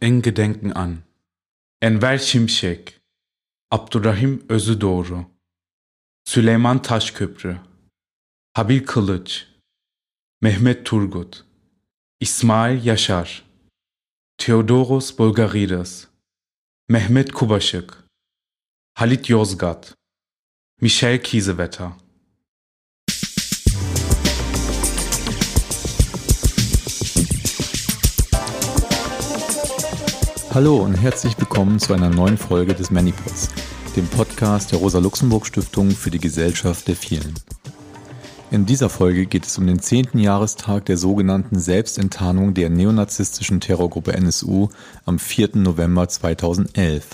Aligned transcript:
en 0.00 0.22
Gedenken 0.22 0.70
an. 0.70 0.98
Enver 1.82 2.18
Şimşek, 2.18 3.00
Abdurrahim 3.70 4.46
Özüdoğru, 4.48 5.26
Süleyman 6.24 6.82
Taşköprü, 6.82 7.60
Habil 8.54 8.84
Kılıç, 8.84 9.46
Mehmet 10.40 10.86
Turgut, 10.86 11.44
İsmail 12.20 12.84
Yaşar, 12.84 13.44
Theodoros 14.38 15.18
Bulgarides, 15.18 16.08
Mehmet 16.88 17.32
Kubaşık, 17.32 18.04
Halit 18.94 19.30
Yozgat, 19.30 19.94
Michel 20.80 21.22
Kiesewetter. 21.22 22.07
Hallo 30.58 30.78
und 30.78 30.94
herzlich 30.94 31.38
willkommen 31.38 31.78
zu 31.78 31.94
einer 31.94 32.10
neuen 32.10 32.36
Folge 32.36 32.74
des 32.74 32.90
Manipods, 32.90 33.48
dem 33.94 34.08
Podcast 34.08 34.72
der 34.72 34.80
Rosa-Luxemburg-Stiftung 34.80 35.92
für 35.92 36.10
die 36.10 36.18
Gesellschaft 36.18 36.88
der 36.88 36.96
Vielen. 36.96 37.34
In 38.50 38.66
dieser 38.66 38.88
Folge 38.88 39.26
geht 39.26 39.46
es 39.46 39.56
um 39.56 39.68
den 39.68 39.78
10. 39.78 40.18
Jahrestag 40.18 40.86
der 40.86 40.96
sogenannten 40.96 41.60
Selbstenttarnung 41.60 42.54
der 42.54 42.70
neonazistischen 42.70 43.60
Terrorgruppe 43.60 44.14
NSU 44.14 44.68
am 45.04 45.20
4. 45.20 45.50
November 45.58 46.08
2011. 46.08 47.06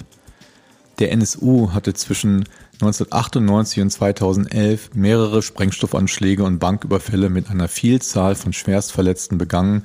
Der 0.99 1.13
NSU 1.13 1.71
hatte 1.75 1.93
zwischen 1.93 2.45
1998 2.81 3.83
und 3.83 3.91
2011 3.91 4.95
mehrere 4.95 5.43
Sprengstoffanschläge 5.43 6.45
und 6.45 6.61
Banküberfälle 6.61 7.29
mit 7.29 7.51
einer 7.51 7.69
Vielzahl 7.69 8.37
von 8.37 8.55
Schwerstverletzten 8.55 9.37
begangen 9.37 9.85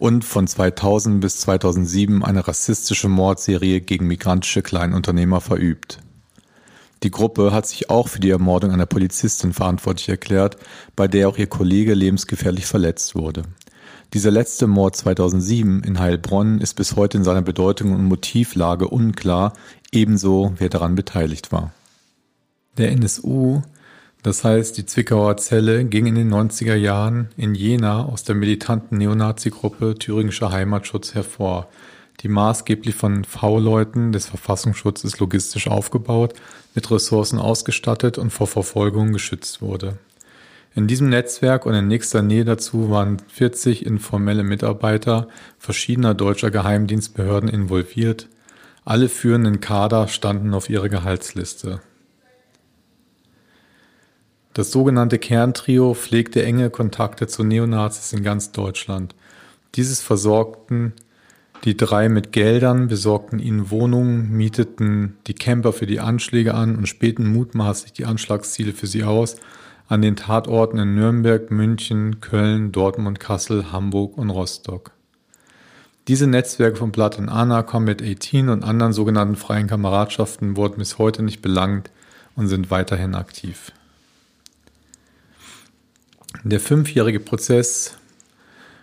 und 0.00 0.24
von 0.24 0.46
2000 0.46 1.20
bis 1.20 1.40
2007 1.40 2.24
eine 2.24 2.48
rassistische 2.48 3.08
Mordserie 3.08 3.82
gegen 3.82 4.06
migrantische 4.06 4.62
Kleinunternehmer 4.62 5.42
verübt. 5.42 5.98
Die 7.02 7.10
Gruppe 7.10 7.52
hat 7.52 7.66
sich 7.66 7.90
auch 7.90 8.08
für 8.08 8.18
die 8.18 8.30
Ermordung 8.30 8.72
einer 8.72 8.86
Polizistin 8.86 9.52
verantwortlich 9.52 10.08
erklärt, 10.08 10.56
bei 10.96 11.06
der 11.06 11.28
auch 11.28 11.36
ihr 11.36 11.48
Kollege 11.48 11.92
lebensgefährlich 11.92 12.64
verletzt 12.64 13.14
wurde. 13.14 13.42
Dieser 14.14 14.30
letzte 14.30 14.66
Mord 14.66 14.96
2007 14.96 15.82
in 15.82 16.00
Heilbronn 16.00 16.60
ist 16.60 16.74
bis 16.74 16.96
heute 16.96 17.18
in 17.18 17.24
seiner 17.24 17.42
Bedeutung 17.42 17.92
und 17.92 18.04
Motivlage 18.04 18.88
unklar, 18.88 19.52
ebenso 19.92 20.54
wer 20.56 20.70
daran 20.70 20.94
beteiligt 20.94 21.52
war. 21.52 21.74
Der 22.78 22.90
NSU 22.92 23.60
das 24.22 24.44
heißt, 24.44 24.76
die 24.76 24.84
Zwickauer 24.84 25.38
Zelle 25.38 25.84
ging 25.84 26.06
in 26.06 26.14
den 26.14 26.32
90er 26.32 26.74
Jahren 26.74 27.28
in 27.36 27.54
Jena 27.54 28.04
aus 28.04 28.22
der 28.24 28.34
militanten 28.34 28.98
Neonazi-Gruppe 28.98 29.94
Thüringischer 29.98 30.52
Heimatschutz 30.52 31.14
hervor, 31.14 31.68
die 32.20 32.28
maßgeblich 32.28 32.94
von 32.94 33.24
V-Leuten 33.24 34.12
des 34.12 34.26
Verfassungsschutzes 34.26 35.18
logistisch 35.20 35.68
aufgebaut, 35.68 36.34
mit 36.74 36.90
Ressourcen 36.90 37.38
ausgestattet 37.38 38.18
und 38.18 38.30
vor 38.30 38.46
Verfolgung 38.46 39.12
geschützt 39.12 39.62
wurde. 39.62 39.98
In 40.74 40.86
diesem 40.86 41.08
Netzwerk 41.08 41.66
und 41.66 41.74
in 41.74 41.88
nächster 41.88 42.22
Nähe 42.22 42.44
dazu 42.44 42.90
waren 42.90 43.18
40 43.28 43.84
informelle 43.84 44.44
Mitarbeiter 44.44 45.28
verschiedener 45.58 46.14
deutscher 46.14 46.50
Geheimdienstbehörden 46.50 47.48
involviert. 47.48 48.28
Alle 48.84 49.08
führenden 49.08 49.60
Kader 49.60 50.06
standen 50.08 50.54
auf 50.54 50.70
ihrer 50.70 50.88
Gehaltsliste. 50.88 51.80
Das 54.60 54.72
sogenannte 54.72 55.18
Kerntrio 55.18 55.94
pflegte 55.94 56.44
enge 56.44 56.68
Kontakte 56.68 57.26
zu 57.26 57.42
Neonazis 57.44 58.12
in 58.12 58.22
ganz 58.22 58.52
Deutschland. 58.52 59.14
Dieses 59.74 60.02
versorgten 60.02 60.92
die 61.64 61.78
drei 61.78 62.10
mit 62.10 62.30
Geldern, 62.32 62.86
besorgten 62.88 63.38
ihnen 63.38 63.70
Wohnungen, 63.70 64.36
mieteten 64.36 65.16
die 65.26 65.32
Camper 65.32 65.72
für 65.72 65.86
die 65.86 65.98
Anschläge 65.98 66.52
an 66.52 66.76
und 66.76 66.86
späten 66.86 67.32
mutmaßlich 67.32 67.94
die 67.94 68.04
Anschlagsziele 68.04 68.74
für 68.74 68.86
sie 68.86 69.02
aus 69.02 69.36
an 69.88 70.02
den 70.02 70.16
Tatorten 70.16 70.78
in 70.78 70.94
Nürnberg, 70.94 71.50
München, 71.50 72.20
Köln, 72.20 72.70
Dortmund, 72.70 73.18
Kassel, 73.18 73.72
Hamburg 73.72 74.18
und 74.18 74.28
Rostock. 74.28 74.90
Diese 76.06 76.26
Netzwerke 76.26 76.76
von 76.76 76.92
Blood 76.92 77.18
and 77.18 77.30
Anna, 77.30 77.62
Combat 77.62 78.02
18 78.02 78.50
und 78.50 78.62
anderen 78.62 78.92
sogenannten 78.92 79.36
freien 79.36 79.68
Kameradschaften 79.68 80.54
wurden 80.54 80.76
bis 80.76 80.98
heute 80.98 81.22
nicht 81.22 81.40
belangt 81.40 81.90
und 82.36 82.48
sind 82.48 82.70
weiterhin 82.70 83.14
aktiv. 83.14 83.72
Der 86.42 86.58
fünfjährige 86.58 87.20
Prozess 87.20 87.98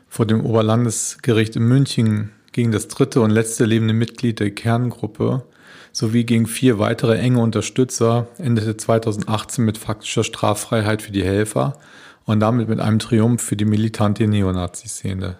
vor 0.07 0.28
dem 0.28 0.45
Oberlandesgericht 0.45 1.56
in 1.56 1.63
München 1.63 2.31
gegen 2.51 2.72
das 2.72 2.88
dritte 2.88 3.19
und 3.22 3.31
letzte 3.31 3.66
lebende 3.66 3.95
Mitglied 3.95 4.40
der 4.40 4.51
Kerngruppe 4.51 5.44
sowie 5.91 6.23
gegen 6.23 6.45
vier 6.45 6.78
weitere 6.78 7.18
enge 7.18 7.40
Unterstützer 7.40 8.28
endete 8.38 8.78
2018 8.78 9.66
mit 9.66 9.79
faktischer 9.79 10.23
Straffreiheit 10.23 11.01
für 11.01 11.12
die 11.12 11.23
Helfer 11.23 11.79
und 12.25 12.41
damit 12.41 12.69
mit 12.69 12.79
einem 12.79 13.00
Triumph 13.00 13.41
für 13.41 13.56
die 13.56 13.66
militante 13.66 14.28
Neonazi-Szene. 14.28 15.38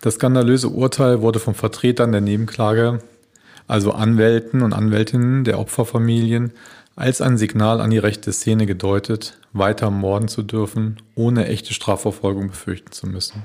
Das 0.00 0.14
skandalöse 0.14 0.68
Urteil 0.68 1.20
wurde 1.20 1.40
von 1.40 1.54
Vertretern 1.54 2.12
der 2.12 2.20
Nebenklage, 2.20 3.00
also 3.66 3.90
Anwälten 3.90 4.62
und 4.62 4.72
Anwältinnen 4.72 5.42
der 5.42 5.58
Opferfamilien, 5.58 6.52
als 6.98 7.20
ein 7.20 7.38
Signal 7.38 7.80
an 7.80 7.90
die 7.90 7.98
rechte 7.98 8.32
Szene 8.32 8.66
gedeutet, 8.66 9.38
weiter 9.52 9.88
morden 9.88 10.26
zu 10.26 10.42
dürfen, 10.42 10.96
ohne 11.14 11.46
echte 11.46 11.72
Strafverfolgung 11.72 12.48
befürchten 12.48 12.90
zu 12.90 13.06
müssen. 13.06 13.44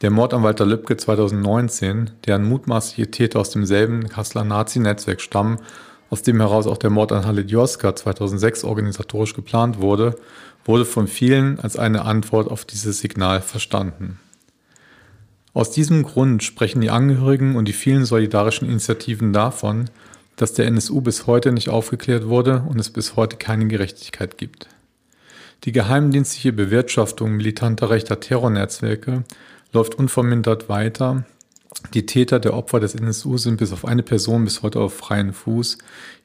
Der 0.00 0.12
Mord 0.12 0.32
an 0.32 0.44
Walter 0.44 0.64
Lübcke 0.64 0.96
2019, 0.96 2.12
deren 2.24 2.44
mutmaßliche 2.44 3.10
Täter 3.10 3.40
aus 3.40 3.50
demselben 3.50 4.08
Kasseler 4.08 4.44
Nazi-Netzwerk 4.44 5.20
stammen, 5.20 5.58
aus 6.08 6.22
dem 6.22 6.38
heraus 6.38 6.68
auch 6.68 6.78
der 6.78 6.90
Mord 6.90 7.10
an 7.10 7.26
Halit 7.26 7.50
Joska 7.50 7.96
2006 7.96 8.62
organisatorisch 8.62 9.34
geplant 9.34 9.80
wurde, 9.80 10.14
wurde 10.64 10.84
von 10.84 11.08
vielen 11.08 11.58
als 11.58 11.76
eine 11.76 12.04
Antwort 12.04 12.48
auf 12.48 12.64
dieses 12.64 13.00
Signal 13.00 13.40
verstanden. 13.40 14.20
Aus 15.52 15.72
diesem 15.72 16.04
Grund 16.04 16.44
sprechen 16.44 16.80
die 16.80 16.90
Angehörigen 16.90 17.56
und 17.56 17.66
die 17.66 17.72
vielen 17.72 18.04
solidarischen 18.04 18.68
Initiativen 18.68 19.32
davon, 19.32 19.90
dass 20.36 20.54
der 20.54 20.66
NSU 20.66 21.00
bis 21.00 21.26
heute 21.26 21.52
nicht 21.52 21.68
aufgeklärt 21.68 22.26
wurde 22.28 22.64
und 22.68 22.78
es 22.78 22.90
bis 22.90 23.16
heute 23.16 23.36
keine 23.36 23.66
Gerechtigkeit 23.66 24.38
gibt. 24.38 24.68
Die 25.64 25.72
geheimdienstliche 25.72 26.52
Bewirtschaftung 26.52 27.32
militanter 27.32 27.90
rechter 27.90 28.18
Terrornetzwerke 28.18 29.24
läuft 29.72 29.94
unvermindert 29.94 30.68
weiter. 30.68 31.24
Die 31.94 32.06
Täter 32.06 32.40
der 32.40 32.54
Opfer 32.54 32.80
des 32.80 32.94
NSU 32.94 33.38
sind 33.38 33.58
bis 33.58 33.72
auf 33.72 33.84
eine 33.84 34.02
Person 34.02 34.44
bis 34.44 34.62
heute 34.62 34.80
auf 34.80 34.94
freien 34.94 35.32
Fuß. 35.32 35.78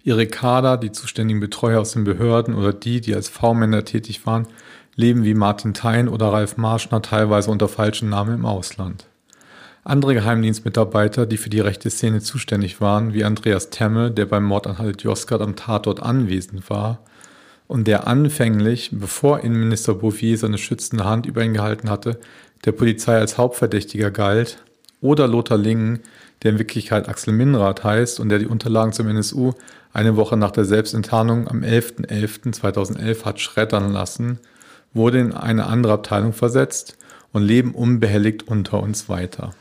Ihre 0.03 0.27
Kader, 0.27 0.77
die 0.77 0.91
zuständigen 0.91 1.39
Betreuer 1.39 1.81
aus 1.81 1.91
den 1.91 2.03
Behörden 2.03 2.55
oder 2.55 2.73
die, 2.73 3.01
die 3.01 3.13
als 3.15 3.29
V-Männer 3.29 3.85
tätig 3.85 4.25
waren, 4.25 4.47
leben 4.95 5.23
wie 5.23 5.35
Martin 5.35 5.73
Thein 5.73 6.09
oder 6.09 6.33
Ralf 6.33 6.57
Marschner 6.57 7.01
teilweise 7.01 7.51
unter 7.51 7.67
falschen 7.67 8.09
Namen 8.09 8.33
im 8.33 8.45
Ausland. 8.45 9.05
Andere 9.87 10.15
Geheimdienstmitarbeiter, 10.15 11.25
die 11.25 11.37
für 11.37 11.49
die 11.49 11.61
rechte 11.61 11.89
Szene 11.89 12.19
zuständig 12.19 12.81
waren, 12.81 13.13
wie 13.13 13.23
Andreas 13.23 13.69
Temme, 13.69 14.11
der 14.11 14.25
beim 14.25 14.43
Mord 14.43 14.67
an 14.67 14.79
Halit 14.79 15.03
Yozgat 15.03 15.39
am 15.39 15.55
Tatort 15.55 16.03
anwesend 16.03 16.69
war 16.69 16.99
und 17.67 17.87
der 17.87 18.05
anfänglich, 18.05 18.89
bevor 18.91 19.45
Innenminister 19.45 19.93
Bouffier 19.93 20.37
seine 20.37 20.57
schützende 20.57 21.05
Hand 21.05 21.25
über 21.25 21.41
ihn 21.41 21.53
gehalten 21.53 21.89
hatte, 21.89 22.19
der 22.65 22.73
Polizei 22.73 23.17
als 23.17 23.37
Hauptverdächtiger 23.37 24.11
galt, 24.11 24.61
oder 24.99 25.25
Lothar 25.25 25.57
Lingen, 25.57 26.01
der 26.43 26.51
in 26.51 26.59
Wirklichkeit 26.59 27.07
Axel 27.07 27.33
Minrath 27.33 27.85
heißt 27.85 28.19
und 28.19 28.27
der 28.27 28.39
die 28.39 28.47
Unterlagen 28.47 28.91
zum 28.91 29.07
NSU 29.07 29.53
eine 29.93 30.17
Woche 30.17 30.35
nach 30.35 30.51
der 30.51 30.65
Selbstenttarnung 30.65 31.47
am 31.47 31.61
11.11.2011 31.61 33.23
hat 33.23 33.39
schreddern 33.39 33.93
lassen, 33.93 34.39
wurde 34.93 35.19
in 35.19 35.31
eine 35.31 35.67
andere 35.67 35.93
Abteilung 35.93 36.33
versetzt 36.33 36.97
und 37.31 37.43
leben 37.43 37.73
unbehelligt 37.73 38.49
unter 38.49 38.83
uns 38.83 39.07
weiter. 39.07 39.53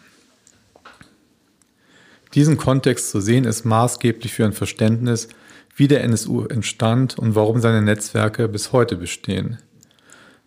Diesen 2.37 2.59
Kontext 2.59 3.09
zu 3.09 3.23
sehen 3.23 3.45
ist 3.45 3.65
maßgeblich 3.65 4.35
für 4.35 4.45
ein 4.45 4.53
Verständnis, 4.53 5.29
wie 5.75 5.89
der 5.89 6.05
NSU 6.05 6.45
entstand 6.45 7.19
und 7.19 7.35
warum 7.35 7.63
seine 7.63 7.81
Netzwerke 7.81 8.47
bis 8.47 8.73
heute 8.73 8.97
bestehen. 8.97 9.57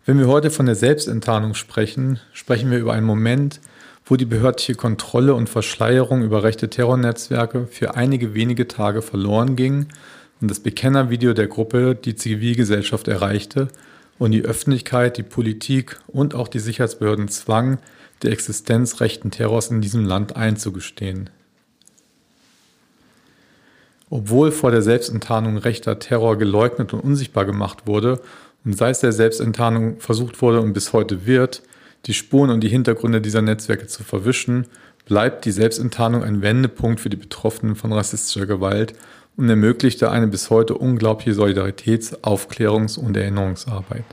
Wenn 0.06 0.16
wir 0.16 0.28
heute 0.28 0.50
von 0.50 0.66
der 0.66 0.76
Selbstenttarnung 0.76 1.54
sprechen, 1.54 2.20
sprechen 2.32 2.70
wir 2.70 2.78
über 2.78 2.92
einen 2.92 3.06
Moment, 3.06 3.60
wo 4.04 4.14
die 4.14 4.24
behördliche 4.24 4.76
Kontrolle 4.76 5.34
und 5.34 5.48
Verschleierung 5.48 6.22
über 6.22 6.44
rechte 6.44 6.70
Terrornetzwerke 6.70 7.66
für 7.66 7.96
einige 7.96 8.34
wenige 8.34 8.68
Tage 8.68 9.02
verloren 9.02 9.56
ging 9.56 9.88
und 10.40 10.48
das 10.48 10.60
Bekennervideo 10.60 11.32
der 11.32 11.48
Gruppe 11.48 11.96
die 11.96 12.14
Zivilgesellschaft 12.14 13.08
erreichte 13.08 13.66
und 14.16 14.30
die 14.30 14.42
Öffentlichkeit, 14.42 15.18
die 15.18 15.24
Politik 15.24 15.98
und 16.06 16.36
auch 16.36 16.46
die 16.46 16.60
Sicherheitsbehörden 16.60 17.26
zwang, 17.26 17.78
die 18.22 18.28
Existenz 18.28 19.00
rechten 19.00 19.32
Terrors 19.32 19.72
in 19.72 19.80
diesem 19.80 20.04
Land 20.04 20.36
einzugestehen. 20.36 21.30
Obwohl 24.10 24.50
vor 24.50 24.72
der 24.72 24.82
Selbstenttarnung 24.82 25.56
rechter 25.56 25.98
Terror 26.00 26.36
geleugnet 26.36 26.92
und 26.92 27.00
unsichtbar 27.00 27.44
gemacht 27.44 27.86
wurde 27.86 28.20
und 28.64 28.76
sei 28.76 28.90
es 28.90 29.00
der 29.00 29.12
Selbstenttarnung 29.12 30.00
versucht 30.00 30.42
wurde 30.42 30.60
und 30.60 30.72
bis 30.72 30.92
heute 30.92 31.26
wird, 31.26 31.62
die 32.06 32.14
Spuren 32.14 32.50
und 32.50 32.60
die 32.60 32.68
Hintergründe 32.68 33.20
dieser 33.20 33.42
Netzwerke 33.42 33.86
zu 33.86 34.02
verwischen, 34.02 34.66
bleibt 35.06 35.44
die 35.44 35.52
Selbstenttarnung 35.52 36.24
ein 36.24 36.42
Wendepunkt 36.42 37.00
für 37.00 37.10
die 37.10 37.16
Betroffenen 37.16 37.76
von 37.76 37.92
rassistischer 37.92 38.46
Gewalt 38.46 38.94
und 39.36 39.48
ermöglichte 39.48 40.10
eine 40.10 40.26
bis 40.26 40.50
heute 40.50 40.74
unglaubliche 40.74 41.34
Solidaritäts-, 41.34 42.22
Aufklärungs- 42.22 42.98
und 42.98 43.16
Erinnerungsarbeit. 43.16 44.04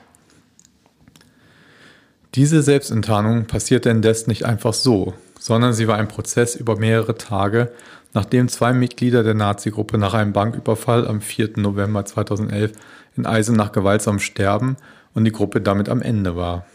Diese 2.36 2.62
Selbstenttarnung 2.62 3.46
passierte 3.46 3.90
indes 3.90 4.28
nicht 4.28 4.46
einfach 4.46 4.74
so, 4.74 5.14
sondern 5.40 5.74
sie 5.74 5.88
war 5.88 5.98
ein 5.98 6.08
Prozess 6.08 6.56
über 6.56 6.78
mehrere 6.78 7.16
Tage, 7.16 7.72
nachdem 8.14 8.48
zwei 8.48 8.74
Mitglieder 8.74 9.24
der 9.24 9.34
Nazi-Gruppe 9.34 9.98
nach 9.98 10.14
einem 10.14 10.34
Banküberfall 10.34 11.08
am 11.08 11.22
4. 11.22 11.52
November 11.58 12.06
2011 12.06 12.72
in 13.16 13.26
Eisenach 13.26 13.72
gewaltsam 13.72 14.20
sterben 14.20 14.78
und 15.14 15.26
die 15.26 15.32
Gruppe 15.32 15.62
damit 15.62 15.90
am 15.90 16.02
Ende 16.02 16.36
war. 16.36 16.66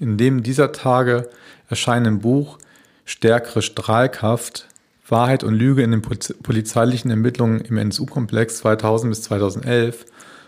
In 0.00 0.16
dem 0.16 0.42
dieser 0.42 0.72
Tage 0.72 1.28
erscheinenden 1.68 2.20
Buch 2.20 2.58
Stärkere 3.04 3.62
Strahlkraft 3.62 4.68
Wahrheit 5.08 5.42
und 5.42 5.54
Lüge 5.54 5.82
in 5.82 5.90
den 5.90 6.02
polizeilichen 6.02 7.10
Ermittlungen 7.10 7.60
im 7.62 7.78
NSU-Komplex 7.78 8.58
2000 8.58 9.10
bis 9.10 9.22
2011 9.22 10.04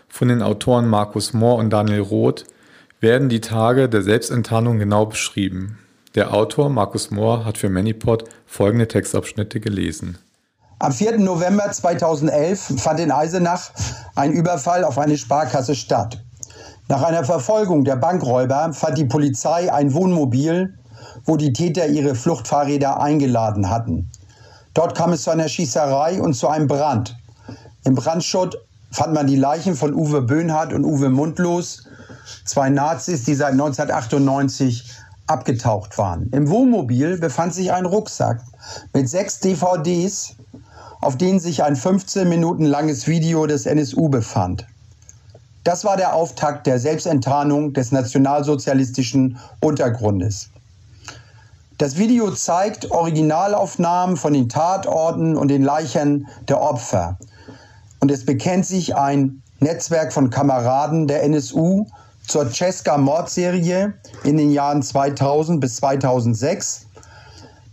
von 0.07 0.27
den 0.27 0.43
Autoren 0.43 0.87
Markus 0.87 1.33
Mohr 1.33 1.55
und 1.55 1.71
Daniel 1.71 2.01
Roth 2.01 2.45
werden 2.99 3.29
die 3.29 3.41
Tage 3.41 3.89
der 3.89 4.03
Selbstenttarnung 4.03 4.77
genau 4.77 5.07
beschrieben. 5.07 5.79
Der 6.13 6.33
Autor 6.33 6.69
Markus 6.69 7.09
Mohr 7.09 7.45
hat 7.45 7.57
für 7.57 7.69
Manipod 7.69 8.25
folgende 8.45 8.85
Textabschnitte 8.85 9.61
gelesen. 9.61 10.17
Am 10.79 10.91
4. 10.91 11.17
November 11.19 11.71
2011 11.71 12.81
fand 12.81 12.99
in 12.99 13.11
Eisenach 13.11 13.71
ein 14.15 14.33
Überfall 14.33 14.83
auf 14.83 14.97
eine 14.97 15.17
Sparkasse 15.17 15.73
statt. 15.73 16.21
Nach 16.89 17.01
einer 17.01 17.23
Verfolgung 17.23 17.85
der 17.85 17.95
Bankräuber 17.95 18.73
fand 18.73 18.97
die 18.97 19.05
Polizei 19.05 19.71
ein 19.71 19.93
Wohnmobil, 19.93 20.77
wo 21.23 21.37
die 21.37 21.53
Täter 21.53 21.87
ihre 21.87 22.13
Fluchtfahrräder 22.13 22.99
eingeladen 22.99 23.69
hatten. 23.69 24.11
Dort 24.73 24.97
kam 24.97 25.13
es 25.13 25.23
zu 25.23 25.29
einer 25.29 25.47
Schießerei 25.47 26.21
und 26.21 26.33
zu 26.33 26.49
einem 26.49 26.67
Brand. 26.67 27.15
Im 27.85 27.95
Brandschutt 27.95 28.57
fand 28.91 29.13
man 29.13 29.27
die 29.27 29.37
Leichen 29.37 29.75
von 29.75 29.93
Uwe 29.93 30.21
Böhnhardt 30.21 30.73
und 30.73 30.83
Uwe 30.83 31.07
Mundlos, 31.07 31.87
zwei 32.43 32.69
Nazis, 32.69 33.23
die 33.23 33.35
seit 33.35 33.53
1998 33.53 35.00
abgetaucht 35.27 35.97
waren. 35.97 36.29
Im 36.31 36.49
Wohnmobil 36.49 37.17
befand 37.17 37.53
sich 37.53 37.71
ein 37.71 37.85
Rucksack 37.85 38.41
mit 38.93 39.09
sechs 39.09 39.39
DVDs, 39.39 40.35
auf 40.99 41.17
denen 41.17 41.39
sich 41.39 41.63
ein 41.63 41.75
15 41.75 42.27
Minuten 42.27 42.65
langes 42.65 43.07
Video 43.07 43.45
des 43.47 43.65
NSU 43.65 44.09
befand. 44.09 44.67
Das 45.63 45.85
war 45.85 45.95
der 45.95 46.15
Auftakt 46.15 46.65
der 46.65 46.79
Selbstenttarnung 46.79 47.73
des 47.73 47.91
nationalsozialistischen 47.91 49.37
Untergrundes. 49.59 50.49
Das 51.77 51.97
Video 51.97 52.31
zeigt 52.31 52.91
Originalaufnahmen 52.91 54.17
von 54.17 54.33
den 54.33 54.49
Tatorten 54.49 55.35
und 55.35 55.47
den 55.47 55.63
Leichen 55.63 56.27
der 56.47 56.61
Opfer. 56.61 57.17
Und 57.99 58.11
es 58.11 58.25
bekennt 58.25 58.65
sich 58.65 58.95
ein 58.95 59.41
Netzwerk 59.59 60.13
von 60.13 60.29
Kameraden 60.29 61.07
der 61.07 61.23
NSU 61.23 61.85
zur 62.31 62.49
Cesca-Mordserie 62.49 63.93
in 64.23 64.37
den 64.37 64.51
Jahren 64.51 64.81
2000 64.81 65.59
bis 65.59 65.75
2006, 65.75 66.85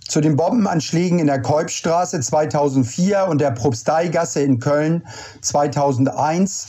zu 0.00 0.20
den 0.20 0.34
Bombenanschlägen 0.34 1.20
in 1.20 1.28
der 1.28 1.40
Kolbstraße 1.40 2.18
2004 2.18 3.28
und 3.28 3.40
der 3.40 3.52
Propsteigasse 3.52 4.40
in 4.40 4.58
Köln 4.58 5.06
2001 5.42 6.66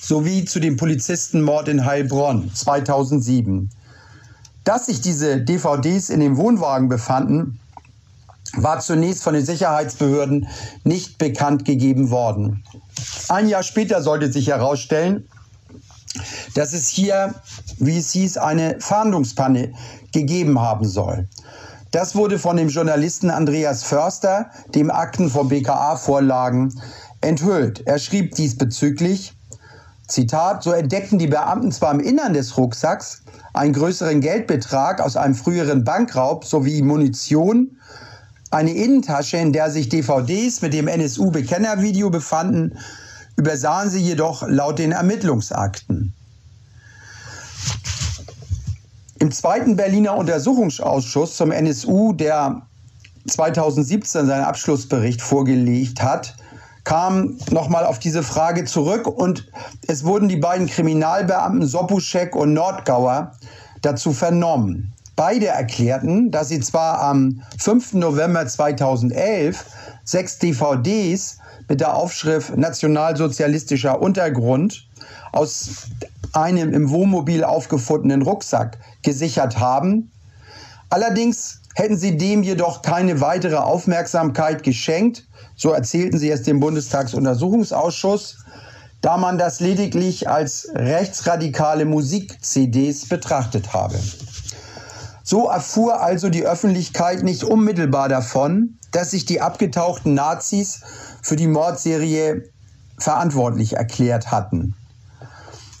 sowie 0.00 0.44
zu 0.44 0.60
dem 0.60 0.76
Polizistenmord 0.76 1.66
in 1.66 1.84
Heilbronn 1.84 2.52
2007. 2.54 3.70
Dass 4.62 4.86
sich 4.86 5.00
diese 5.00 5.40
DVDs 5.40 6.10
in 6.10 6.20
dem 6.20 6.36
Wohnwagen 6.36 6.88
befanden, 6.88 7.58
war 8.54 8.78
zunächst 8.78 9.24
von 9.24 9.34
den 9.34 9.44
Sicherheitsbehörden 9.44 10.46
nicht 10.84 11.18
bekannt 11.18 11.64
gegeben 11.64 12.10
worden. 12.10 12.62
Ein 13.28 13.48
Jahr 13.48 13.64
später 13.64 14.00
sollte 14.00 14.30
sich 14.30 14.46
herausstellen, 14.46 15.28
dass 16.54 16.72
es 16.72 16.88
hier, 16.88 17.34
wie 17.78 17.98
es 17.98 18.12
hieß, 18.12 18.38
eine 18.38 18.76
Fahndungspanne 18.80 19.72
gegeben 20.12 20.60
haben 20.60 20.86
soll. 20.86 21.28
Das 21.92 22.14
wurde 22.14 22.38
von 22.38 22.56
dem 22.56 22.68
Journalisten 22.68 23.30
Andreas 23.30 23.82
Förster, 23.82 24.50
dem 24.74 24.90
Akten 24.90 25.30
vom 25.30 25.48
BKA 25.48 25.96
vorlagen, 25.96 26.72
enthüllt. 27.20 27.86
Er 27.86 27.98
schrieb 27.98 28.34
diesbezüglich, 28.34 29.32
Zitat, 30.06 30.62
so 30.62 30.72
entdeckten 30.72 31.18
die 31.18 31.26
Beamten 31.26 31.72
zwar 31.72 31.92
im 31.92 32.00
Innern 32.00 32.32
des 32.32 32.56
Rucksacks 32.56 33.22
einen 33.54 33.72
größeren 33.72 34.20
Geldbetrag 34.20 35.00
aus 35.00 35.16
einem 35.16 35.34
früheren 35.34 35.84
Bankraub 35.84 36.44
sowie 36.44 36.82
Munition, 36.82 37.76
eine 38.50 38.72
Innentasche, 38.72 39.38
in 39.38 39.52
der 39.52 39.70
sich 39.70 39.88
DVDs 39.88 40.62
mit 40.62 40.72
dem 40.72 40.86
NSU-Bekennervideo 40.86 42.10
befanden, 42.10 42.78
übersahen 43.36 43.90
sie 43.90 44.00
jedoch 44.00 44.46
laut 44.48 44.78
den 44.78 44.92
Ermittlungsakten. 44.92 46.12
Im 49.18 49.32
zweiten 49.32 49.76
Berliner 49.76 50.16
Untersuchungsausschuss 50.16 51.36
zum 51.36 51.50
NSU, 51.50 52.12
der 52.12 52.62
2017 53.28 54.26
seinen 54.26 54.44
Abschlussbericht 54.44 55.22
vorgelegt 55.22 56.02
hat, 56.02 56.36
kam 56.84 57.36
nochmal 57.50 57.84
auf 57.84 57.98
diese 57.98 58.22
Frage 58.22 58.64
zurück 58.64 59.06
und 59.06 59.48
es 59.88 60.04
wurden 60.04 60.28
die 60.28 60.36
beiden 60.36 60.66
Kriminalbeamten 60.66 61.66
Sopuschek 61.66 62.36
und 62.36 62.52
Nordgauer 62.52 63.32
dazu 63.82 64.12
vernommen. 64.12 64.92
Beide 65.16 65.46
erklärten, 65.46 66.30
dass 66.30 66.48
sie 66.48 66.60
zwar 66.60 67.00
am 67.00 67.42
5. 67.58 67.94
November 67.94 68.46
2011 68.46 69.64
sechs 70.04 70.38
DVDs 70.38 71.38
mit 71.68 71.80
der 71.80 71.94
Aufschrift 71.94 72.56
Nationalsozialistischer 72.56 74.00
Untergrund 74.00 74.86
aus 75.32 75.88
einem 76.32 76.72
im 76.72 76.90
Wohnmobil 76.90 77.44
aufgefundenen 77.44 78.22
Rucksack 78.22 78.78
gesichert 79.02 79.58
haben. 79.58 80.10
Allerdings 80.90 81.60
hätten 81.74 81.96
sie 81.96 82.16
dem 82.16 82.42
jedoch 82.42 82.82
keine 82.82 83.20
weitere 83.20 83.56
Aufmerksamkeit 83.56 84.62
geschenkt, 84.62 85.26
so 85.56 85.72
erzählten 85.72 86.18
sie 86.18 86.30
es 86.30 86.42
dem 86.42 86.60
Bundestagsuntersuchungsausschuss, 86.60 88.38
da 89.00 89.16
man 89.16 89.38
das 89.38 89.60
lediglich 89.60 90.28
als 90.28 90.68
rechtsradikale 90.74 91.84
Musik-CDs 91.84 93.08
betrachtet 93.08 93.72
habe. 93.72 93.98
So 95.22 95.48
erfuhr 95.48 96.00
also 96.00 96.28
die 96.28 96.46
Öffentlichkeit 96.46 97.22
nicht 97.22 97.44
unmittelbar 97.44 98.08
davon, 98.08 98.78
dass 98.92 99.10
sich 99.10 99.24
die 99.26 99.40
abgetauchten 99.40 100.14
Nazis 100.14 100.80
für 101.26 101.34
die 101.34 101.48
Mordserie 101.48 102.48
verantwortlich 102.98 103.72
erklärt 103.72 104.30
hatten. 104.30 104.74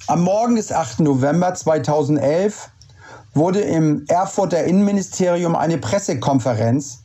Am 0.08 0.22
Morgen 0.22 0.56
des 0.56 0.72
8. 0.72 1.00
November 1.00 1.54
2011 1.54 2.68
wurde 3.32 3.60
im 3.60 4.04
Erfurter 4.08 4.64
Innenministerium 4.64 5.54
eine 5.54 5.78
Pressekonferenz 5.78 6.98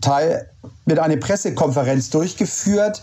Teil 0.00 0.48
wird 0.84 1.00
eine 1.00 1.16
Pressekonferenz 1.16 2.10
durchgeführt 2.10 3.02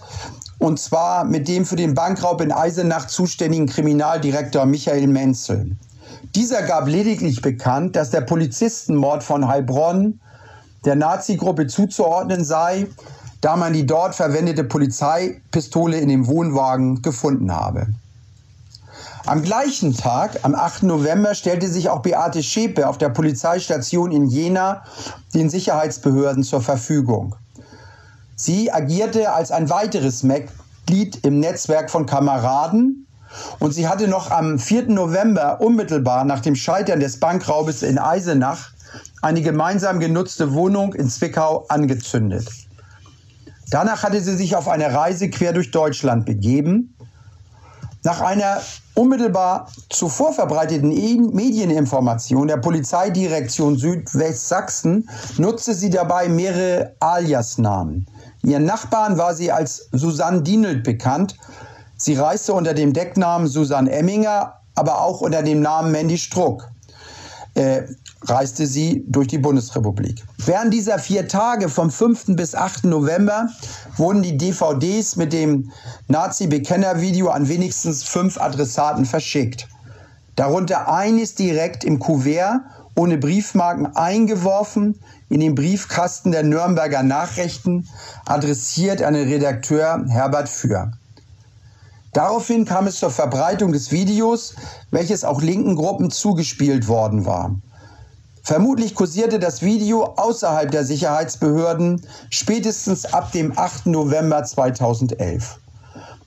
und 0.57 0.79
zwar 0.79 1.25
mit 1.25 1.49
dem 1.49 1.65
für 1.65 1.75
den 1.75 1.93
Bankraub 1.93 2.39
in 2.39 2.53
Eisenach 2.53 3.07
zuständigen 3.07 3.67
Kriminaldirektor 3.67 4.65
Michael 4.65 5.07
Menzel. 5.07 5.75
Dieser 6.33 6.61
gab 6.61 6.87
lediglich 6.87 7.41
bekannt, 7.41 7.97
dass 7.97 8.11
der 8.11 8.21
Polizistenmord 8.21 9.21
von 9.21 9.49
Heilbronn 9.49 10.21
der 10.85 10.95
Nazi-Gruppe 10.95 11.67
zuzuordnen 11.67 12.45
sei, 12.45 12.87
da 13.43 13.57
man 13.57 13.73
die 13.73 13.85
dort 13.85 14.15
verwendete 14.15 14.63
Polizeipistole 14.63 15.97
in 15.97 16.07
dem 16.07 16.27
Wohnwagen 16.27 17.01
gefunden 17.01 17.53
habe. 17.53 17.87
Am 19.25 19.41
gleichen 19.41 19.97
Tag, 19.97 20.39
am 20.43 20.55
8. 20.55 20.83
November, 20.83 21.35
stellte 21.35 21.67
sich 21.67 21.89
auch 21.89 22.01
Beate 22.01 22.41
Schäpe 22.41 22.87
auf 22.87 22.97
der 22.97 23.09
Polizeistation 23.09 24.13
in 24.13 24.27
Jena 24.27 24.83
den 25.33 25.49
Sicherheitsbehörden 25.49 26.45
zur 26.45 26.61
Verfügung. 26.61 27.35
Sie 28.37 28.71
agierte 28.71 29.33
als 29.33 29.51
ein 29.51 29.69
weiteres 29.69 30.23
Mitglied 30.23 31.25
im 31.25 31.41
Netzwerk 31.41 31.91
von 31.91 32.05
Kameraden 32.05 33.07
und 33.59 33.73
sie 33.73 33.89
hatte 33.89 34.07
noch 34.07 34.31
am 34.31 34.57
4. 34.57 34.87
November 34.87 35.59
unmittelbar 35.59 36.23
nach 36.23 36.39
dem 36.39 36.55
Scheitern 36.55 37.01
des 37.01 37.19
Bankraubes 37.19 37.83
in 37.83 37.97
Eisenach 37.97 38.71
eine 39.21 39.41
gemeinsam 39.41 39.99
genutzte 39.99 40.53
Wohnung 40.53 40.93
in 40.93 41.09
Zwickau 41.09 41.65
angezündet. 41.67 42.47
Danach 43.73 44.03
hatte 44.03 44.21
sie 44.21 44.35
sich 44.35 44.55
auf 44.55 44.67
eine 44.67 44.93
Reise 44.93 45.31
quer 45.31 45.51
durch 45.51 45.71
Deutschland 45.71 46.27
begeben. 46.27 46.95
Nach 48.03 48.21
einer 48.21 48.61
unmittelbar 48.93 49.67
zuvor 49.89 50.31
verbreiteten 50.31 50.91
e- 50.91 51.17
Medieninformation 51.17 52.47
der 52.47 52.57
Polizeidirektion 52.57 53.75
Südwestsachsen 53.75 55.09
nutzte 55.39 55.73
sie 55.73 55.89
dabei 55.89 56.29
mehrere 56.29 56.95
Aliasnamen. 56.99 58.05
Ihren 58.43 58.65
Nachbarn 58.65 59.17
war 59.17 59.33
sie 59.33 59.51
als 59.51 59.89
Susanne 59.91 60.43
Dienelt 60.43 60.83
bekannt. 60.83 61.35
Sie 61.97 62.13
reiste 62.13 62.53
unter 62.53 62.75
dem 62.75 62.93
Decknamen 62.93 63.47
Susanne 63.47 63.91
Emminger, 63.91 64.53
aber 64.75 65.01
auch 65.01 65.21
unter 65.21 65.41
dem 65.41 65.61
Namen 65.61 65.91
Mandy 65.91 66.19
Struck. 66.19 66.69
Äh, 67.55 67.83
reiste 68.25 68.67
sie 68.67 69.03
durch 69.07 69.27
die 69.27 69.37
Bundesrepublik. 69.37 70.23
Während 70.37 70.73
dieser 70.73 70.99
vier 70.99 71.27
Tage 71.27 71.69
vom 71.69 71.91
5. 71.91 72.35
bis 72.35 72.55
8. 72.55 72.85
November 72.85 73.49
wurden 73.97 74.21
die 74.21 74.37
DVDs 74.37 75.15
mit 75.15 75.33
dem 75.33 75.71
Nazi-Bekenner-Video 76.07 77.29
an 77.29 77.47
wenigstens 77.47 78.03
fünf 78.03 78.39
Adressaten 78.39 79.05
verschickt. 79.05 79.67
Darunter 80.35 80.91
eines 80.91 81.35
direkt 81.35 81.83
im 81.83 81.99
Kuvert 81.99 82.61
ohne 82.95 83.17
Briefmarken 83.17 83.95
eingeworfen 83.95 84.99
in 85.29 85.39
den 85.39 85.55
Briefkasten 85.55 86.31
der 86.31 86.43
Nürnberger 86.43 87.01
Nachrichten, 87.01 87.87
adressiert 88.25 89.01
an 89.01 89.15
den 89.15 89.27
Redakteur 89.27 90.05
Herbert 90.07 90.47
Für. 90.47 90.91
Daraufhin 92.13 92.65
kam 92.65 92.85
es 92.85 92.99
zur 92.99 93.09
Verbreitung 93.09 93.71
des 93.73 93.91
Videos, 93.91 94.53
welches 94.91 95.23
auch 95.23 95.41
linken 95.41 95.75
Gruppen 95.75 96.11
zugespielt 96.11 96.87
worden 96.87 97.25
war. 97.25 97.55
Vermutlich 98.45 98.93
kursierte 98.93 99.39
das 99.39 99.61
Video 99.61 100.03
außerhalb 100.17 100.69
der 100.69 100.83
Sicherheitsbehörden 100.83 102.01
spätestens 102.29 103.05
ab 103.05 103.31
dem 103.31 103.57
8. 103.57 103.85
November 103.85 104.43
2011. 104.43 105.59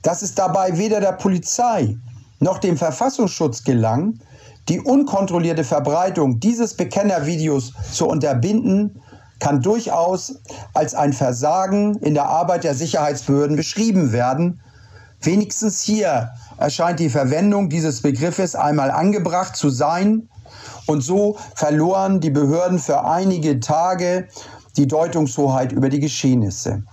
Dass 0.01 0.23
es 0.23 0.33
dabei 0.33 0.79
weder 0.79 0.99
der 0.99 1.11
Polizei 1.11 1.95
noch 2.39 2.57
dem 2.57 2.75
Verfassungsschutz 2.75 3.63
gelang, 3.63 4.19
die 4.67 4.79
unkontrollierte 4.79 5.63
Verbreitung 5.63 6.39
dieses 6.39 6.73
Bekennervideos 6.73 7.73
zu 7.93 8.07
unterbinden, 8.07 8.99
kann 9.39 9.61
durchaus 9.61 10.39
als 10.73 10.95
ein 10.95 11.13
Versagen 11.13 11.97
in 11.97 12.15
der 12.15 12.25
Arbeit 12.25 12.63
der 12.63 12.73
Sicherheitsbehörden 12.73 13.55
beschrieben 13.55 14.11
werden. 14.11 14.59
Wenigstens 15.21 15.83
hier 15.83 16.31
erscheint 16.57 16.99
die 16.99 17.09
Verwendung 17.09 17.69
dieses 17.69 18.01
Begriffes 18.01 18.55
einmal 18.55 18.89
angebracht 18.89 19.55
zu 19.55 19.69
sein. 19.69 20.27
Und 20.87 21.01
so 21.01 21.37
verloren 21.55 22.19
die 22.19 22.29
Behörden 22.29 22.79
für 22.79 23.05
einige 23.05 23.59
Tage 23.59 24.27
die 24.77 24.87
Deutungshoheit 24.87 25.71
über 25.71 25.89
die 25.89 25.99
Geschehnisse. 25.99 26.83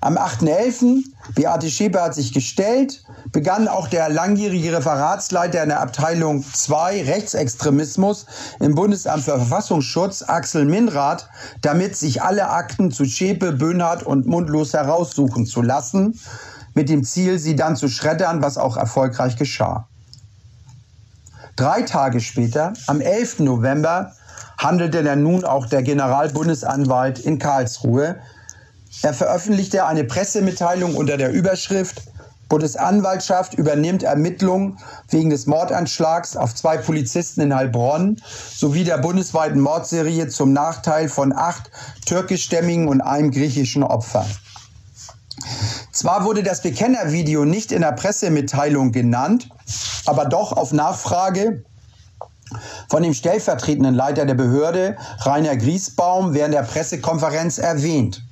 Am 0.00 0.18
8.11., 0.18 1.02
Beate 1.34 1.68
Schäper 1.68 2.04
hat 2.04 2.14
sich 2.14 2.32
gestellt, 2.32 3.02
begann 3.32 3.66
auch 3.66 3.88
der 3.88 4.08
langjährige 4.08 4.76
Referatsleiter 4.76 5.62
in 5.62 5.70
der 5.70 5.80
Abteilung 5.80 6.44
2 6.44 7.02
Rechtsextremismus 7.02 8.26
im 8.60 8.76
Bundesamt 8.76 9.24
für 9.24 9.36
Verfassungsschutz, 9.36 10.22
Axel 10.22 10.64
Minrath, 10.64 11.28
damit 11.62 11.96
sich 11.96 12.22
alle 12.22 12.50
Akten 12.50 12.92
zu 12.92 13.04
Schäpe, 13.04 13.52
Böhnhardt 13.52 14.04
und 14.04 14.26
Mundlos 14.26 14.74
heraussuchen 14.74 15.44
zu 15.44 15.60
lassen, 15.60 16.20
mit 16.74 16.88
dem 16.88 17.02
Ziel, 17.02 17.40
sie 17.40 17.56
dann 17.56 17.74
zu 17.74 17.88
schreddern, 17.88 18.42
was 18.42 18.58
auch 18.58 18.76
erfolgreich 18.76 19.36
geschah. 19.36 19.88
Drei 21.56 21.82
Tage 21.82 22.20
später, 22.20 22.74
am 22.86 23.00
11. 23.00 23.40
November, 23.40 24.12
handelte 24.58 25.02
dann 25.02 25.22
nun 25.22 25.44
auch 25.44 25.66
der 25.66 25.82
Generalbundesanwalt 25.82 27.18
in 27.18 27.38
Karlsruhe 27.38 28.16
er 29.02 29.12
veröffentlichte 29.12 29.86
eine 29.86 30.04
Pressemitteilung 30.04 30.94
unter 30.94 31.16
der 31.16 31.30
Überschrift 31.30 32.02
Bundesanwaltschaft 32.48 33.54
übernimmt 33.54 34.04
Ermittlungen 34.04 34.78
wegen 35.08 35.30
des 35.30 35.46
Mordanschlags 35.46 36.36
auf 36.36 36.54
zwei 36.54 36.76
Polizisten 36.76 37.40
in 37.40 37.54
Heilbronn 37.54 38.22
sowie 38.54 38.84
der 38.84 38.98
bundesweiten 38.98 39.60
Mordserie 39.60 40.28
zum 40.28 40.52
Nachteil 40.52 41.08
von 41.08 41.32
acht 41.32 41.70
türkischstämmigen 42.06 42.86
und 42.86 43.00
einem 43.00 43.32
griechischen 43.32 43.82
Opfer. 43.82 44.24
Zwar 45.92 46.24
wurde 46.24 46.42
das 46.42 46.62
Bekennervideo 46.62 47.44
nicht 47.44 47.72
in 47.72 47.82
der 47.82 47.92
Pressemitteilung 47.92 48.92
genannt, 48.92 49.48
aber 50.06 50.24
doch 50.26 50.52
auf 50.52 50.72
Nachfrage 50.72 51.64
von 52.88 53.02
dem 53.02 53.14
stellvertretenden 53.14 53.94
Leiter 53.94 54.24
der 54.24 54.34
Behörde, 54.34 54.96
Rainer 55.20 55.56
Griesbaum, 55.56 56.34
während 56.34 56.54
der 56.54 56.62
Pressekonferenz 56.62 57.58
erwähnt. 57.58 58.22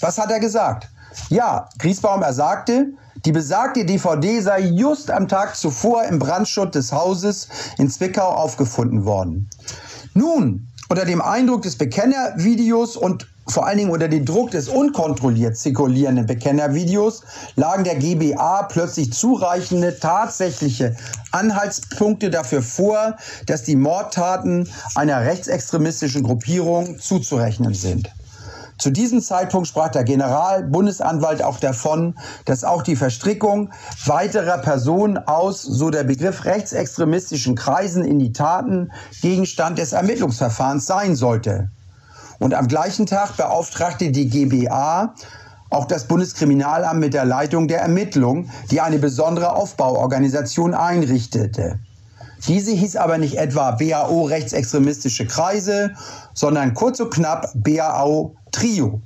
Was 0.00 0.18
hat 0.18 0.30
er 0.30 0.40
gesagt? 0.40 0.88
Ja, 1.28 1.68
Griesbaum 1.78 2.22
ersagte, 2.22 2.88
die 3.24 3.32
besagte 3.32 3.84
DVD 3.84 4.40
sei 4.40 4.60
just 4.60 5.10
am 5.10 5.28
Tag 5.28 5.56
zuvor 5.56 6.04
im 6.04 6.18
Brandschutt 6.18 6.74
des 6.74 6.92
Hauses 6.92 7.48
in 7.78 7.88
Zwickau 7.88 8.28
aufgefunden 8.28 9.04
worden. 9.04 9.48
Nun, 10.12 10.68
unter 10.88 11.04
dem 11.04 11.22
Eindruck 11.22 11.62
des 11.62 11.76
Bekennervideos 11.76 12.96
und 12.96 13.26
vor 13.46 13.66
allen 13.66 13.78
Dingen 13.78 13.90
unter 13.90 14.08
dem 14.08 14.24
Druck 14.24 14.52
des 14.52 14.68
unkontrolliert 14.68 15.56
zirkulierenden 15.56 16.26
Bekennervideos 16.26 17.22
lagen 17.56 17.84
der 17.84 17.96
GBA 17.96 18.64
plötzlich 18.64 19.12
zureichende 19.12 19.98
tatsächliche 19.98 20.96
Anhaltspunkte 21.30 22.30
dafür 22.30 22.62
vor, 22.62 23.16
dass 23.46 23.62
die 23.62 23.76
Mordtaten 23.76 24.68
einer 24.94 25.20
rechtsextremistischen 25.20 26.22
Gruppierung 26.22 26.98
zuzurechnen 26.98 27.74
sind. 27.74 28.10
Zu 28.78 28.90
diesem 28.90 29.20
Zeitpunkt 29.20 29.68
sprach 29.68 29.88
der 29.88 30.04
Generalbundesanwalt 30.04 31.42
auch 31.42 31.60
davon, 31.60 32.16
dass 32.44 32.64
auch 32.64 32.82
die 32.82 32.96
Verstrickung 32.96 33.70
weiterer 34.04 34.58
Personen 34.58 35.16
aus, 35.18 35.62
so 35.62 35.90
der 35.90 36.04
Begriff 36.04 36.44
rechtsextremistischen 36.44 37.54
Kreisen 37.54 38.04
in 38.04 38.18
die 38.18 38.32
Taten 38.32 38.90
Gegenstand 39.22 39.78
des 39.78 39.92
Ermittlungsverfahrens 39.92 40.86
sein 40.86 41.14
sollte. 41.14 41.70
Und 42.40 42.54
am 42.54 42.66
gleichen 42.66 43.06
Tag 43.06 43.36
beauftragte 43.36 44.10
die 44.10 44.28
GBA 44.28 45.14
auch 45.70 45.86
das 45.86 46.04
Bundeskriminalamt 46.04 47.00
mit 47.00 47.14
der 47.14 47.24
Leitung 47.24 47.68
der 47.68 47.80
Ermittlung, 47.80 48.50
die 48.70 48.80
eine 48.80 48.98
besondere 48.98 49.54
Aufbauorganisation 49.54 50.74
einrichtete. 50.74 51.78
Diese 52.46 52.72
hieß 52.72 52.96
aber 52.96 53.18
nicht 53.18 53.38
etwa 53.38 53.70
BAO 53.70 54.24
rechtsextremistische 54.24 55.26
Kreise, 55.26 55.92
sondern 56.34 56.74
kurz 56.74 57.00
und 57.00 57.12
knapp 57.12 57.50
BAO 57.54 58.36
Trio. 58.52 59.00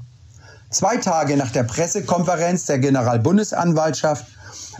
Zwei 0.70 0.96
Tage 0.96 1.36
nach 1.36 1.50
der 1.50 1.62
Pressekonferenz 1.62 2.66
der 2.66 2.78
Generalbundesanwaltschaft 2.78 4.26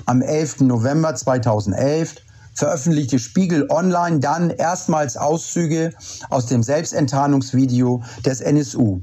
am 0.07 0.21
11. 0.21 0.61
November 0.61 1.15
2011 1.15 2.17
veröffentlichte 2.55 3.19
Spiegel 3.19 3.67
Online 3.71 4.19
dann 4.19 4.51
erstmals 4.51 5.17
Auszüge 5.17 5.93
aus 6.29 6.47
dem 6.47 6.63
Selbstenttarnungsvideo 6.63 8.03
des 8.27 8.41
NSU. 8.41 9.01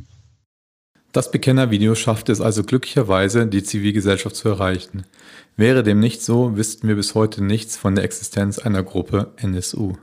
Das 1.14 1.32
Bekennervideo 1.32 1.96
schaffte 1.96 2.34
es 2.34 2.42
also 2.42 2.64
glücklicherweise, 2.64 3.48
die 3.48 3.64
Zivilgesellschaft 3.64 4.36
zu 4.36 4.50
erreichen. 4.50 5.06
Wäre 5.56 5.82
dem 5.82 6.02
nicht 6.02 6.22
so, 6.22 6.58
wüssten 6.58 6.90
wir 6.90 6.96
bis 6.96 7.16
heute 7.16 7.42
nichts 7.42 7.78
von 7.78 7.96
der 7.96 8.04
Existenz 8.04 8.60
einer 8.60 8.84
Gruppe 8.84 9.32
NSU. 9.38 9.94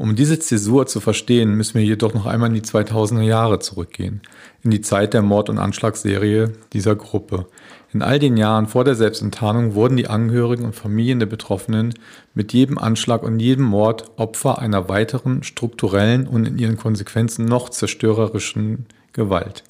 Um 0.00 0.16
diese 0.16 0.38
Zäsur 0.38 0.86
zu 0.86 0.98
verstehen, 0.98 1.56
müssen 1.56 1.74
wir 1.74 1.84
jedoch 1.84 2.14
noch 2.14 2.24
einmal 2.24 2.48
in 2.48 2.54
die 2.54 2.62
2000er 2.62 3.20
Jahre 3.20 3.58
zurückgehen, 3.58 4.22
in 4.62 4.70
die 4.70 4.80
Zeit 4.80 5.12
der 5.12 5.20
Mord- 5.20 5.50
und 5.50 5.58
Anschlagsserie 5.58 6.54
dieser 6.72 6.96
Gruppe. 6.96 7.44
In 7.92 8.00
all 8.00 8.18
den 8.18 8.38
Jahren 8.38 8.66
vor 8.66 8.84
der 8.84 8.94
Selbstenttarnung 8.94 9.74
wurden 9.74 9.98
die 9.98 10.08
Angehörigen 10.08 10.64
und 10.64 10.74
Familien 10.74 11.18
der 11.18 11.26
Betroffenen 11.26 11.92
mit 12.32 12.54
jedem 12.54 12.78
Anschlag 12.78 13.22
und 13.22 13.40
jedem 13.40 13.66
Mord 13.66 14.10
Opfer 14.16 14.58
einer 14.58 14.88
weiteren 14.88 15.42
strukturellen 15.42 16.26
und 16.26 16.46
in 16.46 16.56
ihren 16.56 16.78
Konsequenzen 16.78 17.44
noch 17.44 17.68
zerstörerischen 17.68 18.86
Gewalt. 19.12 19.64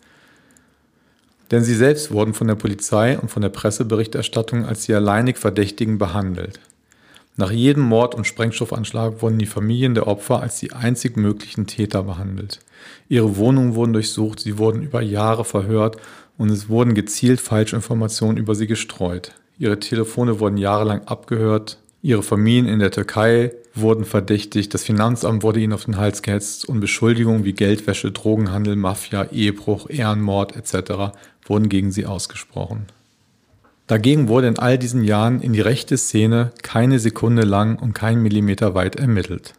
Denn 1.51 1.65
sie 1.65 1.75
selbst 1.75 2.13
wurden 2.13 2.35
von 2.35 2.47
der 2.47 2.55
Polizei 2.55 3.19
und 3.19 3.33
von 3.33 3.43
der 3.43 3.49
Presseberichterstattung 3.49 4.65
als 4.65 4.87
die 4.87 4.95
alleinig 4.95 5.39
Verdächtigen 5.39 5.99
behandelt. 5.99 6.61
Nach 7.37 7.51
jedem 7.51 7.85
Mord- 7.85 8.15
und 8.15 8.27
Sprengstoffanschlag 8.27 9.23
wurden 9.23 9.39
die 9.39 9.47
Familien 9.47 9.95
der 9.95 10.07
Opfer 10.07 10.41
als 10.41 10.59
die 10.59 10.73
einzig 10.73 11.17
möglichen 11.17 11.67
Täter 11.67 12.03
behandelt. 12.03 12.61
Ihre 13.09 13.37
Wohnungen 13.37 13.75
wurden 13.75 13.93
durchsucht, 13.93 14.41
sie 14.41 14.59
wurden 14.59 14.83
über 14.83 15.01
Jahre 15.01 15.45
verhört 15.45 15.97
und 16.37 16.51
es 16.51 16.69
wurden 16.69 16.95
gezielt 16.95 17.41
Falschinformationen 17.41 18.37
über 18.37 18.55
sie 18.55 18.67
gestreut. 18.67 19.33
Ihre 19.59 19.79
Telefone 19.79 20.41
wurden 20.41 20.57
jahrelang 20.57 21.03
abgehört, 21.07 21.79
ihre 22.03 22.23
Familien 22.23 22.67
in 22.67 22.79
der 22.79 22.91
Türkei 22.91 23.53
wurden 23.75 24.05
verdächtigt, 24.05 24.75
das 24.75 24.85
Finanzamt 24.85 25.43
wurde 25.43 25.61
ihnen 25.61 25.73
auf 25.73 25.85
den 25.85 25.97
Hals 25.97 26.23
gehetzt 26.23 26.69
und 26.69 26.81
Beschuldigungen 26.81 27.45
wie 27.45 27.53
Geldwäsche, 27.53 28.11
Drogenhandel, 28.11 28.75
Mafia, 28.77 29.25
Ehebruch, 29.31 29.89
Ehrenmord 29.89 30.57
etc 30.57 31.13
wurden 31.51 31.69
gegen 31.69 31.91
sie 31.91 32.07
ausgesprochen. 32.07 32.87
Dagegen 33.91 34.29
wurde 34.29 34.47
in 34.47 34.57
all 34.57 34.79
diesen 34.79 35.03
Jahren 35.03 35.41
in 35.41 35.53
die 35.53 35.61
rechte 35.61 35.99
Szene 35.99 36.53
keine 36.63 37.01
Sekunde 37.01 37.43
lang 37.43 37.77
und 37.77 37.93
kein 37.93 38.23
Millimeter 38.23 38.77
weit 38.77 38.95
ermittelt. 38.95 39.55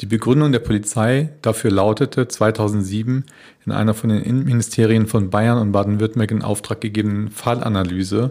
Die 0.00 0.06
Begründung 0.06 0.50
der 0.50 0.60
Polizei 0.60 1.28
dafür 1.42 1.70
lautete 1.70 2.26
2007 2.26 3.26
in 3.66 3.72
einer 3.72 3.92
von 3.92 4.08
den 4.08 4.22
Innenministerien 4.22 5.06
von 5.06 5.28
Bayern 5.28 5.58
und 5.58 5.72
Baden-Württemberg 5.72 6.30
in 6.30 6.40
Auftrag 6.40 6.80
gegebenen 6.80 7.30
Fallanalyse 7.30 8.30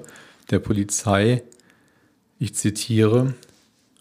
der 0.49 0.57
Polizei, 0.57 1.43
ich 2.39 2.55
zitiere, 2.55 3.35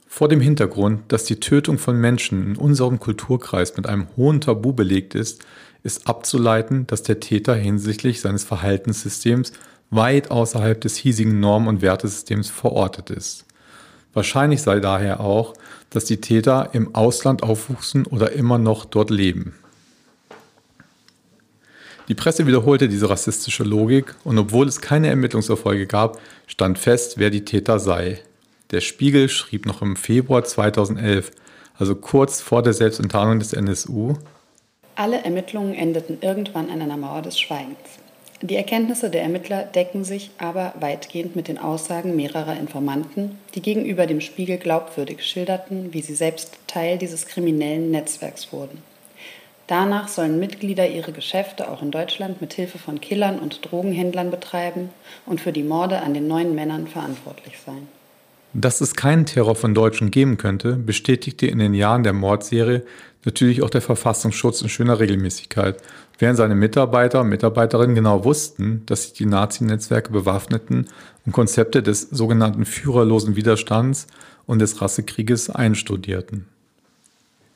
vor 0.07 0.29
dem 0.31 0.41
Hintergrund, 0.41 1.13
dass 1.13 1.25
die 1.25 1.41
Tötung 1.41 1.77
von 1.77 2.01
Menschen 2.01 2.43
in 2.43 2.57
unserem 2.57 3.01
Kulturkreis 3.01 3.77
mit 3.77 3.87
einem 3.87 4.07
hohen 4.17 4.41
Tabu 4.41 4.73
belegt 4.73 5.15
ist, 5.15 5.45
ist 5.83 6.09
abzuleiten, 6.09 6.87
dass 6.87 7.03
der 7.03 7.21
Täter 7.21 7.55
hinsichtlich 7.55 8.23
seines 8.23 8.45
Verhaltenssystems 8.45 9.53
weit 9.91 10.31
außerhalb 10.31 10.81
des 10.81 10.97
hiesigen 10.97 11.41
Norm- 11.41 11.67
und 11.67 11.83
Wertesystems 11.83 12.51
verortet 12.51 13.11
ist. 13.11 13.45
Wahrscheinlich 14.13 14.63
sei 14.63 14.81
daher 14.81 15.21
auch, 15.21 15.55
dass 15.91 16.05
die 16.05 16.21
Täter 16.21 16.71
im 16.73 16.95
Ausland 16.95 17.43
aufwuchsen 17.43 18.07
oder 18.07 18.33
immer 18.33 18.59
noch 18.59 18.85
dort 18.85 19.11
leben. 19.11 19.55
Die 22.09 22.15
Presse 22.15 22.47
wiederholte 22.47 22.89
diese 22.89 23.11
rassistische 23.11 23.65
Logik 23.65 24.15
und 24.25 24.39
obwohl 24.39 24.67
es 24.67 24.81
keine 24.81 25.09
Ermittlungserfolge 25.09 25.87
gab, 25.87 26.19
stand 26.47 26.79
fest, 26.79 27.19
wer 27.19 27.31
die 27.31 27.45
Täter 27.45 27.79
sei. 27.79 28.23
Der 28.71 28.81
Spiegel 28.81 29.29
schrieb 29.29 29.67
noch 29.67 29.83
im 29.83 29.97
Februar 29.97 30.45
2011, 30.45 31.31
also 31.79 31.95
kurz 31.95 32.41
vor 32.41 32.63
der 32.63 32.73
Selbstenttarnung 32.73 33.39
des 33.39 33.53
NSU, 33.53 34.17
alle 34.99 35.23
Ermittlungen 35.23 35.75
endeten 35.75 36.19
irgendwann 36.23 36.71
an 36.71 36.83
einer 36.83 36.97
Mauer 36.97 37.23
des 37.23 37.39
Schweigens. 37.39 38.01
Die 38.41 38.55
Erkenntnisse 38.55 39.11
der 39.11 39.23
Ermittler 39.23 39.65
decken 39.65 40.05
sich 40.05 40.31
aber 40.39 40.73
weitgehend 40.79 41.35
mit 41.35 41.49
den 41.49 41.59
Aussagen 41.59 42.15
mehrerer 42.15 42.57
Informanten, 42.57 43.37
die 43.57 43.63
gegenüber 43.63 44.07
dem 44.07 44.21
Spiegel 44.21 44.59
glaubwürdig 44.59 45.25
schilderten, 45.25 45.93
wie 45.93 46.03
sie 46.03 46.15
selbst 46.15 46.57
Teil 46.69 46.99
dieses 46.99 47.27
kriminellen 47.27 47.91
Netzwerks 47.91 48.53
wurden. 48.53 48.79
Danach 49.67 50.07
sollen 50.07 50.39
Mitglieder 50.39 50.89
ihre 50.89 51.11
Geschäfte 51.13 51.69
auch 51.69 51.83
in 51.83 51.91
Deutschland 51.91 52.41
mit 52.41 52.55
Hilfe 52.55 52.79
von 52.79 53.01
Killern 53.01 53.41
und 53.41 53.71
Drogenhändlern 53.71 54.31
betreiben 54.31 54.91
und 55.27 55.41
für 55.41 55.53
die 55.53 55.65
Morde 55.65 56.01
an 56.01 56.15
den 56.15 56.29
neun 56.29 56.55
Männern 56.55 56.87
verantwortlich 56.87 57.55
sein. 57.67 57.89
Dass 58.55 58.81
es 58.81 58.95
keinen 58.95 59.27
Terror 59.27 59.57
von 59.57 59.75
Deutschen 59.75 60.11
geben 60.11 60.39
könnte, 60.39 60.77
bestätigte 60.77 61.47
in 61.47 61.59
den 61.59 61.75
Jahren 61.75 62.03
der 62.03 62.15
Mordserie 62.15 62.83
natürlich 63.25 63.63
auch 63.63 63.69
der 63.69 63.83
Verfassungsschutz 63.83 64.63
in 64.63 64.71
schöner 64.71 65.01
Regelmäßigkeit, 65.01 65.77
während 66.19 66.37
seine 66.37 66.55
Mitarbeiter 66.55 67.21
und 67.21 67.29
Mitarbeiterinnen 67.29 67.95
genau 67.95 68.25
wussten, 68.25 68.85
dass 68.87 69.05
sich 69.05 69.13
die 69.13 69.27
Nazi-Netzwerke 69.27 70.13
bewaffneten 70.13 70.89
und 71.25 71.33
Konzepte 71.33 71.83
des 71.83 72.03
sogenannten 72.03 72.65
führerlosen 72.65 73.37
Widerstands 73.37 74.07
und 74.47 74.59
des 74.59 74.81
Rassekrieges 74.81 75.51
einstudierten. 75.51 76.47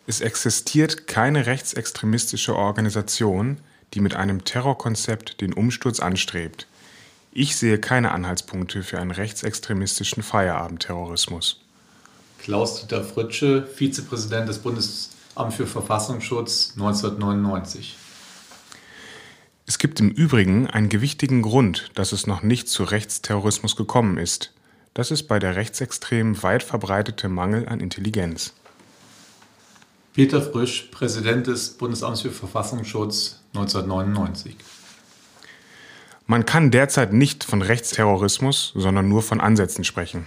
Es 0.06 0.20
existiert 0.20 1.06
keine 1.06 1.46
rechtsextremistische 1.46 2.56
Organisation, 2.56 3.58
die 3.94 4.00
mit 4.00 4.16
einem 4.16 4.44
Terrorkonzept 4.44 5.40
den 5.40 5.52
Umsturz 5.52 6.00
anstrebt. 6.00 6.66
Ich 7.32 7.56
sehe 7.56 7.78
keine 7.78 8.12
Anhaltspunkte 8.12 8.82
für 8.82 8.98
einen 8.98 9.10
rechtsextremistischen 9.10 10.22
Feierabendterrorismus. 10.22 11.60
Klaus-Dieter 12.40 13.04
Fritsche, 13.04 13.66
Vizepräsident 13.66 14.48
des 14.48 14.58
Bundesamts 14.58 15.56
für 15.56 15.66
Verfassungsschutz 15.66 16.72
1999. 16.74 17.96
Es 19.66 19.78
gibt 19.78 20.00
im 20.00 20.10
Übrigen 20.10 20.66
einen 20.66 20.88
gewichtigen 20.88 21.42
Grund, 21.42 21.90
dass 21.94 22.12
es 22.12 22.26
noch 22.26 22.42
nicht 22.42 22.68
zu 22.68 22.82
Rechtsterrorismus 22.84 23.76
gekommen 23.76 24.18
ist. 24.18 24.52
Das 24.94 25.10
ist 25.10 25.24
bei 25.24 25.38
der 25.38 25.56
Rechtsextremen 25.56 26.42
weit 26.42 26.62
verbreitete 26.62 27.28
Mangel 27.28 27.68
an 27.68 27.80
Intelligenz. 27.80 28.54
Peter 30.12 30.42
Frisch, 30.42 30.88
Präsident 30.90 31.46
des 31.46 31.70
Bundesamts 31.70 32.20
für 32.20 32.32
Verfassungsschutz 32.32 33.40
1999. 33.54 34.56
Man 36.26 36.44
kann 36.44 36.70
derzeit 36.70 37.12
nicht 37.12 37.44
von 37.44 37.62
Rechtsterrorismus, 37.62 38.72
sondern 38.74 39.08
nur 39.08 39.22
von 39.22 39.40
Ansätzen 39.40 39.84
sprechen. 39.84 40.26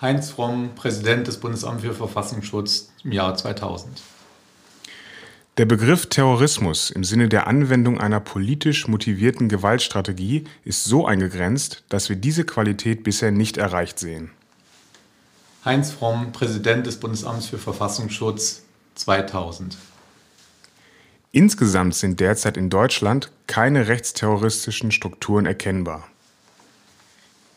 Heinz 0.00 0.30
Fromm, 0.30 0.70
Präsident 0.76 1.26
des 1.26 1.38
Bundesamts 1.38 1.82
für 1.82 1.94
Verfassungsschutz 1.94 2.92
im 3.02 3.12
Jahr 3.12 3.34
2000. 3.34 4.00
Der 5.60 5.66
Begriff 5.66 6.06
Terrorismus 6.06 6.88
im 6.88 7.04
Sinne 7.04 7.28
der 7.28 7.46
Anwendung 7.46 8.00
einer 8.00 8.18
politisch 8.18 8.88
motivierten 8.88 9.50
Gewaltstrategie 9.50 10.44
ist 10.64 10.84
so 10.84 11.04
eingegrenzt, 11.04 11.84
dass 11.90 12.08
wir 12.08 12.16
diese 12.16 12.44
Qualität 12.44 13.04
bisher 13.04 13.30
nicht 13.30 13.58
erreicht 13.58 13.98
sehen. 13.98 14.30
Heinz 15.62 15.90
Fromm, 15.90 16.32
Präsident 16.32 16.86
des 16.86 16.98
Bundesamts 16.98 17.44
für 17.44 17.58
Verfassungsschutz 17.58 18.62
2000. 18.94 19.76
Insgesamt 21.30 21.94
sind 21.94 22.20
derzeit 22.20 22.56
in 22.56 22.70
Deutschland 22.70 23.30
keine 23.46 23.86
rechtsterroristischen 23.86 24.90
Strukturen 24.90 25.44
erkennbar. 25.44 26.08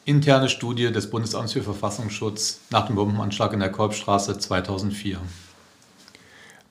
Interne 0.04 0.50
Studie 0.50 0.92
des 0.92 1.10
Bundesamts 1.10 1.54
für 1.54 1.64
Verfassungsschutz 1.64 2.60
nach 2.70 2.86
dem 2.86 2.98
Bombenanschlag 2.98 3.54
in 3.54 3.62
der 3.62 3.72
Kolbstraße 3.72 4.38
2004. 4.38 5.22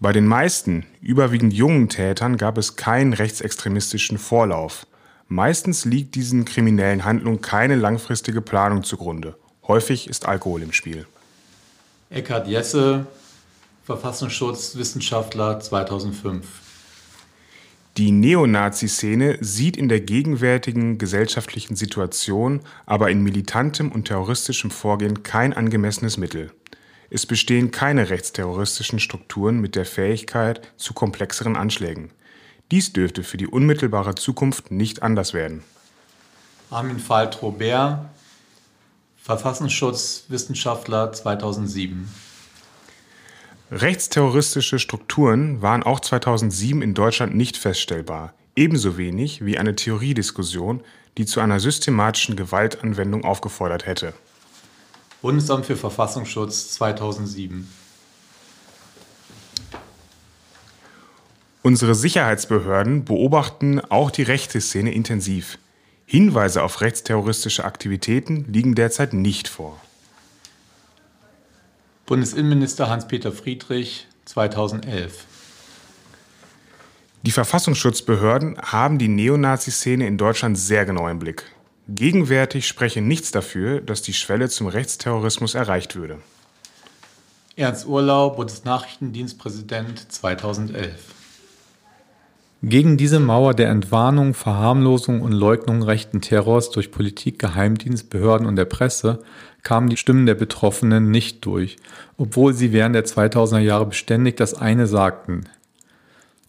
Bei 0.03 0.12
den 0.12 0.27
meisten, 0.27 0.85
überwiegend 1.01 1.55
jungen 1.55 1.88
Tätern 1.88 2.37
gab 2.37 2.59
es 2.59 2.75
keinen 2.75 3.12
rechtsextremistischen 3.12 4.19
Vorlauf. 4.19 4.85
Meistens 5.29 5.85
liegt 5.85 6.17
diesen 6.17 6.45
kriminellen 6.45 7.05
Handlungen 7.05 7.41
keine 7.41 7.77
langfristige 7.77 8.41
Planung 8.41 8.83
zugrunde. 8.83 9.37
Häufig 9.69 10.11
ist 10.11 10.27
Alkohol 10.27 10.65
im 10.65 10.73
Spiel. 10.73 11.07
Eckhard 12.11 12.49
Jesse, 12.49 13.07
Verfassungsschutzwissenschaftler 13.85 15.61
2005. 15.61 16.47
Die 17.97 18.11
Neonazi-Szene 18.11 19.38
sieht 19.41 19.77
in 19.77 19.88
der 19.88 20.01
gegenwärtigen 20.01 20.99
gesellschaftlichen 20.99 21.77
Situation 21.77 22.62
aber 22.87 23.12
in 23.12 23.23
militantem 23.23 23.93
und 23.93 24.09
terroristischem 24.09 24.73
Vorgehen 24.73 25.23
kein 25.23 25.53
angemessenes 25.53 26.17
Mittel. 26.17 26.51
Es 27.14 27.27
bestehen 27.27 27.70
keine 27.70 28.09
rechtsterroristischen 28.09 28.98
Strukturen 28.98 29.61
mit 29.61 29.77
der 29.77 29.85
Fähigkeit 29.85 30.62
zu 30.79 30.94
komplexeren 30.94 31.57
Anschlägen. 31.57 32.11
Dies 32.70 32.94
dürfte 32.94 33.22
für 33.22 33.37
die 33.37 33.46
unmittelbare 33.46 34.14
Zukunft 34.14 34.70
nicht 34.70 35.03
anders 35.03 35.35
werden. 35.35 35.62
Armin 36.70 37.07
Veit-Robert, 37.07 38.07
Verfassungsschutzwissenschaftler 39.18 41.12
2007. 41.12 42.09
Rechtsterroristische 43.70 44.79
Strukturen 44.79 45.61
waren 45.61 45.83
auch 45.83 46.01
2007 46.01 46.81
in 46.81 46.94
Deutschland 46.94 47.35
nicht 47.35 47.59
feststellbar, 47.59 48.33
ebenso 48.57 48.96
wenig 48.96 49.44
wie 49.44 49.59
eine 49.59 49.77
Theoriediskussion, 49.77 50.83
die 51.18 51.27
zu 51.27 51.40
einer 51.40 51.61
systematischen 51.61 52.37
Gewaltanwendung 52.37 53.22
aufgefordert 53.27 53.85
hätte. 53.85 54.14
Bundesamt 55.22 55.66
für 55.66 55.76
Verfassungsschutz 55.76 56.72
2007. 56.72 57.68
Unsere 61.62 61.94
Sicherheitsbehörden 61.94 63.04
beobachten 63.04 63.80
auch 63.80 64.11
die 64.11 64.24
rechte 64.24 64.61
Szene 64.61 64.92
intensiv. 64.92 65.58
Hinweise 66.06 66.64
auf 66.64 66.80
rechtsterroristische 66.80 67.64
Aktivitäten 67.64 68.52
liegen 68.52 68.74
derzeit 68.74 69.12
nicht 69.12 69.46
vor. 69.46 69.80
Bundesinnenminister 72.06 72.90
Hans-Peter 72.90 73.30
Friedrich 73.30 74.08
2011. 74.24 75.24
Die 77.22 77.30
Verfassungsschutzbehörden 77.30 78.58
haben 78.61 78.98
die 78.98 79.06
Neonazi-Szene 79.06 80.04
in 80.04 80.18
Deutschland 80.18 80.58
sehr 80.58 80.85
genau 80.85 81.06
im 81.06 81.20
Blick. 81.20 81.44
Gegenwärtig 81.94 82.66
spreche 82.66 83.02
nichts 83.02 83.33
dafür, 83.33 83.83
dass 83.83 84.00
die 84.00 84.14
Schwelle 84.14 84.48
zum 84.48 84.66
Rechtsterrorismus 84.66 85.55
erreicht 85.55 85.94
würde. 85.94 86.20
Ernst 87.55 87.87
Urlau, 87.87 88.31
Bundesnachrichtendienstpräsident 88.31 90.11
2011. 90.11 90.94
Gegen 92.62 92.96
diese 92.96 93.20
Mauer 93.20 93.52
der 93.52 93.68
Entwarnung, 93.68 94.33
Verharmlosung 94.33 95.20
und 95.20 95.33
Leugnung 95.33 95.83
rechten 95.83 96.22
Terrors 96.22 96.70
durch 96.70 96.92
Politik, 96.92 97.38
Geheimdienst, 97.38 98.09
Behörden 98.09 98.46
und 98.46 98.57
der 98.57 98.64
Presse 98.64 99.18
kamen 99.62 99.90
die 99.90 99.98
Stimmen 99.98 100.24
der 100.24 100.35
Betroffenen 100.35 101.11
nicht 101.11 101.44
durch, 101.44 101.76
obwohl 102.16 102.55
sie 102.55 102.72
während 102.72 102.94
der 102.94 103.05
2000er 103.05 103.59
Jahre 103.59 103.85
beständig 103.85 104.38
das 104.38 104.55
eine 104.55 104.87
sagten. 104.87 105.44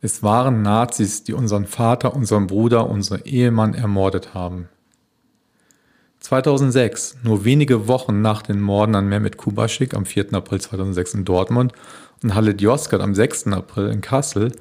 Es 0.01 0.23
waren 0.23 0.62
Nazis, 0.62 1.25
die 1.25 1.34
unseren 1.34 1.65
Vater, 1.65 2.15
unseren 2.15 2.47
Bruder, 2.47 2.89
unseren 2.89 3.23
Ehemann 3.25 3.73
ermordet 3.73 4.34
haben. 4.34 4.69
2006, 6.23 7.17
nur 7.23 7.43
wenige 7.43 7.89
Wochen 7.89 8.21
nach 8.21 8.43
den 8.43 8.62
Morden 8.62 8.95
an 8.95 9.09
Mehmet 9.09 9.36
Kubaschik 9.36 9.93
am 9.93 10.05
4. 10.05 10.33
April 10.33 10.62
2006 10.62 11.15
in 11.15 11.25
Dortmund 11.25 11.73
und 12.23 12.33
Halit 12.33 12.62
Yozgat 12.62 13.01
am 13.01 13.13
6. 13.13 13.47
April 13.47 13.89
in 13.89 13.99
Kassel, 13.99 14.53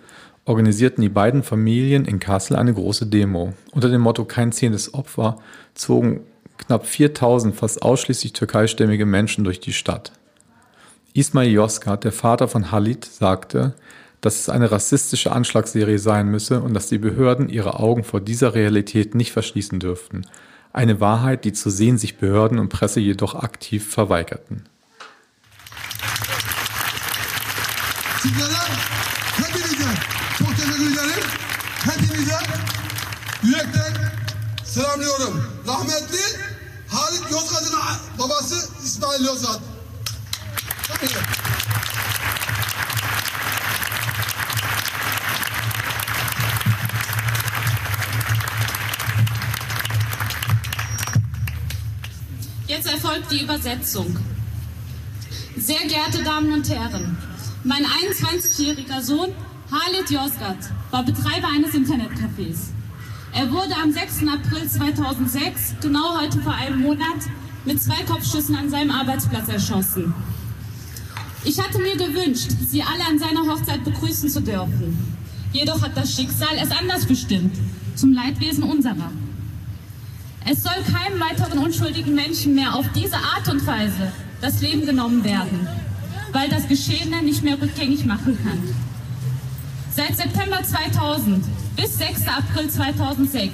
organisierten 0.44 1.02
die 1.02 1.08
beiden 1.08 1.44
Familien 1.44 2.04
in 2.04 2.18
Kassel 2.18 2.56
eine 2.56 2.74
große 2.74 3.06
Demo. 3.06 3.54
Unter 3.70 3.90
dem 3.90 4.00
Motto 4.00 4.24
Kein 4.24 4.50
zehntes 4.50 4.92
Opfer 4.92 5.36
zogen 5.74 6.22
knapp 6.58 6.84
4000 6.84 7.54
fast 7.54 7.82
ausschließlich 7.82 8.32
türkeistämmige 8.32 9.06
Menschen 9.06 9.44
durch 9.44 9.60
die 9.60 9.72
Stadt. 9.72 10.10
Ismail 11.14 11.52
Yozgat, 11.52 12.02
der 12.02 12.12
Vater 12.12 12.48
von 12.48 12.72
Halit, 12.72 13.04
sagte, 13.04 13.74
dass 14.20 14.40
es 14.40 14.48
eine 14.48 14.72
rassistische 14.72 15.30
Anschlagsserie 15.30 16.00
sein 16.00 16.26
müsse 16.26 16.60
und 16.60 16.74
dass 16.74 16.88
die 16.88 16.98
Behörden 16.98 17.48
ihre 17.48 17.78
Augen 17.78 18.02
vor 18.02 18.20
dieser 18.20 18.54
Realität 18.54 19.14
nicht 19.14 19.30
verschließen 19.30 19.78
dürften. 19.78 20.22
Eine 20.72 21.00
Wahrheit, 21.00 21.44
die 21.44 21.52
zu 21.52 21.70
sehen 21.70 21.98
sich 21.98 22.18
Behörden 22.18 22.58
und 22.58 22.68
Presse 22.70 23.00
jedoch 23.00 23.34
aktiv 23.34 23.88
verweigerten. 23.92 24.64
Selamlıyorum. 34.64 35.44
Rahmetli. 35.66 36.22
Jetzt 52.72 52.90
erfolgt 52.90 53.30
die 53.30 53.42
Übersetzung. 53.42 54.16
Sehr 55.58 55.80
geehrte 55.80 56.22
Damen 56.24 56.54
und 56.54 56.66
Herren, 56.70 57.18
mein 57.64 57.84
21-jähriger 57.84 59.02
Sohn 59.02 59.28
Halit 59.70 60.10
Yozgat 60.10 60.56
war 60.90 61.04
Betreiber 61.04 61.48
eines 61.48 61.74
Internetcafés. 61.74 62.70
Er 63.34 63.52
wurde 63.52 63.76
am 63.76 63.92
6. 63.92 64.20
April 64.26 64.66
2006, 64.66 65.74
genau 65.82 66.18
heute 66.18 66.40
vor 66.40 66.54
einem 66.54 66.80
Monat, 66.80 67.28
mit 67.66 67.82
zwei 67.82 68.02
Kopfschüssen 68.04 68.56
an 68.56 68.70
seinem 68.70 68.90
Arbeitsplatz 68.90 69.48
erschossen. 69.50 70.14
Ich 71.44 71.60
hatte 71.60 71.78
mir 71.78 71.96
gewünscht, 71.96 72.52
Sie 72.70 72.82
alle 72.82 73.04
an 73.06 73.18
seiner 73.18 73.52
Hochzeit 73.52 73.84
begrüßen 73.84 74.30
zu 74.30 74.40
dürfen. 74.40 74.96
Jedoch 75.52 75.82
hat 75.82 75.94
das 75.94 76.14
Schicksal 76.14 76.56
es 76.58 76.70
anders 76.70 77.04
bestimmt, 77.04 77.54
zum 77.96 78.14
Leidwesen 78.14 78.62
unserer. 78.62 79.10
Es 80.44 80.62
soll 80.62 80.72
keinem 80.92 81.20
weiteren 81.20 81.58
unschuldigen 81.58 82.14
Menschen 82.14 82.54
mehr 82.54 82.74
auf 82.74 82.86
diese 82.94 83.16
Art 83.16 83.48
und 83.48 83.64
Weise 83.66 84.12
das 84.40 84.60
Leben 84.60 84.84
genommen 84.84 85.22
werden, 85.22 85.68
weil 86.32 86.48
das 86.48 86.66
Geschehene 86.66 87.22
nicht 87.22 87.44
mehr 87.44 87.60
rückgängig 87.60 88.04
machen 88.04 88.36
kann. 88.42 88.60
Seit 89.94 90.16
September 90.16 90.62
2000 90.62 91.44
bis 91.76 91.96
6. 91.98 92.26
April 92.26 92.68
2006 92.68 93.52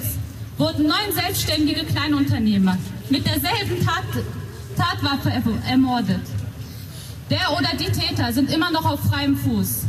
wurden 0.56 0.86
neun 0.86 1.12
selbstständige 1.12 1.84
Kleinunternehmer 1.84 2.78
mit 3.10 3.26
derselben 3.26 3.84
Tat, 3.84 4.04
Tatwaffe 4.76 5.32
ermordet. 5.68 6.22
Der 7.28 7.52
oder 7.52 7.70
die 7.78 7.92
Täter 7.92 8.32
sind 8.32 8.50
immer 8.50 8.70
noch 8.70 8.86
auf 8.86 9.00
freiem 9.00 9.36
Fuß. 9.36 9.82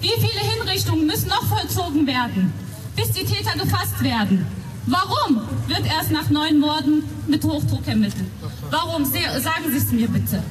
Wie 0.00 0.12
viele 0.20 0.40
Hinrichtungen 0.52 1.06
müssen 1.06 1.28
noch 1.28 1.44
vollzogen 1.46 2.06
werden, 2.06 2.52
bis 2.94 3.10
die 3.10 3.24
Täter 3.24 3.58
gefasst 3.58 4.02
werden? 4.02 4.46
Warum 4.86 5.42
wird 5.68 5.86
erst 5.86 6.10
nach 6.10 6.28
neun 6.30 6.58
Morden 6.58 7.04
mit 7.28 7.44
Hochdruck 7.44 7.86
ermittelt? 7.86 8.26
Warum? 8.70 9.04
Sagen 9.04 9.70
Sie 9.70 9.76
es 9.76 9.92
mir 9.92 10.08
bitte. 10.08 10.42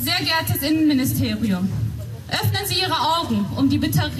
Sehr 0.00 0.18
geehrtes 0.18 0.68
Innenministerium, 0.68 1.68
öffnen 2.28 2.66
Sie 2.66 2.80
Ihre 2.80 2.98
Augen, 3.18 3.46
um 3.56 3.68
die 3.68 3.78
bittere 3.78 4.10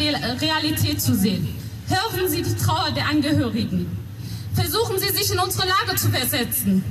Realität 0.41 1.01
zu 1.01 1.15
sehen. 1.15 1.49
Hören 1.89 2.29
Sie 2.29 2.43
die 2.43 2.55
Trauer 2.55 2.91
der 2.93 3.09
Angehörigen. 3.09 3.87
Versuchen 4.55 4.99
Sie 4.99 5.09
sich 5.17 5.33
in 5.33 5.39
unsere 5.39 5.67
Lage 5.67 5.97
zu 5.99 6.09
versetzen. 6.09 6.85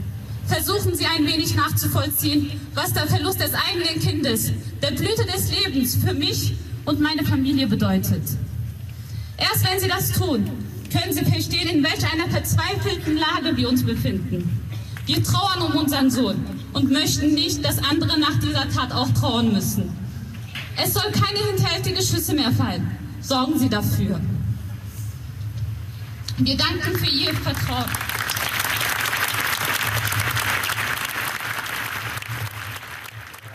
Versuchen 0.48 0.96
Sie 0.96 1.06
ein 1.06 1.26
wenig 1.28 1.56
nachzuvollziehen, 1.56 2.52
was 2.74 2.94
der 2.94 3.08
Verlust 3.08 3.40
des 3.40 3.52
eigenen 3.54 4.02
Kindes, 4.02 4.52
der 4.82 4.92
Blüte 4.92 5.26
des 5.26 5.52
Lebens 5.52 5.96
für 5.96 6.14
mich 6.14 6.56
und 6.86 7.00
meine 7.00 7.24
Familie 7.24 7.68
bedeutet. 7.68 8.24
Erst 9.38 9.70
wenn 9.70 9.80
Sie 9.80 9.88
das 9.88 10.12
tun, 10.12 10.50
können 10.90 11.14
Sie 11.14 11.26
verstehen, 11.26 11.70
in 11.70 11.84
welch 11.84 12.04
einer 12.12 12.30
verzweifelten 12.30 13.18
Lage 13.18 13.56
wir 13.56 13.70
uns 13.70 13.84
befinden. 13.84 14.50
Wir 15.06 15.24
trauern 15.24 15.62
um 15.62 15.76
unseren 15.80 16.12
Sohn 16.12 16.38
und 16.74 16.92
möchten 16.92 17.34
nicht, 17.34 17.64
dass 17.66 17.84
andere 17.84 18.20
nach 18.20 18.40
dieser 18.40 18.70
Tat 18.70 18.92
auch 18.92 19.10
trauern 19.10 19.54
müssen. 19.54 19.90
Es 20.82 20.94
soll 20.94 21.12
keine 21.12 21.40
hinterhältige 21.40 22.02
Schüsse 22.02 22.34
mehr 22.34 22.52
fallen. 22.52 22.90
Sorgen 23.22 23.58
Sie 23.60 23.70
dafür. 23.70 24.20
Wir 26.38 26.56
danken 26.56 26.98
für 26.98 27.10
Ihr 27.10 27.34
Vertrauen. 27.34 27.90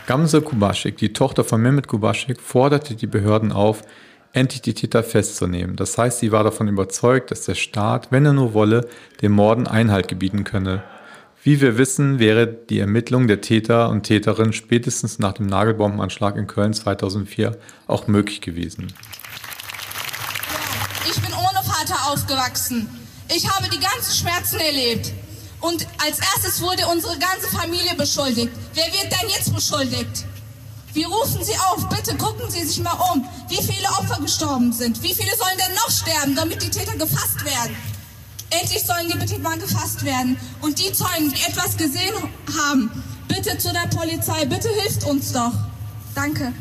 Gamse 0.05 0.41
Kubaschik, 0.41 0.97
die 0.97 1.13
Tochter 1.13 1.43
von 1.43 1.61
Mehmet 1.61 1.87
Kubaschik, 1.87 2.39
forderte 2.39 2.95
die 2.95 3.07
Behörden 3.07 3.51
auf, 3.51 3.81
endlich 4.35 4.61
die 4.61 4.73
Täter 4.73 5.03
festzunehmen. 5.03 5.75
Das 5.75 5.97
heißt, 5.97 6.19
sie 6.19 6.31
war 6.31 6.43
davon 6.43 6.67
überzeugt, 6.67 7.31
dass 7.31 7.45
der 7.45 7.55
Staat, 7.55 8.11
wenn 8.11 8.25
er 8.25 8.33
nur 8.33 8.53
wolle, 8.53 8.87
den 9.21 9.31
Morden 9.31 9.65
Einhalt 9.65 10.07
gebieten 10.07 10.43
könne. 10.43 10.83
Wie 11.41 11.61
wir 11.61 11.77
wissen, 11.77 12.19
wäre 12.19 12.47
die 12.47 12.79
Ermittlung 12.79 13.27
der 13.27 13.39
Täter 13.39 13.89
und 13.89 14.03
Täterin 14.03 14.51
spätestens 14.51 15.19
nach 15.19 15.33
dem 15.33 15.45
Nagelbombenanschlag 15.45 16.35
in 16.35 16.47
Köln 16.47 16.73
2004 16.73 17.57
auch 17.87 18.07
möglich 18.07 18.41
gewesen. 18.41 18.87
Ich 21.09 21.21
bin 21.21 21.31
ohne 21.33 21.63
Vater 21.63 22.11
aufgewachsen. 22.11 22.89
Ich 23.33 23.47
habe 23.49 23.69
die 23.69 23.79
ganzen 23.79 24.13
Schmerzen 24.13 24.59
erlebt. 24.59 25.13
Und 25.61 25.87
als 26.03 26.19
erstes 26.19 26.61
wurde 26.61 26.85
unsere 26.91 27.17
ganze 27.17 27.47
Familie 27.55 27.95
beschuldigt. 27.95 28.51
Wer 28.73 28.85
wird 28.85 29.11
denn 29.11 29.29
jetzt 29.29 29.53
beschuldigt? 29.53 30.25
Wir 30.95 31.07
rufen 31.09 31.43
Sie 31.43 31.55
auf, 31.57 31.89
bitte 31.89 32.15
gucken 32.15 32.49
Sie 32.49 32.63
sich 32.63 32.81
mal 32.81 32.97
um, 33.13 33.27
wie 33.49 33.61
viele 33.61 33.89
Opfer 33.89 34.21
gestorben 34.21 34.71
sind. 34.71 35.03
Wie 35.03 35.13
viele 35.13 35.35
sollen 35.35 35.57
denn 35.57 35.75
noch 35.75 35.91
sterben, 35.91 36.35
damit 36.37 36.63
die 36.63 36.69
Täter 36.69 36.95
gefasst 36.95 37.43
werden? 37.43 37.75
Endlich 38.49 38.81
sollen 38.81 39.09
die 39.11 39.17
bitte 39.17 39.37
mal 39.39 39.57
gefasst 39.57 40.05
werden. 40.05 40.37
Und 40.61 40.79
die 40.79 40.93
Zeugen, 40.93 41.33
die 41.33 41.41
etwas 41.41 41.75
gesehen 41.75 42.13
haben, 42.57 42.89
bitte 43.27 43.57
zu 43.57 43.73
der 43.73 43.89
Polizei, 43.93 44.45
bitte 44.45 44.69
hilft 44.69 45.03
uns 45.03 45.33
doch. 45.33 45.51
Danke. 46.15 46.53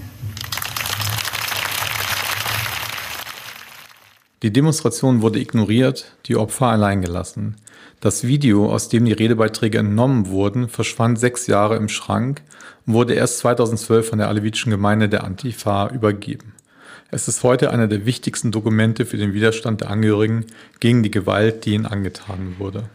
Die 4.45 4.53
Demonstration 4.53 5.23
wurde 5.23 5.41
ignoriert, 5.41 6.13
die 6.27 6.37
Opfer 6.37 6.67
allein 6.67 7.01
gelassen. 7.01 7.57
Das 8.01 8.25
Video, 8.25 8.71
aus 8.71 8.91
dem 8.91 9.07
die 9.07 9.15
Redebeiträge 9.15 9.79
entnommen 9.79 10.29
wurden, 10.29 10.69
verschwand 10.69 11.19
sechs 11.19 11.47
Jahre 11.47 11.77
im 11.77 11.89
Schrank 11.89 12.43
und 12.85 12.93
wurde 12.93 13.15
erst 13.15 13.39
2012 13.39 14.07
von 14.07 14.19
der 14.19 14.29
alevitischen 14.29 14.69
Gemeinde 14.69 15.09
der 15.09 15.25
Antifa 15.25 15.89
übergeben. 15.89 16.53
Es 17.11 17.27
ist 17.27 17.43
heute 17.43 17.71
einer 17.71 17.87
der 17.87 18.05
wichtigsten 18.05 18.53
Dokumente 18.53 19.07
für 19.07 19.17
den 19.17 19.33
Widerstand 19.33 19.81
der 19.81 19.89
Angehörigen 19.89 20.45
gegen 20.79 21.03
die 21.03 21.11
Gewalt, 21.11 21.65
die 21.65 21.73
ihnen 21.73 21.87
angetan 21.87 22.57
wurde. 22.59 22.91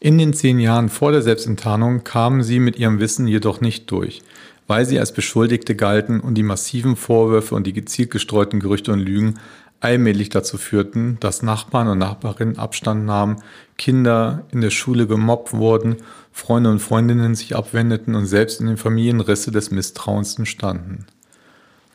In 0.00 0.18
den 0.18 0.32
zehn 0.32 0.58
Jahren 0.58 0.88
vor 0.88 1.12
der 1.12 1.22
Selbstenttarnung 1.22 2.02
kamen 2.02 2.42
sie 2.42 2.58
mit 2.58 2.76
ihrem 2.76 2.98
Wissen 2.98 3.28
jedoch 3.28 3.60
nicht 3.60 3.88
durch, 3.92 4.20
weil 4.66 4.84
sie 4.84 4.98
als 4.98 5.12
Beschuldigte 5.12 5.76
galten 5.76 6.18
und 6.18 6.34
die 6.34 6.42
massiven 6.42 6.96
Vorwürfe 6.96 7.54
und 7.54 7.68
die 7.68 7.72
gezielt 7.72 8.10
gestreuten 8.10 8.58
Gerüchte 8.58 8.92
und 8.92 8.98
Lügen 8.98 9.38
allmählich 9.86 10.30
dazu 10.30 10.58
führten, 10.58 11.16
dass 11.20 11.42
Nachbarn 11.42 11.86
und 11.86 11.98
Nachbarinnen 11.98 12.58
Abstand 12.58 13.06
nahmen, 13.06 13.36
Kinder 13.78 14.42
in 14.50 14.60
der 14.60 14.70
Schule 14.70 15.06
gemobbt 15.06 15.52
wurden, 15.52 15.98
Freunde 16.32 16.70
und 16.70 16.80
Freundinnen 16.80 17.36
sich 17.36 17.54
abwendeten 17.54 18.16
und 18.16 18.26
selbst 18.26 18.60
in 18.60 18.66
den 18.66 18.78
Familien 18.78 19.20
Risse 19.20 19.52
des 19.52 19.70
Misstrauens 19.70 20.38
entstanden. 20.38 21.06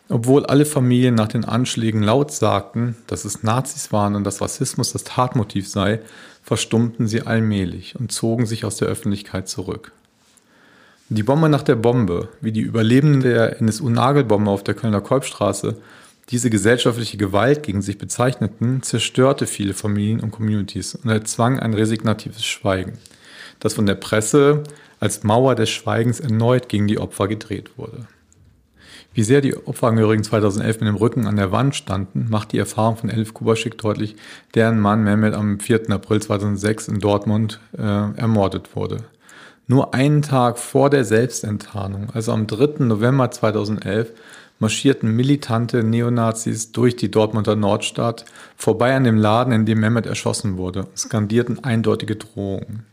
Obwohl 0.07 0.45
alle 0.45 0.65
Familien 0.65 1.15
nach 1.15 1.27
den 1.27 1.43
Anschlägen 1.43 2.01
laut 2.01 2.31
sagten, 2.31 2.95
dass 3.07 3.25
es 3.25 3.43
Nazis 3.43 3.91
waren 3.91 4.15
und 4.15 4.23
dass 4.23 4.41
Rassismus 4.41 4.93
das 4.93 5.03
Tatmotiv 5.03 5.67
sei, 5.67 5.99
verstummten 6.43 7.07
sie 7.07 7.23
allmählich 7.23 7.97
und 7.99 8.13
zogen 8.13 8.45
sich 8.45 8.63
aus 8.63 8.77
der 8.77 8.87
Öffentlichkeit 8.87 9.49
zurück. 9.49 9.91
Die 11.09 11.23
Bombe 11.23 11.49
nach 11.49 11.63
der 11.63 11.75
Bombe, 11.75 12.29
wie 12.39 12.53
die 12.53 12.61
Überlebenden 12.61 13.19
der 13.19 13.59
NSU-Nagelbombe 13.61 14.49
auf 14.49 14.63
der 14.63 14.75
Kölner 14.75 15.01
Kolbstraße, 15.01 15.75
diese 16.31 16.49
gesellschaftliche 16.49 17.17
Gewalt 17.17 17.61
gegen 17.61 17.81
sich 17.81 17.97
bezeichneten, 17.97 18.81
zerstörte 18.81 19.47
viele 19.47 19.73
Familien 19.73 20.21
und 20.21 20.31
Communities 20.31 20.95
und 20.95 21.09
erzwang 21.09 21.59
ein 21.59 21.73
resignatives 21.73 22.45
Schweigen, 22.45 22.93
das 23.59 23.73
von 23.73 23.85
der 23.85 23.95
Presse 23.95 24.63
als 24.99 25.23
Mauer 25.23 25.55
des 25.55 25.69
Schweigens 25.69 26.19
erneut 26.21 26.69
gegen 26.69 26.87
die 26.87 26.99
Opfer 26.99 27.27
gedreht 27.27 27.77
wurde. 27.77 28.07
Wie 29.13 29.23
sehr 29.23 29.41
die 29.41 29.55
Opferangehörigen 29.55 30.23
2011 30.23 30.79
mit 30.79 30.87
dem 30.87 30.95
Rücken 30.95 31.27
an 31.27 31.35
der 31.35 31.51
Wand 31.51 31.75
standen, 31.75 32.27
macht 32.29 32.53
die 32.53 32.59
Erfahrung 32.59 32.95
von 32.95 33.09
Elif 33.09 33.33
Kubaschik 33.33 33.77
deutlich, 33.77 34.15
deren 34.55 34.79
Mann 34.79 35.03
Mehmet 35.03 35.33
am 35.33 35.59
4. 35.59 35.89
April 35.89 36.21
2006 36.21 36.87
in 36.87 36.99
Dortmund 37.01 37.59
äh, 37.77 37.81
ermordet 37.81 38.73
wurde. 38.73 39.03
Nur 39.67 39.93
einen 39.93 40.21
Tag 40.21 40.57
vor 40.57 40.89
der 40.89 41.03
Selbstenttarnung, 41.03 42.09
also 42.13 42.31
am 42.31 42.47
3. 42.47 42.85
November 42.85 43.31
2011, 43.31 44.13
marschierten 44.61 45.15
militante 45.15 45.83
Neonazis 45.83 46.71
durch 46.71 46.95
die 46.95 47.09
Dortmunder 47.09 47.55
Nordstadt 47.55 48.25
vorbei 48.55 48.95
an 48.95 49.03
dem 49.03 49.17
Laden, 49.17 49.51
in 49.51 49.65
dem 49.65 49.79
Mehmet 49.79 50.05
erschossen 50.05 50.57
wurde, 50.57 50.85
und 50.85 50.97
skandierten 50.97 51.63
eindeutige 51.63 52.15
Drohungen. 52.15 52.85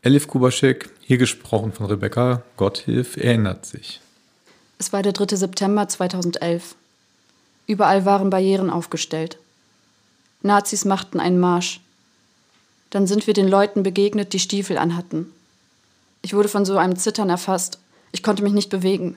Elif 0.00 0.26
Kubaschek, 0.26 0.90
hier 1.02 1.18
gesprochen 1.18 1.72
von 1.72 1.86
Rebecca 1.86 2.42
Gotthilf, 2.56 3.18
erinnert 3.18 3.66
sich. 3.66 4.00
Es 4.78 4.94
war 4.94 5.02
der 5.02 5.12
3. 5.12 5.36
September 5.36 5.86
2011. 5.88 6.74
Überall 7.66 8.06
waren 8.06 8.30
Barrieren 8.30 8.70
aufgestellt. 8.70 9.36
Nazis 10.40 10.86
machten 10.86 11.20
einen 11.20 11.38
Marsch. 11.38 11.80
Dann 12.88 13.06
sind 13.06 13.26
wir 13.26 13.34
den 13.34 13.46
Leuten 13.46 13.82
begegnet, 13.82 14.32
die 14.32 14.40
Stiefel 14.40 14.78
anhatten. 14.78 15.26
Ich 16.22 16.32
wurde 16.34 16.48
von 16.48 16.64
so 16.64 16.78
einem 16.78 16.96
Zittern 16.96 17.28
erfasst. 17.28 17.78
Ich 18.10 18.22
konnte 18.22 18.42
mich 18.42 18.54
nicht 18.54 18.70
bewegen. 18.70 19.16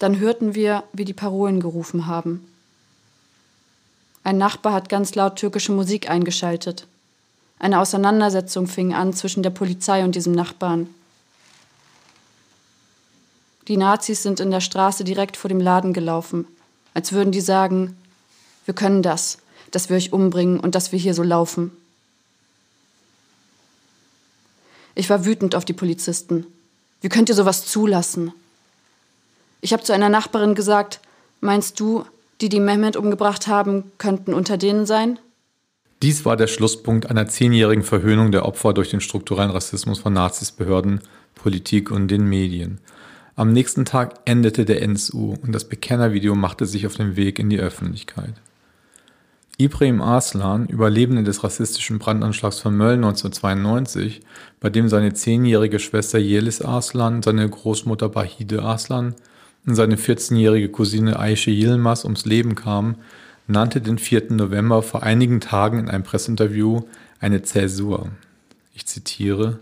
Dann 0.00 0.18
hörten 0.18 0.54
wir, 0.54 0.82
wie 0.92 1.04
die 1.04 1.12
Parolen 1.12 1.60
gerufen 1.60 2.06
haben. 2.06 2.48
Ein 4.24 4.38
Nachbar 4.38 4.72
hat 4.72 4.88
ganz 4.88 5.14
laut 5.14 5.36
türkische 5.36 5.72
Musik 5.72 6.10
eingeschaltet. 6.10 6.86
Eine 7.58 7.80
Auseinandersetzung 7.80 8.66
fing 8.66 8.94
an 8.94 9.12
zwischen 9.12 9.42
der 9.42 9.50
Polizei 9.50 10.02
und 10.02 10.14
diesem 10.14 10.32
Nachbarn. 10.32 10.88
Die 13.68 13.76
Nazis 13.76 14.22
sind 14.22 14.40
in 14.40 14.50
der 14.50 14.62
Straße 14.62 15.04
direkt 15.04 15.36
vor 15.36 15.48
dem 15.50 15.60
Laden 15.60 15.92
gelaufen, 15.92 16.46
als 16.94 17.12
würden 17.12 17.30
die 17.30 17.42
sagen, 17.42 17.94
wir 18.64 18.74
können 18.74 19.02
das, 19.02 19.38
dass 19.70 19.90
wir 19.90 19.96
euch 19.96 20.14
umbringen 20.14 20.60
und 20.60 20.74
dass 20.74 20.92
wir 20.92 20.98
hier 20.98 21.14
so 21.14 21.22
laufen. 21.22 21.72
Ich 24.94 25.10
war 25.10 25.26
wütend 25.26 25.54
auf 25.54 25.66
die 25.66 25.74
Polizisten. 25.74 26.46
Wie 27.02 27.10
könnt 27.10 27.28
ihr 27.28 27.34
sowas 27.34 27.66
zulassen? 27.66 28.32
Ich 29.60 29.72
habe 29.72 29.82
zu 29.82 29.92
einer 29.92 30.08
Nachbarin 30.08 30.54
gesagt, 30.54 31.00
meinst 31.40 31.80
du, 31.80 32.04
die 32.40 32.48
die 32.48 32.60
Mehmet 32.60 32.96
umgebracht 32.96 33.46
haben, 33.46 33.92
könnten 33.98 34.32
unter 34.32 34.56
denen 34.56 34.86
sein? 34.86 35.18
Dies 36.02 36.24
war 36.24 36.36
der 36.36 36.46
Schlusspunkt 36.46 37.10
einer 37.10 37.28
zehnjährigen 37.28 37.84
Verhöhnung 37.84 38.32
der 38.32 38.46
Opfer 38.46 38.72
durch 38.72 38.88
den 38.88 39.02
strukturellen 39.02 39.50
Rassismus 39.50 39.98
von 39.98 40.14
Nazis, 40.14 40.50
Behörden, 40.50 41.00
Politik 41.34 41.90
und 41.90 42.08
den 42.08 42.26
Medien. 42.26 42.80
Am 43.36 43.52
nächsten 43.52 43.84
Tag 43.84 44.14
endete 44.24 44.64
der 44.64 44.80
NSU 44.82 45.34
und 45.42 45.52
das 45.52 45.64
Bekennervideo 45.68 46.34
machte 46.34 46.64
sich 46.64 46.86
auf 46.86 46.96
den 46.96 47.16
Weg 47.16 47.38
in 47.38 47.50
die 47.50 47.60
Öffentlichkeit. 47.60 48.34
Ibrahim 49.58 50.00
Arslan, 50.00 50.68
Überlebende 50.68 51.22
des 51.22 51.44
rassistischen 51.44 51.98
Brandanschlags 51.98 52.60
von 52.60 52.74
Mölln 52.74 53.04
1992, 53.04 54.22
bei 54.58 54.70
dem 54.70 54.88
seine 54.88 55.12
zehnjährige 55.12 55.78
Schwester 55.78 56.18
Yelis 56.18 56.62
Arslan, 56.62 57.22
seine 57.22 57.46
Großmutter 57.46 58.08
Bahide 58.08 58.62
Arslan 58.62 59.08
und 59.08 59.29
seine 59.66 59.96
14-jährige 59.96 60.68
Cousine 60.68 61.18
Aisha 61.18 61.50
Yilmaz 61.50 62.04
ums 62.04 62.24
Leben 62.24 62.54
kamen, 62.54 62.96
nannte 63.46 63.80
den 63.80 63.98
4. 63.98 64.32
November 64.32 64.82
vor 64.82 65.02
einigen 65.02 65.40
Tagen 65.40 65.78
in 65.78 65.88
einem 65.88 66.04
Pressinterview 66.04 66.82
eine 67.20 67.42
Zäsur. 67.42 68.10
Ich 68.74 68.86
zitiere: 68.86 69.58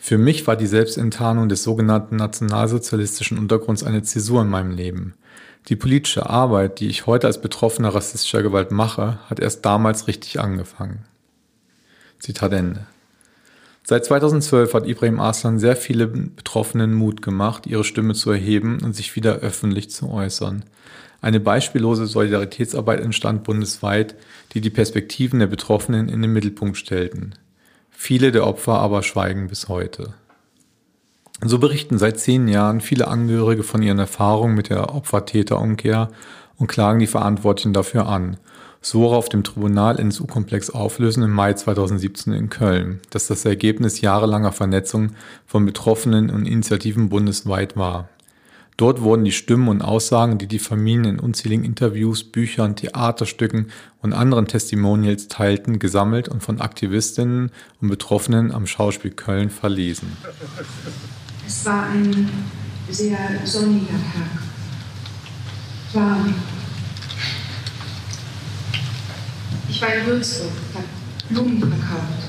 Für 0.00 0.18
mich 0.18 0.46
war 0.46 0.56
die 0.56 0.66
Selbstenttarnung 0.66 1.48
des 1.48 1.62
sogenannten 1.62 2.16
nationalsozialistischen 2.16 3.38
Untergrunds 3.38 3.82
eine 3.82 4.02
Zäsur 4.02 4.42
in 4.42 4.48
meinem 4.48 4.72
Leben. 4.72 5.14
Die 5.68 5.76
politische 5.76 6.28
Arbeit, 6.28 6.78
die 6.78 6.88
ich 6.88 7.06
heute 7.06 7.26
als 7.26 7.40
Betroffener 7.40 7.94
rassistischer 7.94 8.42
Gewalt 8.42 8.70
mache, 8.70 9.18
hat 9.28 9.40
erst 9.40 9.64
damals 9.64 10.06
richtig 10.06 10.38
angefangen. 10.38 11.00
Zitat 12.20 12.52
Ende. 12.52 12.86
Seit 13.88 14.04
2012 14.04 14.74
hat 14.74 14.88
Ibrahim 14.88 15.20
Arslan 15.20 15.60
sehr 15.60 15.76
viele 15.76 16.08
Betroffenen 16.08 16.92
Mut 16.92 17.22
gemacht, 17.22 17.68
ihre 17.68 17.84
Stimme 17.84 18.14
zu 18.14 18.32
erheben 18.32 18.80
und 18.82 18.96
sich 18.96 19.14
wieder 19.14 19.36
öffentlich 19.36 19.90
zu 19.90 20.10
äußern. 20.10 20.64
Eine 21.20 21.38
beispiellose 21.38 22.06
Solidaritätsarbeit 22.06 22.98
entstand 22.98 23.44
bundesweit, 23.44 24.16
die 24.54 24.60
die 24.60 24.70
Perspektiven 24.70 25.38
der 25.38 25.46
Betroffenen 25.46 26.08
in 26.08 26.20
den 26.20 26.32
Mittelpunkt 26.32 26.76
stellten. 26.76 27.36
Viele 27.92 28.32
der 28.32 28.44
Opfer 28.44 28.80
aber 28.80 29.04
schweigen 29.04 29.46
bis 29.46 29.68
heute. 29.68 30.14
So 31.44 31.60
berichten 31.60 31.98
seit 31.98 32.18
zehn 32.18 32.48
Jahren 32.48 32.80
viele 32.80 33.06
Angehörige 33.06 33.62
von 33.62 33.82
ihren 33.82 34.00
Erfahrungen 34.00 34.56
mit 34.56 34.68
der 34.68 34.96
Opfer-Täter-Umkehr 34.96 36.10
und 36.58 36.66
klagen 36.66 36.98
die 36.98 37.06
Verantwortlichen 37.06 37.72
dafür 37.72 38.08
an. 38.08 38.36
So 38.88 39.12
auf 39.12 39.28
dem 39.28 39.42
Tribunal 39.42 39.98
NSU-Komplex 39.98 40.70
auflösen 40.70 41.24
im 41.24 41.32
Mai 41.32 41.54
2017 41.54 42.32
in 42.32 42.50
Köln, 42.50 43.00
das 43.10 43.26
das 43.26 43.44
Ergebnis 43.44 44.00
jahrelanger 44.00 44.52
Vernetzung 44.52 45.10
von 45.44 45.66
Betroffenen 45.66 46.30
und 46.30 46.46
Initiativen 46.46 47.08
bundesweit 47.08 47.76
war. 47.76 48.08
Dort 48.76 49.02
wurden 49.02 49.24
die 49.24 49.32
Stimmen 49.32 49.66
und 49.66 49.82
Aussagen, 49.82 50.38
die 50.38 50.46
die 50.46 50.60
Familien 50.60 51.04
in 51.04 51.18
unzähligen 51.18 51.64
Interviews, 51.64 52.22
Büchern, 52.22 52.76
Theaterstücken 52.76 53.72
und 54.02 54.12
anderen 54.12 54.46
Testimonials 54.46 55.26
teilten, 55.26 55.80
gesammelt 55.80 56.28
und 56.28 56.44
von 56.44 56.60
Aktivistinnen 56.60 57.50
und 57.80 57.88
Betroffenen 57.88 58.52
am 58.52 58.68
Schauspiel 58.68 59.10
Köln 59.10 59.50
verlesen. 59.50 60.16
Es 61.44 61.66
war 61.66 61.88
ein 61.88 62.30
sehr 62.88 63.18
sonniger 63.42 63.98
Tag. 64.14 64.42
Warm. 65.92 66.34
Ich 69.68 69.82
war 69.82 69.94
in 69.94 70.06
Würzburg, 70.06 70.52
habe 70.74 70.84
Blumen 71.28 71.58
verkauft. 71.58 72.28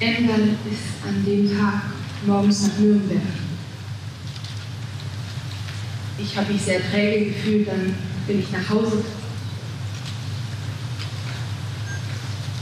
Ember 0.00 0.34
ist 0.34 1.06
an 1.06 1.24
dem 1.24 1.58
Tag 1.58 1.82
morgens 2.26 2.68
nach 2.68 2.78
Nürnberg 2.78 3.20
ich 6.18 6.36
habe 6.36 6.52
mich 6.52 6.62
sehr 6.62 6.80
träge 6.90 7.26
gefühlt, 7.26 7.68
dann 7.68 7.94
bin 8.26 8.40
ich 8.40 8.50
nach 8.50 8.68
Hause. 8.68 9.04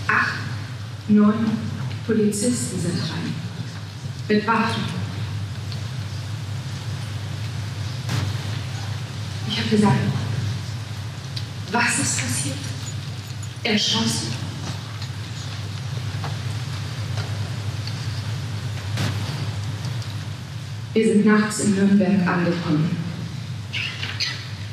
Acht, 0.07 0.35
neun 1.09 1.47
Polizisten 2.07 2.81
sind 2.81 3.01
rein. 3.01 3.35
Mit 4.29 4.47
Waffen. 4.47 4.83
Ich 9.49 9.59
habe 9.59 9.69
gesagt, 9.69 9.97
was 11.73 11.99
ist 11.99 12.21
passiert? 12.21 12.76
Erschossen. 13.67 14.29
Wir 20.95 21.13
sind 21.13 21.27
nachts 21.27 21.61
in 21.61 21.75
Nürnberg 21.75 22.27
angekommen. 22.27 22.97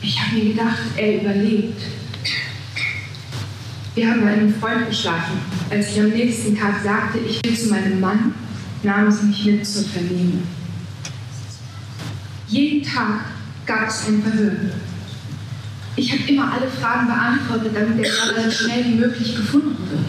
Ich 0.02 0.20
habe 0.20 0.36
mir 0.36 0.54
gedacht, 0.54 0.78
er 0.96 1.22
überlebt. 1.22 1.82
Wir 3.96 4.10
haben 4.10 4.22
bei 4.22 4.32
einem 4.32 4.54
Freund 4.54 4.90
geschlafen. 4.90 5.40
Als 5.70 5.92
ich 5.92 6.00
am 6.00 6.10
nächsten 6.10 6.58
Tag 6.58 6.82
sagte, 6.84 7.20
ich 7.20 7.42
will 7.44 7.58
zu 7.58 7.70
meinem 7.70 8.00
Mann, 8.00 8.34
nahm 8.84 9.08
es 9.08 9.22
mich 9.24 9.46
mit 9.46 9.66
zur 9.68 9.84
Vernehmung. 9.84 10.44
Jeden 12.48 12.84
Tag 12.84 13.26
gab 13.66 13.88
es 13.88 14.08
ein 14.08 14.22
Verhör. 14.22 14.52
Ich 15.96 16.12
habe 16.12 16.24
immer 16.24 16.52
alle 16.54 16.68
Fragen 16.68 17.08
beantwortet, 17.08 17.72
damit 17.76 18.04
der 18.04 18.12
Mörder 18.12 18.50
so 18.50 18.66
schnell 18.66 18.86
wie 18.86 18.96
möglich 18.96 19.36
gefunden 19.36 19.78
wird. 19.90 20.02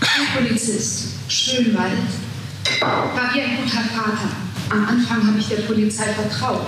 Ein 0.00 0.26
Polizist, 0.34 1.14
Schönwald, 1.28 1.92
war 2.80 3.34
wie 3.34 3.40
ein 3.40 3.56
guter 3.64 3.82
Vater. 3.82 4.30
Am 4.70 4.86
Anfang 4.86 5.26
habe 5.26 5.38
ich 5.38 5.48
der 5.48 5.62
Polizei 5.62 6.12
vertraut. 6.12 6.66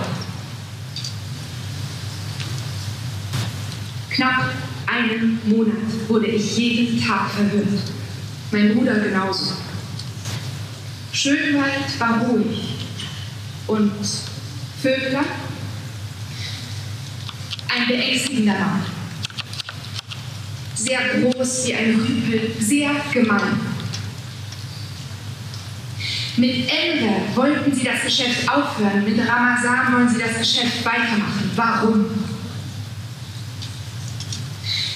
Knapp 4.09 4.53
einen 4.85 5.39
Monat 5.45 6.09
wurde 6.09 6.27
ich 6.27 6.57
jeden 6.57 7.01
Tag 7.01 7.31
verhört. 7.31 7.81
Mein 8.51 8.75
Bruder 8.75 8.95
genauso. 8.95 9.53
Schönwald 11.13 11.99
war 11.99 12.21
ruhig 12.25 12.75
und 13.67 13.91
Vögler 14.81 15.23
ein 17.69 17.87
beängstigender 17.87 18.53
Mann. 18.53 18.85
Sehr 20.75 20.99
groß 20.99 21.67
wie 21.67 21.75
ein 21.75 21.95
Rüpel, 21.95 22.51
sehr 22.59 22.91
gemein. 23.13 23.59
Mit 26.37 26.69
Ende 26.71 27.35
wollten 27.35 27.73
sie 27.73 27.83
das 27.83 28.01
Geschäft 28.03 28.49
aufhören, 28.49 29.03
mit 29.03 29.19
Ramazan 29.19 29.93
wollen 29.93 30.09
sie 30.09 30.19
das 30.19 30.37
Geschäft 30.37 30.85
weitermachen. 30.85 31.51
Warum? 31.55 32.05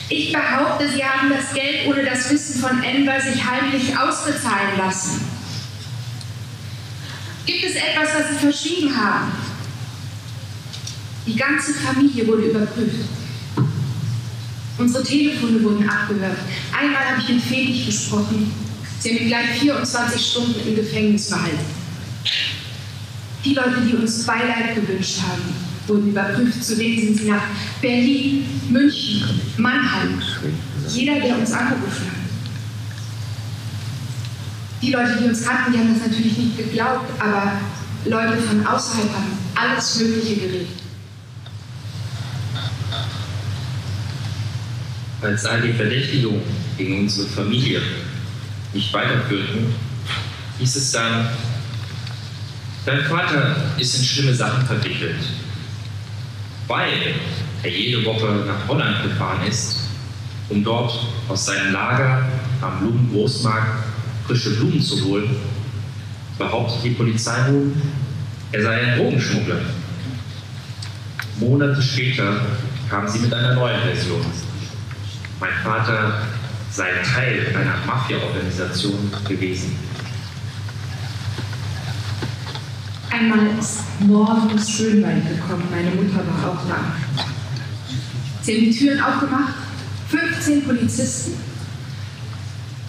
Ich 0.07 0.31
behaupte, 0.31 0.87
sie 0.89 1.03
haben 1.03 1.29
das 1.29 1.53
Geld 1.53 1.87
ohne 1.87 2.05
das 2.05 2.29
Wissen 2.29 2.61
von 2.61 2.81
Enver 2.81 3.19
sich 3.19 3.43
heimlich 3.43 3.97
ausbezahlen 3.97 4.77
lassen. 4.77 5.21
Gibt 7.45 7.63
es 7.65 7.75
etwas, 7.75 8.09
was 8.15 8.29
sie 8.29 8.45
verschwiegen 8.45 8.95
haben? 8.95 9.31
Die 11.25 11.35
ganze 11.35 11.73
Familie 11.73 12.27
wurde 12.27 12.43
überprüft. 12.43 13.05
Unsere 14.77 15.03
Telefone 15.03 15.63
wurden 15.63 15.87
abgehört. 15.87 16.37
Einmal 16.77 17.11
habe 17.11 17.21
ich 17.21 17.29
mit 17.29 17.43
Felix 17.43 17.85
gesprochen. 17.85 18.51
Sie 18.99 19.09
haben 19.09 19.17
ihn 19.19 19.27
gleich 19.27 19.59
24 19.59 20.25
Stunden 20.25 20.67
im 20.67 20.75
Gefängnis 20.75 21.29
behalten. 21.29 21.59
Die 23.45 23.53
Leute, 23.53 23.81
die 23.87 23.95
uns 23.95 24.25
Beileid 24.25 24.75
gewünscht 24.75 25.19
haben, 25.21 25.41
wurden 25.87 26.09
überprüft. 26.09 26.63
Zudem 26.63 26.99
sind 26.99 27.17
sie 27.19 27.29
nach 27.29 27.43
Berlin, 27.81 28.45
München, 28.69 29.23
Mannheim. 29.57 30.21
Jeder, 30.89 31.19
der 31.19 31.37
uns 31.37 31.51
angerufen 31.51 32.07
hat. 32.07 32.23
Die 34.81 34.91
Leute, 34.91 35.17
die 35.21 35.29
uns 35.29 35.45
kannten, 35.45 35.71
die 35.71 35.79
haben 35.79 35.93
das 35.93 36.07
natürlich 36.07 36.37
nicht 36.37 36.57
geglaubt, 36.57 37.09
aber 37.19 37.53
Leute 38.05 38.37
von 38.41 38.65
außerhalb 38.65 39.13
haben 39.13 39.37
alles 39.55 39.99
Mögliche 39.99 40.35
geredet. 40.35 40.82
Als 45.23 45.45
all 45.45 45.61
die 45.61 45.73
Verdächtigungen 45.73 46.41
gegen 46.77 46.99
unsere 46.99 47.27
Familie 47.27 47.81
nicht 48.73 48.93
weiterführten, 48.93 49.73
hieß 50.59 50.75
es 50.75 50.91
dann, 50.91 51.29
dein 52.85 53.01
Vater 53.05 53.55
ist 53.77 53.97
in 53.97 54.03
schlimme 54.03 54.33
Sachen 54.33 54.65
verwickelt 54.65 55.15
weil 56.67 57.15
er 57.61 57.69
jede 57.69 58.05
Woche 58.05 58.45
nach 58.47 58.67
Holland 58.67 59.03
gefahren 59.03 59.45
ist, 59.47 59.89
um 60.49 60.63
dort 60.63 60.93
aus 61.27 61.45
seinem 61.45 61.73
Lager 61.73 62.25
am 62.61 62.79
Blumengroßmarkt 62.79 63.83
frische 64.25 64.51
Blumen 64.57 64.81
zu 64.81 65.03
holen, 65.05 65.35
behauptet 66.37 66.83
die 66.83 66.89
Polizei 66.91 67.49
nun, 67.49 67.81
er 68.51 68.63
sei 68.63 68.81
ein 68.81 68.97
Drogenschmuggler. 68.97 69.57
Monate 71.39 71.81
später 71.81 72.41
kam 72.89 73.07
sie 73.07 73.19
mit 73.19 73.33
einer 73.33 73.55
neuen 73.55 73.81
Version. 73.81 74.21
Mein 75.43 75.61
Vater 75.61 76.21
sei 76.71 76.89
Teil 77.03 77.53
einer 77.53 77.75
Mafia-Organisation 77.85 79.11
gewesen. 79.27 79.75
Einmal 83.11 83.39
ist 83.59 83.79
morgens 83.99 84.71
Schönwein 84.71 85.21
gekommen, 85.27 85.67
meine 85.69 85.89
Mutter 85.91 86.25
war 86.25 86.49
auch 86.49 86.65
da. 86.69 86.77
Sie 88.41 88.55
haben 88.55 88.63
die 88.63 88.71
Türen 88.71 89.01
aufgemacht, 89.01 89.55
15 90.07 90.63
Polizisten. 90.63 91.33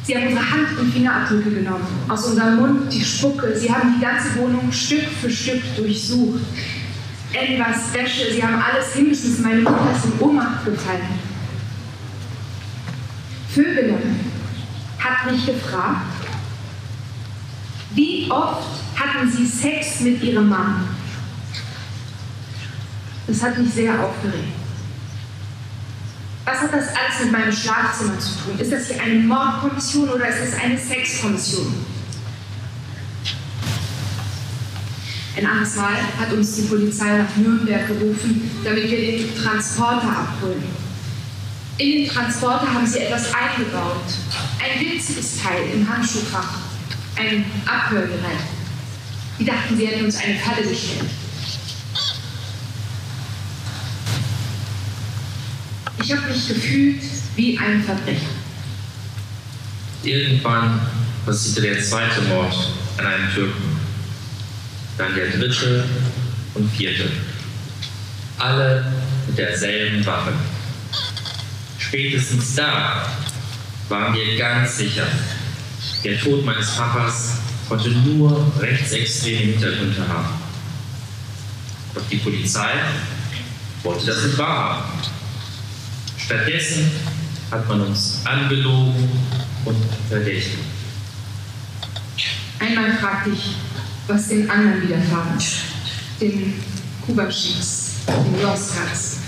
Sie 0.04 0.14
haben 0.14 0.28
unsere 0.28 0.48
Hand- 0.48 0.78
und 0.78 0.92
Fingerabdrücke 0.92 1.50
genommen, 1.50 1.88
aus 2.06 2.26
unserem 2.26 2.60
Mund 2.60 2.92
die 2.92 3.04
Spucke. 3.04 3.58
Sie 3.58 3.68
haben 3.68 3.96
die 3.98 4.00
ganze 4.00 4.36
Wohnung 4.36 4.70
Stück 4.70 5.08
für 5.20 5.28
Stück 5.28 5.60
durchsucht. 5.76 6.38
Etwas 7.32 7.92
Wäsche, 7.92 8.32
sie 8.32 8.40
haben 8.40 8.62
alles 8.62 8.92
hingeschmissen. 8.94 9.42
Meine 9.42 9.62
Mutter 9.62 9.90
ist 9.92 10.04
in 10.04 10.20
Ohnmacht 10.20 10.64
gefallen. 10.64 11.23
Vögele 13.54 13.98
hat 14.98 15.30
mich 15.30 15.46
gefragt, 15.46 16.06
wie 17.94 18.28
oft 18.28 18.66
hatten 18.96 19.30
Sie 19.30 19.46
Sex 19.46 20.00
mit 20.00 20.20
Ihrem 20.24 20.48
Mann? 20.48 20.88
Das 23.28 23.42
hat 23.42 23.56
mich 23.56 23.72
sehr 23.72 23.92
aufgeregt. 23.92 24.52
Was 26.44 26.60
hat 26.60 26.72
das 26.74 26.88
alles 26.88 27.20
mit 27.22 27.32
meinem 27.32 27.52
Schlafzimmer 27.52 28.18
zu 28.18 28.30
tun? 28.40 28.58
Ist 28.58 28.72
das 28.72 28.88
hier 28.88 29.00
eine 29.00 29.20
Mordkommission 29.20 30.10
oder 30.10 30.28
ist 30.28 30.48
es 30.48 30.60
eine 30.60 30.76
Sexkommission? 30.76 31.72
Ein 35.36 35.46
anderes 35.46 35.76
Mal 35.76 35.94
hat 36.18 36.32
uns 36.32 36.56
die 36.56 36.62
Polizei 36.62 37.18
nach 37.18 37.36
Nürnberg 37.36 37.86
gerufen, 37.86 38.50
damit 38.64 38.90
wir 38.90 38.98
den 38.98 39.34
Transporter 39.36 40.08
abholen. 40.08 40.83
In 41.76 42.04
den 42.04 42.08
Transporter 42.08 42.72
haben 42.72 42.86
sie 42.86 43.00
etwas 43.00 43.32
eingebaut. 43.34 44.04
Ein 44.62 44.80
winziges 44.80 45.42
Teil 45.42 45.70
im 45.74 45.88
Handschuhfach. 45.88 46.58
Ein 47.16 47.44
Abhörgerät. 47.66 48.38
Die 49.38 49.44
dachten, 49.44 49.76
sie 49.76 49.86
hätten 49.86 50.04
uns 50.04 50.16
eine 50.16 50.38
Falle 50.38 50.62
gestellt. 50.62 51.10
Ich 56.00 56.12
habe 56.12 56.28
mich 56.28 56.46
gefühlt 56.46 57.02
wie 57.34 57.58
ein 57.58 57.82
Verbrecher. 57.82 58.20
Irgendwann 60.04 60.80
passierte 61.26 61.62
der 61.62 61.82
zweite 61.82 62.20
Mord 62.22 62.54
an 62.98 63.06
einem 63.06 63.32
Türken. 63.34 63.80
Dann 64.96 65.14
der 65.14 65.30
dritte 65.30 65.84
und 66.54 66.70
vierte. 66.70 67.10
Alle 68.38 68.92
mit 69.26 69.38
derselben 69.38 70.04
Waffe. 70.06 70.34
Spätestens 71.88 72.54
da 72.54 73.06
waren 73.88 74.14
wir 74.14 74.38
ganz 74.38 74.78
sicher, 74.78 75.06
der 76.02 76.18
Tod 76.18 76.44
meines 76.44 76.70
Papas 76.76 77.34
konnte 77.68 77.90
nur 77.90 78.52
rechtsextreme 78.58 79.52
Hintergründe 79.52 80.08
haben. 80.08 80.28
Doch 81.94 82.02
die 82.10 82.16
Polizei 82.16 82.70
wollte 83.82 84.06
das 84.06 84.24
nicht 84.24 84.38
wahrhaben. 84.38 84.84
Stattdessen 86.16 86.90
hat 87.50 87.68
man 87.68 87.82
uns 87.82 88.20
angelogen 88.24 89.10
und 89.66 89.76
verdächtigt. 90.08 90.58
Einmal 92.58 92.96
fragte 92.96 93.30
ich, 93.30 93.56
was 94.08 94.28
den 94.28 94.48
anderen 94.48 94.82
widerfahren 94.82 95.36
ist. 95.36 95.56
Den 96.20 96.54
Kubaschicks, 97.04 97.96
den 98.08 98.42
Loskats. 98.42 99.23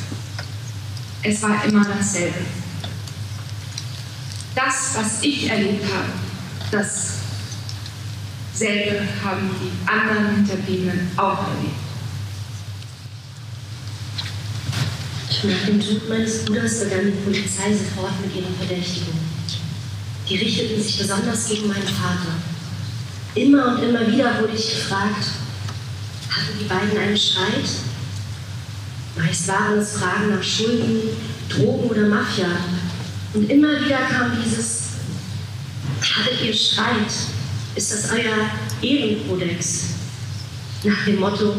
Es 1.28 1.42
war 1.42 1.64
immer 1.64 1.84
dasselbe. 1.84 2.38
Das, 4.54 4.94
was 4.94 5.22
ich 5.22 5.50
erlebt 5.50 5.84
habe, 5.92 6.12
dasselbe 8.54 9.00
haben 9.24 9.50
die 9.60 9.72
anderen 9.90 10.36
Hinterbliebenen 10.36 11.10
auch 11.16 11.48
erlebt. 11.48 11.74
Nach 15.42 15.66
dem 15.66 15.80
Tod 15.80 16.08
meines 16.08 16.44
Bruders 16.44 16.84
begann 16.84 17.06
die 17.06 17.24
Polizei 17.24 17.74
sofort 17.74 18.12
mit 18.24 18.34
ihren 18.36 18.54
Verdächtigungen. 18.56 19.26
Die 20.28 20.36
richteten 20.36 20.80
sich 20.80 20.98
besonders 20.98 21.48
gegen 21.48 21.66
meinen 21.66 21.82
Vater. 21.82 22.36
Immer 23.34 23.74
und 23.74 23.82
immer 23.82 24.06
wieder 24.06 24.40
wurde 24.40 24.54
ich 24.54 24.76
gefragt, 24.76 25.26
hatten 26.30 26.58
die 26.60 26.66
beiden 26.66 26.96
einen 26.96 27.16
Streit? 27.16 27.68
Meist 29.16 29.48
waren 29.48 29.78
es 29.78 29.92
Fragen 29.92 30.30
nach 30.30 30.42
Schulden, 30.42 31.00
Drogen 31.48 31.88
oder 31.88 32.06
Mafia. 32.06 32.48
Und 33.32 33.50
immer 33.50 33.80
wieder 33.84 33.98
kam 34.10 34.32
dieses, 34.44 34.82
hattet 36.00 36.42
ihr 36.42 36.52
Streit? 36.52 37.12
Ist 37.74 37.92
das 37.92 38.12
euer 38.12 38.50
Ehrenkodex? 38.82 39.84
Nach 40.84 41.04
dem 41.04 41.20
Motto, 41.20 41.54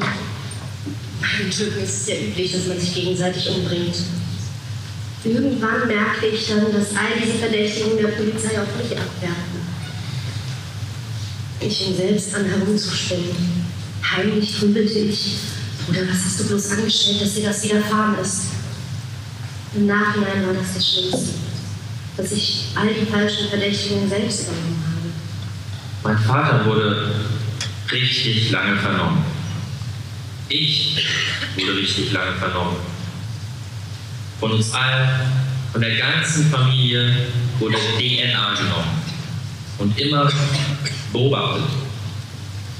bei 1.19 1.43
den 1.43 1.51
Türken 1.51 1.83
ist 1.83 2.01
es 2.01 2.07
ja 2.07 2.15
üblich, 2.15 2.51
dass 2.51 2.67
man 2.67 2.79
sich 2.79 2.93
gegenseitig 2.93 3.49
umbringt. 3.49 3.95
Irgendwann 5.23 5.87
merkte 5.87 6.27
ich 6.27 6.47
dann, 6.47 6.71
dass 6.71 6.91
all 6.91 7.19
diese 7.21 7.39
Verdächtigungen 7.39 7.97
der 7.97 8.09
Polizei 8.09 8.61
auf 8.61 8.67
mich 8.77 8.97
abwerten. 8.97 9.57
Ich 11.59 11.77
fing 11.77 11.95
selbst 11.97 12.35
an 12.35 12.45
herumzuspinnen. 12.45 13.65
Heimlich 14.15 14.59
grübelte 14.59 14.99
ich, 14.99 15.37
Bruder, 15.87 16.01
was 16.09 16.25
hast 16.25 16.39
du 16.41 16.47
bloß 16.49 16.71
angestellt, 16.71 17.21
dass 17.21 17.33
dir 17.33 17.47
das 17.47 17.63
widerfahren 17.63 18.19
ist? 18.19 18.47
Im 19.73 19.87
Nachhinein 19.87 20.45
war 20.45 20.53
das 20.53 20.73
das 20.73 20.85
Schlimmste, 20.85 21.33
dass 22.17 22.31
ich 22.33 22.65
all 22.75 22.93
die 22.93 23.05
falschen 23.09 23.47
Verdächtigungen 23.47 24.09
selbst 24.09 24.43
übernommen 24.43 24.83
habe. 24.85 25.07
Mein 26.03 26.25
Vater 26.25 26.65
wurde 26.65 27.15
richtig 27.89 28.51
lange 28.51 28.75
vernommen. 28.75 29.23
Ich 30.49 31.05
wurde 31.55 31.77
richtig 31.77 32.11
lange 32.11 32.33
vernommen. 32.33 32.75
Von 34.41 34.51
uns 34.51 34.73
allen, 34.73 35.09
von 35.71 35.79
der 35.79 35.95
ganzen 35.95 36.51
Familie 36.51 37.15
wurde 37.59 37.77
DNA 37.97 38.55
genommen 38.55 39.01
und 39.77 39.97
immer 39.97 40.29
beobachtet. 41.13 41.63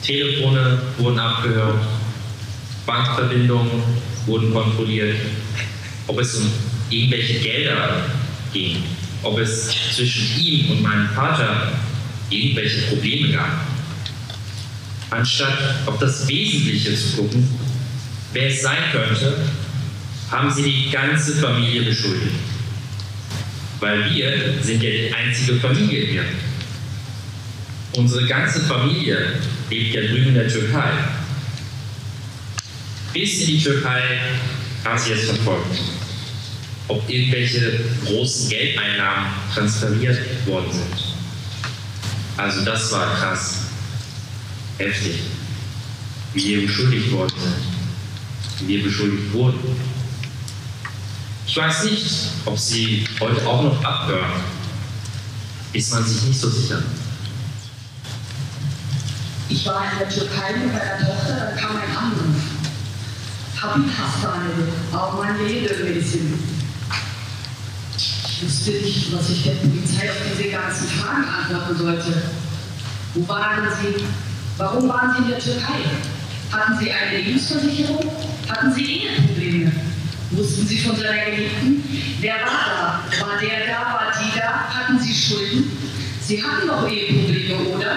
Telefone 0.03 0.81
wurden 0.97 1.19
abgehört, 1.19 1.79
Bankverbindungen 2.87 3.83
wurden 4.25 4.51
kontrolliert, 4.51 5.17
ob 6.07 6.19
es 6.19 6.35
um 6.35 6.49
irgendwelche 6.89 7.39
Gelder 7.39 8.05
ging, 8.53 8.77
ob 9.21 9.37
es 9.37 9.69
zwischen 9.93 10.39
ihm 10.39 10.71
und 10.71 10.81
meinem 10.81 11.09
Vater 11.09 11.73
irgendwelche 12.29 12.87
Probleme 12.87 13.33
gab. 13.33 13.67
Anstatt 15.09 15.57
auf 15.85 15.99
das 15.99 16.27
Wesentliche 16.27 16.95
zu 16.95 17.17
gucken, 17.17 17.47
wer 18.33 18.47
es 18.47 18.61
sein 18.61 18.77
könnte, 18.91 19.37
haben 20.31 20.51
sie 20.51 20.63
die 20.63 20.89
ganze 20.89 21.35
Familie 21.35 21.83
beschuldigt. 21.83 22.35
Weil 23.79 24.09
wir 24.13 24.31
sind 24.61 24.81
ja 24.81 24.89
die 24.89 25.13
einzige 25.13 25.59
Familie 25.59 26.05
hier. 26.05 26.23
Unsere 27.95 28.25
ganze 28.27 28.61
Familie 28.61 29.17
lebt 29.69 29.93
ja 29.93 30.01
drüben 30.01 30.27
in 30.29 30.33
der 30.35 30.47
Türkei. 30.47 30.89
Bis 33.13 33.39
in 33.41 33.47
die 33.47 33.63
Türkei 33.63 34.01
haben 34.85 34.99
sie 34.99 35.11
es 35.13 35.25
verfolgt. 35.25 35.79
Ob 36.87 37.09
irgendwelche 37.09 37.79
großen 38.05 38.49
Geldeinnahmen 38.49 39.31
transferiert 39.53 40.17
worden 40.45 40.71
sind. 40.71 40.95
Also 42.37 42.63
das 42.63 42.91
war 42.91 43.15
krass. 43.15 43.55
Heftig. 44.77 45.19
Wie 46.33 46.45
wir 46.45 46.67
beschuldigt 46.67 47.11
worden 47.11 47.33
sind. 47.39 48.67
Wie 48.67 48.77
wir 48.77 48.83
beschuldigt 48.83 49.33
wurden. 49.33 49.59
Ich 51.47 51.57
weiß 51.57 51.85
nicht, 51.85 52.05
ob 52.45 52.57
sie 52.57 53.07
heute 53.19 53.45
auch 53.47 53.63
noch 53.63 53.83
abhören. 53.83 54.41
Ist 55.73 55.91
man 55.93 56.05
sich 56.05 56.21
nicht 56.23 56.39
so 56.39 56.49
sicher. 56.49 56.83
Ich 59.49 59.65
war 59.65 59.91
in 59.91 59.99
der 59.99 60.09
Türkei 60.09 60.53
mit 60.57 60.73
meiner 60.73 60.97
Tochter, 60.99 61.35
dann 61.35 61.57
kam 61.57 61.77
ein 61.77 61.97
Anruf. 61.97 62.56
Habib 63.61 63.89
Hastane, 63.89 64.53
Almanya 64.93 65.67
dönmelisin. 65.67 66.33
Ich 67.97 68.43
wusste 68.43 68.71
nicht, 68.71 69.11
was 69.11 69.29
ich 69.31 69.43
der 69.43 69.51
Polizei 69.53 70.11
auf 70.11 70.17
diese 70.31 70.49
ganzen 70.49 70.87
Fragen 70.87 71.25
antworten 71.25 71.75
sollte. 71.75 72.21
Wo 73.15 73.27
waren 73.27 73.67
Sie? 73.81 74.03
Warum 74.57 74.87
waren 74.87 75.11
Sie 75.13 75.23
in 75.23 75.29
der 75.29 75.39
Türkei? 75.39 75.79
Hatten 76.51 76.77
Sie 76.77 76.91
eine 76.91 77.17
Lebensversicherung? 77.17 78.11
Hatten 78.47 78.73
Sie 78.73 79.01
Eheprobleme? 79.01 79.71
Wussten 80.31 80.67
Sie 80.67 80.77
von 80.77 80.95
seiner 80.95 81.25
Geliebten? 81.25 81.83
Wer 82.21 82.35
war 82.35 83.01
da? 83.09 83.25
War 83.25 83.39
der 83.39 83.65
da? 83.65 83.81
War 83.93 84.13
die 84.21 84.37
da? 84.37 84.69
Hatten 84.69 84.99
Sie 84.99 85.13
Schulden? 85.13 85.71
Sie 86.21 86.43
hatten 86.43 86.67
doch 86.67 86.87
Eheprobleme, 86.87 87.75
oder? 87.75 87.95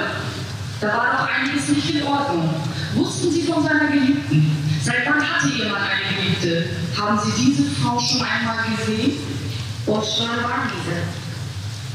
Da 0.80 0.86
war 0.88 1.18
doch 1.18 1.28
einiges 1.28 1.68
nicht 1.68 1.96
in 1.96 2.02
Ordnung. 2.04 2.48
Wussten 2.94 3.30
Sie 3.30 3.42
von 3.42 3.62
seiner 3.62 3.88
Geliebten? 3.88 4.59
Seit 4.82 5.06
wann 5.06 5.20
hatte 5.20 5.48
jemand 5.48 5.82
eine 5.82 6.16
Geliebte? 6.16 6.70
Haben 6.96 7.18
Sie 7.24 7.32
diese 7.44 7.64
Frau 7.70 8.00
schon 8.00 8.22
einmal 8.22 8.64
gesehen? 8.76 9.12
Borçlar 9.86 10.36
var 10.44 10.58
mıydı? 10.64 10.96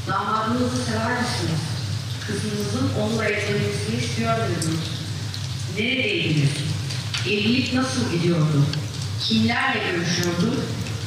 Damadınızı 0.08 0.76
sever 0.84 1.20
misiniz? 1.20 1.60
Kızınızın 2.26 2.90
onunla 3.00 3.24
evlenmesini 3.24 3.96
istiyor 4.00 4.34
muydunuz? 4.38 4.84
Neredeydiniz? 5.78 6.50
Evlilik 7.26 7.74
nasıl 7.74 8.10
gidiyordu? 8.12 8.66
Kimlerle 9.28 9.80
görüşüyordu? 9.90 10.54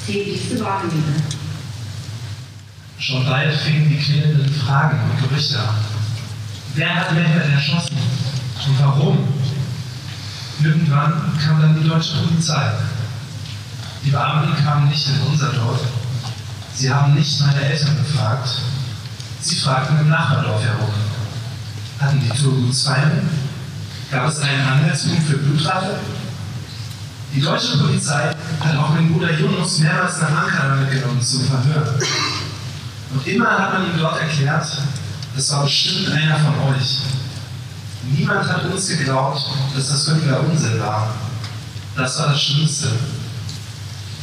Sevgilisi 0.07 0.63
var 0.65 0.81
mıydı? 0.83 1.13
Schon 2.99 3.25
bald 3.25 3.53
fingen 3.65 3.89
die 3.89 3.99
klärenden 3.99 4.49
Fragen 4.65 4.99
und 4.99 5.29
Gerüchte 5.29 5.59
an. 5.59 5.75
Wer 6.75 6.95
hat 6.95 7.11
Mehmet 7.13 7.45
erschossen? 7.55 7.97
Und 8.67 8.77
warum? 8.77 9.17
Irgendwann 10.63 11.37
kam 11.43 11.61
dann 11.61 11.81
die 11.81 11.87
deutsche 11.87 12.17
Polizei. 12.17 12.71
Die 14.03 14.11
Beamten 14.11 14.63
kamen 14.63 14.89
nicht 14.89 15.07
in 15.07 15.21
unser 15.31 15.53
Dorf. 15.53 15.79
Sie 16.75 16.91
haben 16.93 17.13
nicht 17.13 17.39
meine 17.41 17.61
Eltern 17.61 17.95
gefragt. 17.97 18.49
Sie 19.41 19.55
fragten 19.55 19.99
im 19.99 20.09
Nachbardorf 20.09 20.61
herum. 20.61 20.93
Hatten 21.99 22.19
die 22.19 22.29
Tour 22.29 22.53
gut 22.53 22.75
Zweifel? 22.75 23.23
Gab 24.11 24.27
es 24.27 24.39
einen 24.39 24.67
Anhaltspunkt 24.67 25.23
für 25.23 25.37
Blutrache? 25.37 25.99
Die 27.33 27.41
deutsche 27.41 27.77
Polizei 27.77 28.33
hat 28.59 28.75
auch 28.77 28.89
meinen 28.89 29.13
Bruder 29.13 29.31
Jonas 29.37 29.79
mehrmals 29.79 30.19
nach 30.21 30.43
Ankara 30.43 30.75
mitgenommen 30.75 31.21
zum 31.21 31.45
Verhör. 31.45 31.99
Und 33.13 33.27
immer 33.27 33.49
hat 33.49 33.73
man 33.73 33.85
ihm 33.85 33.99
dort 33.99 34.19
erklärt, 34.19 34.65
das 35.35 35.51
war 35.51 35.63
bestimmt 35.63 36.09
einer 36.11 36.37
von 36.39 36.73
euch. 36.73 37.01
Niemand 38.03 38.47
hat 38.47 38.65
uns 38.65 38.87
geglaubt, 38.87 39.41
dass 39.75 39.89
das 39.89 40.05
völliger 40.05 40.39
Unsinn 40.41 40.79
war. 40.79 41.13
Das 41.95 42.17
war 42.19 42.29
das 42.29 42.41
Schlimmste. 42.41 42.87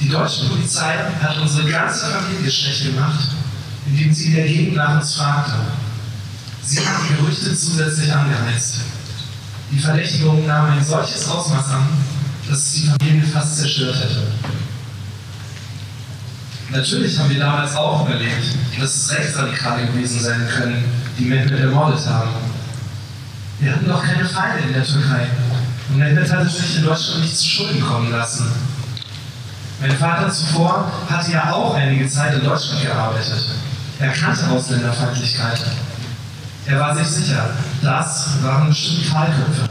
Die 0.00 0.08
deutsche 0.08 0.46
Polizei 0.46 0.94
hat 1.20 1.38
unsere 1.38 1.70
ganze 1.70 2.06
Familie 2.06 2.50
schlecht 2.50 2.84
gemacht, 2.84 3.28
indem 3.86 4.12
sie 4.12 4.26
in 4.26 4.34
der 4.34 4.46
Gegend 4.46 4.76
nach 4.76 5.00
uns 5.00 5.14
fragte. 5.14 5.52
Sie 6.62 6.80
hat 6.80 7.02
die 7.02 7.14
Gerüchte 7.14 7.56
zusätzlich 7.56 8.12
angeheizt. 8.12 8.76
Die 9.70 9.78
Verdächtigung 9.78 10.46
nahm 10.46 10.70
ein 10.72 10.84
solches 10.84 11.28
Ausmaß 11.28 11.70
an, 11.70 11.88
dass 12.48 12.58
es 12.58 12.72
die 12.72 12.86
Familie 12.88 13.22
fast 13.26 13.58
zerstört 13.58 13.96
hätte. 13.96 14.26
Natürlich 16.70 17.18
haben 17.18 17.30
wir 17.30 17.38
damals 17.38 17.74
auch 17.76 18.06
überlegt, 18.06 18.44
dass 18.80 18.94
es 18.96 19.10
Rechtsradikale 19.12 19.86
gewesen 19.86 20.20
sein 20.20 20.48
können, 20.48 20.84
die 21.18 21.24
Mehmet 21.24 21.52
ermordet 21.52 22.04
haben. 22.06 22.45
Wir 23.58 23.72
hatten 23.72 23.88
doch 23.88 24.02
keine 24.04 24.24
Feinde 24.24 24.64
in 24.66 24.72
der 24.74 24.84
Türkei. 24.84 25.28
Und 25.88 25.98
Mehmet 25.98 26.30
hatte 26.30 26.48
sich 26.48 26.76
in 26.76 26.84
Deutschland 26.84 27.22
nicht 27.22 27.36
zu 27.36 27.46
Schulden 27.46 27.80
kommen 27.80 28.10
lassen. 28.10 28.52
Mein 29.80 29.96
Vater 29.96 30.30
zuvor 30.30 30.90
hatte 31.08 31.32
ja 31.32 31.52
auch 31.52 31.74
einige 31.74 32.08
Zeit 32.08 32.34
in 32.34 32.44
Deutschland 32.44 32.82
gearbeitet. 32.82 33.44
Er 33.98 34.08
kannte 34.10 34.48
Ausländerfeindlichkeit. 34.48 35.60
Er 36.66 36.80
war 36.80 36.96
sich 36.96 37.06
sicher, 37.06 37.50
das 37.82 38.42
waren 38.42 38.68
bestimmt 38.68 39.10
Kahlköpfe. 39.10 39.68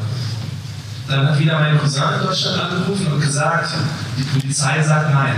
Dann 1.07 1.27
hat 1.27 1.37
wieder 1.39 1.59
mein 1.59 1.77
Cousin 1.77 2.03
in 2.17 2.25
Deutschland 2.25 2.59
angerufen 2.59 3.07
und 3.11 3.21
gesagt, 3.21 3.69
die 4.17 4.23
Polizei 4.23 4.81
sagt 4.81 5.13
nein. 5.13 5.35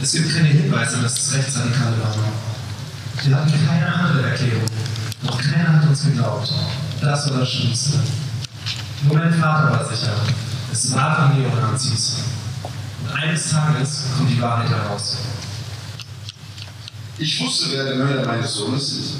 Es 0.00 0.12
gibt 0.12 0.34
keine 0.34 0.48
Hinweise, 0.48 0.98
dass 1.02 1.18
es 1.18 1.34
Rechtsradikale 1.34 1.96
waren. 2.02 2.32
Wir 3.22 3.36
hatten 3.36 3.52
keine 3.66 3.92
andere 3.92 4.30
Erklärung. 4.30 4.64
Noch 5.22 5.38
keiner 5.38 5.76
hat 5.76 5.88
uns 5.88 6.04
geglaubt. 6.04 6.50
Das 7.00 7.30
war 7.30 7.40
das 7.40 7.50
Schlimmste. 7.50 7.98
Nur 9.04 9.16
mein 9.16 9.32
Vater 9.32 9.72
war 9.72 9.88
sicher. 9.88 10.12
Es 10.70 10.92
waren 10.92 11.40
Neonazis. 11.40 12.16
Und 13.02 13.10
eines 13.14 13.50
Tages 13.50 14.02
kommt 14.16 14.30
die 14.30 14.40
Wahrheit 14.40 14.68
heraus. 14.68 15.16
Ich 17.16 17.40
wusste, 17.40 17.70
wer 17.72 17.84
der 17.84 17.94
Mörder 17.96 18.26
meines 18.26 18.52
Sohnes 18.52 18.92
ist. 18.92 19.12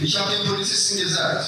Ich 0.00 0.18
habe 0.18 0.32
den 0.36 0.46
Polizisten 0.48 0.98
gesagt, 0.98 1.46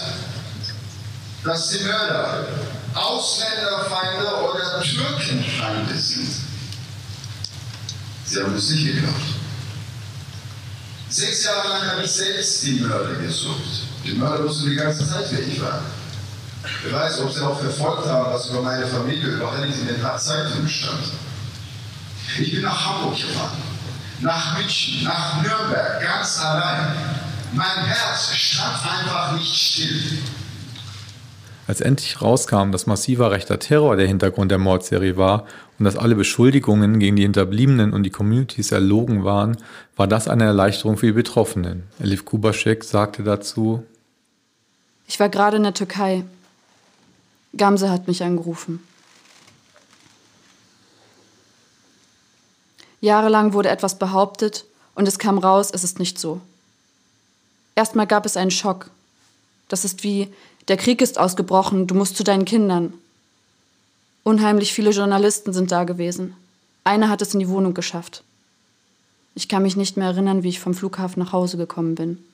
dass 1.45 1.71
die 1.71 1.85
Mörder 1.85 2.47
Ausländerfeinde 2.95 4.27
oder 4.27 4.83
Türkenfeinde 4.83 5.99
sind. 5.99 6.29
Sie 8.25 8.43
haben 8.43 8.55
es 8.55 8.71
nicht 8.71 8.87
geglaubt. 8.87 9.21
Sechs 11.09 11.45
Jahre 11.45 11.69
lang 11.69 11.91
habe 11.91 12.03
ich 12.05 12.11
selbst 12.11 12.63
die 12.63 12.81
Mörder 12.81 13.15
gesucht. 13.17 13.86
Die 14.07 14.15
Mörder 14.15 14.45
wussten 14.45 14.71
die 14.71 14.77
ganze 14.77 15.07
Zeit, 15.07 15.27
wer 15.31 15.41
ich 15.41 15.61
war. 15.61 15.81
Wer 16.85 16.93
weiß, 16.93 17.21
ob 17.23 17.33
sie 17.33 17.41
auch 17.41 17.59
verfolgt 17.59 18.07
haben, 18.07 18.33
was 18.33 18.51
über 18.51 18.63
meine 18.63 18.87
Familie 18.87 19.29
überhaupt 19.29 19.59
in 19.65 19.87
den 19.87 20.19
Zeitungen 20.19 20.69
stand. 20.69 21.03
Ich 22.39 22.53
bin 22.53 22.63
nach 22.63 22.87
Hamburg 22.87 23.17
gefahren, 23.17 23.57
nach 24.21 24.59
München, 24.59 25.05
nach 25.05 25.43
Nürnberg, 25.43 26.03
ganz 26.03 26.41
allein. 26.41 26.95
Mein 27.53 27.85
Herz 27.85 28.33
stand 28.35 28.77
einfach 28.85 29.33
nicht 29.33 29.55
still. 29.55 30.19
Als 31.67 31.81
endlich 31.81 32.23
rauskam, 32.23 32.71
dass 32.71 32.87
massiver 32.87 33.33
rechter 33.33 33.59
Terror 33.59 33.97
der 33.97 34.07
Hintergrund 34.07 34.51
der 34.53 34.59
Mordserie 34.59 35.17
war 35.17 35.47
und 35.79 35.85
dass 35.85 35.97
alle 35.97 36.15
Beschuldigungen 36.15 37.01
gegen 37.01 37.17
die 37.17 37.23
Hinterbliebenen 37.23 37.93
und 37.93 38.05
die 38.05 38.11
Communities 38.11 38.71
erlogen 38.71 39.25
waren, 39.25 39.57
war 39.97 40.07
das 40.07 40.29
eine 40.29 40.45
Erleichterung 40.45 40.97
für 40.97 41.07
die 41.07 41.13
Betroffenen. 41.13 41.85
Elif 41.99 42.25
Kubaschek 42.25 42.85
sagte 42.85 43.25
dazu: 43.25 43.85
Ich 45.07 45.21
war 45.21 45.29
gerade 45.29 45.57
in 45.57 45.63
der 45.63 45.75
Türkei. 45.75 46.25
Gamse 47.57 47.91
hat 47.91 48.09
mich 48.09 48.23
angerufen. 48.23 48.87
Jahrelang 53.01 53.53
wurde 53.53 53.69
etwas 53.69 53.99
behauptet 53.99 54.65
und 54.95 55.07
es 55.07 55.19
kam 55.19 55.39
raus, 55.39 55.71
es 55.73 55.85
ist 55.85 55.99
nicht 55.99 56.19
so. 56.19 56.41
Erstmal 57.75 58.07
gab 58.07 58.27
es 58.27 58.37
einen 58.37 58.51
Schock. 58.51 58.91
Das 59.69 59.85
ist 59.85 60.03
wie, 60.03 60.33
der 60.69 60.77
Krieg 60.77 61.01
ist 61.01 61.19
ausgebrochen, 61.19 61.87
du 61.87 61.95
musst 61.95 62.17
zu 62.17 62.25
deinen 62.25 62.45
Kindern. 62.45 62.95
Unheimlich 64.25 64.73
viele 64.73 64.91
Journalisten 64.91 65.53
sind 65.53 65.71
da 65.71 65.85
gewesen. 65.85 66.35
Einer 66.85 67.09
hat 67.09 67.23
es 67.23 67.35
in 67.35 67.41
die 67.41 67.49
Wohnung 67.49 67.75
geschafft. 67.75 68.25
Ich 69.35 69.49
kann 69.49 69.63
mich 69.63 69.77
nicht 69.77 69.97
mehr 69.97 70.09
erinnern, 70.09 70.43
wie 70.43 70.49
ich 70.49 70.61
vom 70.61 70.75
Flughafen 70.75 71.23
nach 71.23 71.33
Hause 71.33 71.59
gekommen 71.59 71.95
bin. 71.95 72.25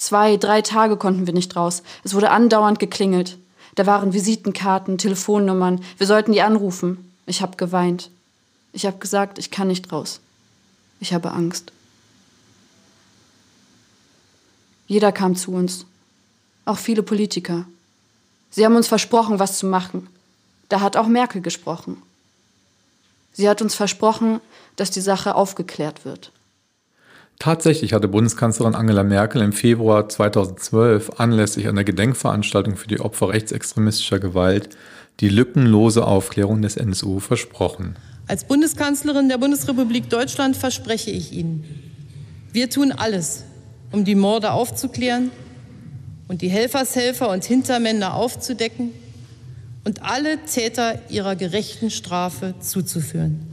Zwei, 0.00 0.38
drei 0.38 0.62
Tage 0.62 0.96
konnten 0.96 1.26
wir 1.26 1.34
nicht 1.34 1.54
raus. 1.56 1.82
Es 2.04 2.14
wurde 2.14 2.30
andauernd 2.30 2.78
geklingelt. 2.78 3.36
Da 3.74 3.84
waren 3.84 4.14
Visitenkarten, 4.14 4.96
Telefonnummern. 4.96 5.84
Wir 5.98 6.06
sollten 6.06 6.32
die 6.32 6.40
anrufen. 6.40 7.12
Ich 7.26 7.42
habe 7.42 7.58
geweint. 7.58 8.10
Ich 8.72 8.86
habe 8.86 8.96
gesagt, 8.96 9.38
ich 9.38 9.50
kann 9.50 9.68
nicht 9.68 9.92
raus. 9.92 10.20
Ich 11.00 11.12
habe 11.12 11.32
Angst. 11.32 11.72
Jeder 14.86 15.12
kam 15.12 15.36
zu 15.36 15.52
uns. 15.52 15.84
Auch 16.64 16.78
viele 16.78 17.02
Politiker. 17.02 17.66
Sie 18.48 18.64
haben 18.64 18.76
uns 18.76 18.88
versprochen, 18.88 19.38
was 19.38 19.58
zu 19.58 19.66
machen. 19.66 20.08
Da 20.70 20.80
hat 20.80 20.96
auch 20.96 21.08
Merkel 21.08 21.42
gesprochen. 21.42 22.00
Sie 23.34 23.50
hat 23.50 23.60
uns 23.60 23.74
versprochen, 23.74 24.40
dass 24.76 24.90
die 24.90 25.02
Sache 25.02 25.34
aufgeklärt 25.34 26.06
wird. 26.06 26.32
Tatsächlich 27.40 27.94
hatte 27.94 28.06
Bundeskanzlerin 28.06 28.74
Angela 28.74 29.02
Merkel 29.02 29.40
im 29.40 29.54
Februar 29.54 30.06
2012 30.10 31.12
anlässlich 31.16 31.68
einer 31.68 31.84
Gedenkveranstaltung 31.84 32.76
für 32.76 32.86
die 32.86 33.00
Opfer 33.00 33.30
rechtsextremistischer 33.30 34.18
Gewalt 34.18 34.76
die 35.20 35.30
lückenlose 35.30 36.06
Aufklärung 36.06 36.60
des 36.60 36.76
NSU 36.76 37.18
versprochen. 37.18 37.96
Als 38.26 38.44
Bundeskanzlerin 38.44 39.30
der 39.30 39.38
Bundesrepublik 39.38 40.10
Deutschland 40.10 40.54
verspreche 40.54 41.10
ich 41.10 41.32
Ihnen, 41.32 41.64
wir 42.52 42.68
tun 42.68 42.92
alles, 42.92 43.44
um 43.90 44.04
die 44.04 44.16
Morde 44.16 44.52
aufzuklären 44.52 45.30
und 46.28 46.42
die 46.42 46.50
Helfershelfer 46.50 47.30
und 47.30 47.42
Hintermänner 47.42 48.16
aufzudecken 48.16 48.90
und 49.84 50.02
alle 50.02 50.44
Täter 50.44 51.00
ihrer 51.08 51.36
gerechten 51.36 51.88
Strafe 51.88 52.54
zuzuführen. 52.60 53.46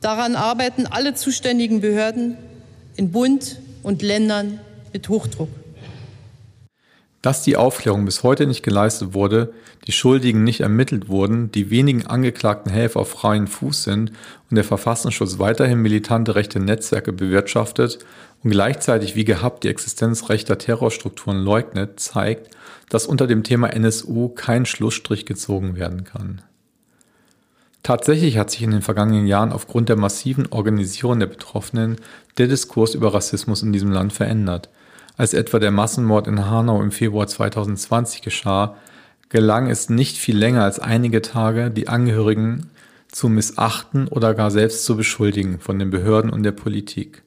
Daran 0.00 0.36
arbeiten 0.36 0.86
alle 0.86 1.14
zuständigen 1.14 1.80
Behörden 1.80 2.36
in 2.96 3.12
Bund 3.12 3.58
und 3.82 4.02
Ländern 4.02 4.60
mit 4.92 5.08
Hochdruck. 5.08 5.48
Dass 7.22 7.42
die 7.42 7.56
Aufklärung 7.56 8.04
bis 8.04 8.24
heute 8.24 8.46
nicht 8.46 8.64
geleistet 8.64 9.14
wurde, 9.14 9.52
die 9.86 9.92
Schuldigen 9.92 10.42
nicht 10.42 10.60
ermittelt 10.60 11.08
wurden, 11.08 11.52
die 11.52 11.70
wenigen 11.70 12.06
angeklagten 12.06 12.72
Helfer 12.72 13.00
auf 13.00 13.10
freien 13.10 13.46
Fuß 13.46 13.84
sind 13.84 14.10
und 14.50 14.56
der 14.56 14.64
Verfassungsschutz 14.64 15.38
weiterhin 15.38 15.78
militante 15.78 16.34
rechte 16.34 16.58
Netzwerke 16.58 17.12
bewirtschaftet 17.12 18.00
und 18.42 18.50
gleichzeitig 18.50 19.14
wie 19.14 19.24
gehabt 19.24 19.62
die 19.62 19.68
Existenz 19.68 20.28
rechter 20.28 20.58
Terrorstrukturen 20.58 21.38
leugnet, 21.38 22.00
zeigt, 22.00 22.50
dass 22.88 23.06
unter 23.06 23.28
dem 23.28 23.44
Thema 23.44 23.68
NSU 23.68 24.28
kein 24.28 24.66
Schlussstrich 24.66 25.24
gezogen 25.24 25.76
werden 25.76 26.04
kann. 26.04 26.42
Tatsächlich 27.82 28.38
hat 28.38 28.50
sich 28.50 28.62
in 28.62 28.70
den 28.70 28.82
vergangenen 28.82 29.26
Jahren 29.26 29.50
aufgrund 29.50 29.88
der 29.88 29.96
massiven 29.96 30.46
Organisierung 30.52 31.18
der 31.18 31.26
Betroffenen 31.26 31.96
der 32.38 32.46
Diskurs 32.46 32.94
über 32.94 33.12
Rassismus 33.14 33.62
in 33.62 33.72
diesem 33.72 33.92
Land 33.92 34.12
verändert. 34.12 34.68
Als 35.16 35.34
etwa 35.34 35.58
der 35.58 35.70
Massenmord 35.70 36.26
in 36.26 36.46
Hanau 36.46 36.82
im 36.82 36.90
Februar 36.90 37.26
2020 37.26 38.22
geschah, 38.22 38.76
gelang 39.28 39.68
es 39.68 39.88
nicht 39.88 40.16
viel 40.16 40.36
länger 40.36 40.64
als 40.64 40.78
einige 40.78 41.22
Tage, 41.22 41.70
die 41.70 41.88
Angehörigen 41.88 42.70
zu 43.08 43.28
missachten 43.28 44.08
oder 44.08 44.34
gar 44.34 44.50
selbst 44.50 44.84
zu 44.84 44.96
beschuldigen 44.96 45.60
von 45.60 45.78
den 45.78 45.90
Behörden 45.90 46.30
und 46.30 46.42
der 46.42 46.52
Politik. 46.52 47.22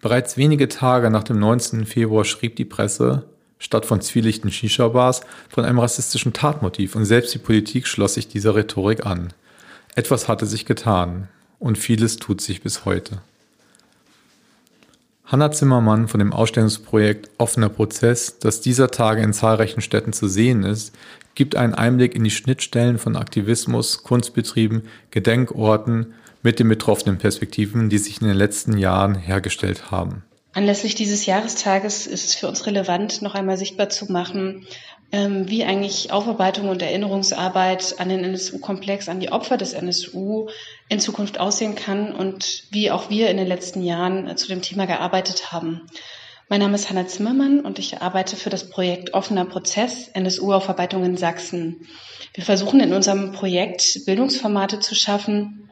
Bereits 0.00 0.36
wenige 0.36 0.68
Tage 0.68 1.10
nach 1.10 1.24
dem 1.24 1.38
19. 1.38 1.84
Februar 1.84 2.24
schrieb 2.24 2.56
die 2.56 2.64
Presse, 2.64 3.24
statt 3.58 3.86
von 3.86 4.00
zwielichten 4.00 4.52
Shisha-Bars, 4.52 5.22
von 5.48 5.64
einem 5.64 5.78
rassistischen 5.78 6.32
Tatmotiv 6.32 6.94
und 6.94 7.04
selbst 7.04 7.34
die 7.34 7.38
Politik 7.38 7.86
schloss 7.86 8.14
sich 8.14 8.28
dieser 8.28 8.54
Rhetorik 8.54 9.04
an. 9.04 9.32
Etwas 9.94 10.28
hatte 10.28 10.46
sich 10.46 10.66
getan 10.66 11.28
und 11.58 11.78
vieles 11.78 12.18
tut 12.18 12.40
sich 12.40 12.62
bis 12.62 12.84
heute. 12.84 13.18
Hanna 15.26 15.50
Zimmermann 15.50 16.06
von 16.06 16.20
dem 16.20 16.32
Ausstellungsprojekt 16.32 17.30
Offener 17.36 17.68
Prozess, 17.68 18.38
das 18.38 18.60
dieser 18.60 18.92
Tage 18.92 19.22
in 19.22 19.32
zahlreichen 19.32 19.80
Städten 19.80 20.12
zu 20.12 20.28
sehen 20.28 20.62
ist, 20.62 20.94
gibt 21.34 21.56
einen 21.56 21.74
Einblick 21.74 22.14
in 22.14 22.22
die 22.22 22.30
Schnittstellen 22.30 22.96
von 22.96 23.16
Aktivismus, 23.16 24.04
Kunstbetrieben, 24.04 24.82
Gedenkorten 25.10 26.14
mit 26.44 26.60
den 26.60 26.68
betroffenen 26.68 27.18
Perspektiven, 27.18 27.88
die 27.90 27.98
sich 27.98 28.20
in 28.20 28.28
den 28.28 28.36
letzten 28.36 28.78
Jahren 28.78 29.16
hergestellt 29.16 29.90
haben. 29.90 30.22
Anlässlich 30.52 30.94
dieses 30.94 31.26
Jahrestages 31.26 32.06
ist 32.06 32.24
es 32.24 32.34
für 32.36 32.46
uns 32.46 32.64
relevant, 32.64 33.20
noch 33.20 33.34
einmal 33.34 33.58
sichtbar 33.58 33.88
zu 33.88 34.10
machen, 34.10 34.64
wie 35.46 35.64
eigentlich 35.64 36.12
Aufarbeitung 36.12 36.68
und 36.68 36.82
Erinnerungsarbeit 36.82 37.96
an 37.98 38.08
den 38.08 38.24
NSU-Komplex, 38.24 39.08
an 39.08 39.20
die 39.20 39.32
Opfer 39.32 39.56
des 39.56 39.72
NSU 39.72 40.48
in 40.88 41.00
Zukunft 41.00 41.40
aussehen 41.40 41.74
kann 41.74 42.12
und 42.12 42.64
wie 42.70 42.90
auch 42.90 43.10
wir 43.10 43.30
in 43.30 43.36
den 43.36 43.46
letzten 43.46 43.82
Jahren 43.82 44.28
äh, 44.28 44.36
zu 44.36 44.48
dem 44.48 44.62
Thema 44.62 44.86
gearbeitet 44.86 45.52
haben. 45.52 45.82
Mein 46.48 46.60
Name 46.60 46.76
ist 46.76 46.90
Hanna 46.90 47.06
Zimmermann 47.06 47.60
und 47.60 47.78
ich 47.78 48.02
arbeite 48.02 48.36
für 48.36 48.50
das 48.50 48.70
Projekt 48.70 49.14
Offener 49.14 49.44
Prozess 49.44 50.08
NSU-Aufarbeitung 50.08 51.04
in 51.04 51.16
Sachsen. 51.16 51.86
Wir 52.34 52.44
versuchen 52.44 52.80
in 52.80 52.92
unserem 52.92 53.32
Projekt 53.32 54.04
Bildungsformate 54.06 54.78
zu 54.78 54.94
schaffen, 54.94 55.70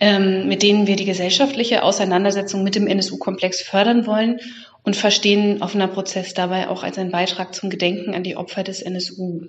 ähm, 0.00 0.48
mit 0.48 0.62
denen 0.62 0.86
wir 0.86 0.96
die 0.96 1.04
gesellschaftliche 1.04 1.82
Auseinandersetzung 1.82 2.64
mit 2.64 2.74
dem 2.74 2.86
NSU-Komplex 2.86 3.60
fördern 3.62 4.06
wollen 4.06 4.40
und 4.84 4.96
verstehen 4.96 5.62
offener 5.62 5.88
Prozess 5.88 6.34
dabei 6.34 6.68
auch 6.68 6.82
als 6.82 6.98
einen 6.98 7.10
Beitrag 7.10 7.54
zum 7.54 7.70
Gedenken 7.70 8.14
an 8.14 8.22
die 8.22 8.36
Opfer 8.36 8.62
des 8.62 8.82
NSU. 8.82 9.48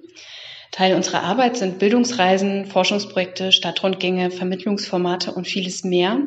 Teil 0.72 0.96
unserer 0.96 1.24
Arbeit 1.24 1.56
sind 1.58 1.80
Bildungsreisen, 1.80 2.66
Forschungsprojekte, 2.66 3.52
Stadtrundgänge, 3.52 4.32
Vermittlungsformate 4.32 5.32
und 5.32 5.48
vieles 5.48 5.84
mehr. 5.84 6.20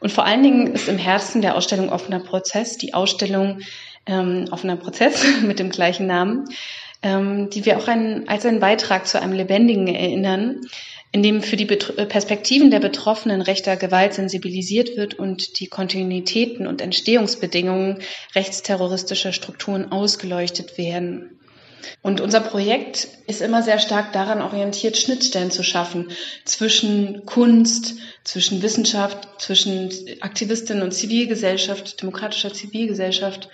Und 0.00 0.10
vor 0.10 0.24
allen 0.24 0.42
Dingen 0.42 0.68
ist 0.68 0.88
im 0.88 0.98
Herzen 0.98 1.42
der 1.42 1.56
Ausstellung 1.56 1.90
Offener 1.90 2.20
Prozess 2.20 2.76
die 2.78 2.94
Ausstellung 2.94 3.60
ähm, 4.06 4.46
Offener 4.50 4.76
Prozess 4.76 5.24
mit 5.42 5.58
dem 5.58 5.70
gleichen 5.70 6.06
Namen, 6.06 6.48
ähm, 7.02 7.50
die 7.50 7.64
wir 7.66 7.78
auch 7.78 7.86
ein, 7.86 8.28
als 8.28 8.46
einen 8.46 8.60
Beitrag 8.60 9.06
zu 9.06 9.20
einem 9.20 9.32
lebendigen 9.32 9.86
Erinnern 9.86 10.62
in 11.14 11.22
dem 11.22 11.42
für 11.42 11.56
die 11.56 11.68
äh, 11.68 12.06
Perspektiven 12.06 12.72
der 12.72 12.80
Betroffenen 12.80 13.40
rechter 13.40 13.76
Gewalt 13.76 14.14
sensibilisiert 14.14 14.96
wird 14.96 15.14
und 15.14 15.60
die 15.60 15.68
Kontinuitäten 15.68 16.66
und 16.66 16.80
Entstehungsbedingungen 16.80 18.00
rechtsterroristischer 18.34 19.32
Strukturen 19.32 19.92
ausgeleuchtet 19.92 20.76
werden. 20.76 21.38
Und 22.02 22.20
unser 22.20 22.40
Projekt 22.40 23.06
ist 23.28 23.42
immer 23.42 23.62
sehr 23.62 23.78
stark 23.78 24.12
daran 24.12 24.42
orientiert, 24.42 24.96
Schnittstellen 24.96 25.52
zu 25.52 25.62
schaffen 25.62 26.10
zwischen 26.44 27.24
Kunst, 27.26 27.94
zwischen 28.24 28.62
Wissenschaft, 28.62 29.28
zwischen 29.38 29.92
Aktivistinnen 30.20 30.82
und 30.82 30.90
Zivilgesellschaft, 30.90 32.02
demokratischer 32.02 32.52
Zivilgesellschaft 32.52 33.48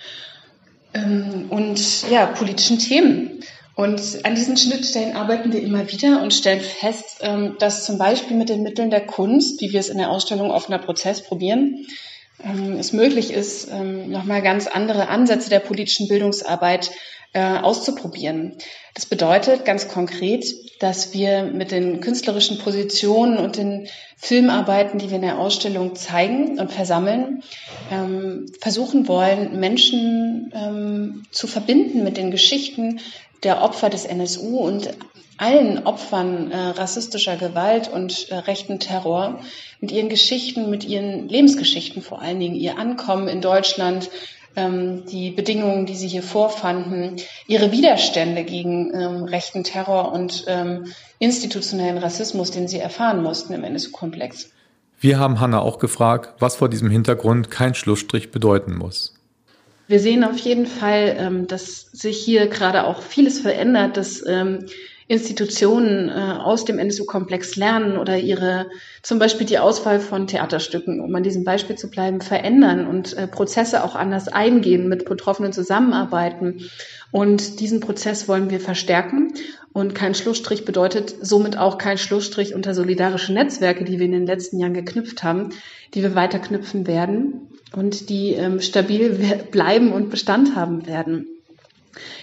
ähm, 0.95 1.45
und 1.51 2.09
ja, 2.09 2.25
politischen 2.25 2.79
Themen. 2.79 3.43
Und 3.81 4.19
an 4.25 4.35
diesen 4.35 4.57
Schnittstellen 4.57 5.15
arbeiten 5.15 5.51
wir 5.51 5.59
immer 5.59 5.91
wieder 5.91 6.21
und 6.21 6.35
stellen 6.35 6.61
fest, 6.61 7.21
ähm, 7.21 7.55
dass 7.57 7.83
zum 7.83 7.97
Beispiel 7.97 8.37
mit 8.37 8.49
den 8.49 8.61
Mitteln 8.61 8.91
der 8.91 9.07
Kunst, 9.07 9.59
wie 9.59 9.73
wir 9.73 9.79
es 9.79 9.89
in 9.89 9.97
der 9.97 10.11
Ausstellung 10.11 10.51
Offener 10.51 10.77
Prozess 10.77 11.23
probieren, 11.23 11.87
ähm, 12.43 12.73
es 12.77 12.93
möglich 12.93 13.33
ist, 13.33 13.71
ähm, 13.71 14.11
nochmal 14.11 14.43
ganz 14.43 14.67
andere 14.67 15.07
Ansätze 15.07 15.49
der 15.49 15.61
politischen 15.61 16.07
Bildungsarbeit 16.07 16.91
äh, 17.33 17.57
auszuprobieren. 17.57 18.55
Das 18.93 19.07
bedeutet 19.07 19.65
ganz 19.65 19.87
konkret, 19.87 20.45
dass 20.79 21.15
wir 21.15 21.41
mit 21.41 21.71
den 21.71 22.01
künstlerischen 22.01 22.59
Positionen 22.59 23.39
und 23.39 23.57
den 23.57 23.87
Filmarbeiten, 24.15 24.99
die 24.99 25.09
wir 25.09 25.15
in 25.15 25.23
der 25.23 25.39
Ausstellung 25.39 25.95
zeigen 25.95 26.59
und 26.59 26.71
versammeln, 26.71 27.41
versuchen 28.59 29.07
wollen, 29.07 29.59
Menschen 29.59 31.23
zu 31.31 31.47
verbinden 31.47 32.03
mit 32.03 32.17
den 32.17 32.31
Geschichten 32.31 32.99
der 33.43 33.61
Opfer 33.61 33.89
des 33.89 34.05
NSU 34.05 34.59
und 34.59 34.89
allen 35.37 35.85
Opfern 35.85 36.51
äh, 36.51 36.57
rassistischer 36.57 37.35
Gewalt 37.35 37.87
und 37.87 38.29
äh, 38.29 38.35
rechten 38.35 38.79
Terror 38.79 39.39
mit 39.79 39.91
ihren 39.91 40.09
Geschichten, 40.09 40.69
mit 40.69 40.83
ihren 40.83 41.27
Lebensgeschichten 41.27 42.03
vor 42.03 42.21
allen 42.21 42.39
Dingen, 42.39 42.55
ihr 42.55 42.77
Ankommen 42.77 43.27
in 43.27 43.41
Deutschland, 43.41 44.11
ähm, 44.55 45.05
die 45.05 45.31
Bedingungen, 45.31 45.85
die 45.85 45.95
sie 45.95 46.07
hier 46.07 46.23
vorfanden, 46.23 47.15
ihre 47.47 47.71
Widerstände 47.71 48.43
gegen 48.43 48.93
ähm, 48.93 49.23
rechten 49.23 49.63
Terror 49.63 50.11
und 50.11 50.45
ähm, 50.47 50.93
institutionellen 51.19 51.97
Rassismus, 51.97 52.51
den 52.51 52.67
sie 52.67 52.79
erfahren 52.79 53.23
mussten 53.23 53.53
im 53.53 53.63
NSU-Komplex. 53.63 54.51
Wir 54.99 55.17
haben 55.17 55.39
Hanna 55.39 55.59
auch 55.59 55.79
gefragt, 55.79 56.35
was 56.39 56.55
vor 56.55 56.69
diesem 56.69 56.91
Hintergrund 56.91 57.49
kein 57.49 57.73
Schlussstrich 57.73 58.29
bedeuten 58.29 58.75
muss. 58.75 59.15
Wir 59.91 59.99
sehen 59.99 60.23
auf 60.23 60.37
jeden 60.37 60.67
Fall, 60.67 61.17
ähm, 61.19 61.47
dass 61.47 61.81
sich 61.91 62.23
hier 62.23 62.47
gerade 62.47 62.85
auch 62.85 63.01
vieles 63.01 63.41
verändert, 63.41 63.97
dass 63.97 64.25
ähm, 64.25 64.67
Institutionen 65.09 66.07
äh, 66.07 66.13
aus 66.13 66.63
dem 66.63 66.79
NSU-Komplex 66.79 67.57
lernen 67.57 67.97
oder 67.97 68.17
ihre, 68.17 68.67
zum 69.01 69.19
Beispiel 69.19 69.45
die 69.45 69.59
Auswahl 69.59 69.99
von 69.99 70.27
Theaterstücken, 70.27 71.01
um 71.01 71.13
an 71.13 71.23
diesem 71.23 71.43
Beispiel 71.43 71.75
zu 71.75 71.89
bleiben, 71.89 72.21
verändern 72.21 72.87
und 72.87 73.17
äh, 73.17 73.27
Prozesse 73.27 73.83
auch 73.83 73.95
anders 73.95 74.29
eingehen, 74.29 74.87
mit 74.87 75.03
Betroffenen 75.03 75.51
zusammenarbeiten. 75.51 76.69
Und 77.11 77.59
diesen 77.59 77.81
Prozess 77.81 78.29
wollen 78.29 78.49
wir 78.49 78.61
verstärken. 78.61 79.33
Und 79.73 79.93
kein 79.93 80.15
Schlussstrich 80.15 80.63
bedeutet 80.63 81.13
somit 81.19 81.57
auch 81.57 81.77
kein 81.77 81.97
Schlussstrich 81.97 82.55
unter 82.55 82.73
solidarische 82.73 83.33
Netzwerke, 83.33 83.83
die 83.83 83.99
wir 83.99 84.05
in 84.05 84.13
den 84.13 84.25
letzten 84.25 84.57
Jahren 84.57 84.73
geknüpft 84.73 85.21
haben, 85.21 85.49
die 85.93 86.01
wir 86.01 86.15
weiter 86.15 86.39
knüpfen 86.39 86.87
werden 86.87 87.50
und 87.75 88.09
die 88.09 88.33
ähm, 88.33 88.61
stabil 88.61 89.09
bleiben 89.51 89.91
und 89.93 90.09
Bestand 90.09 90.55
haben 90.55 90.85
werden. 90.85 91.27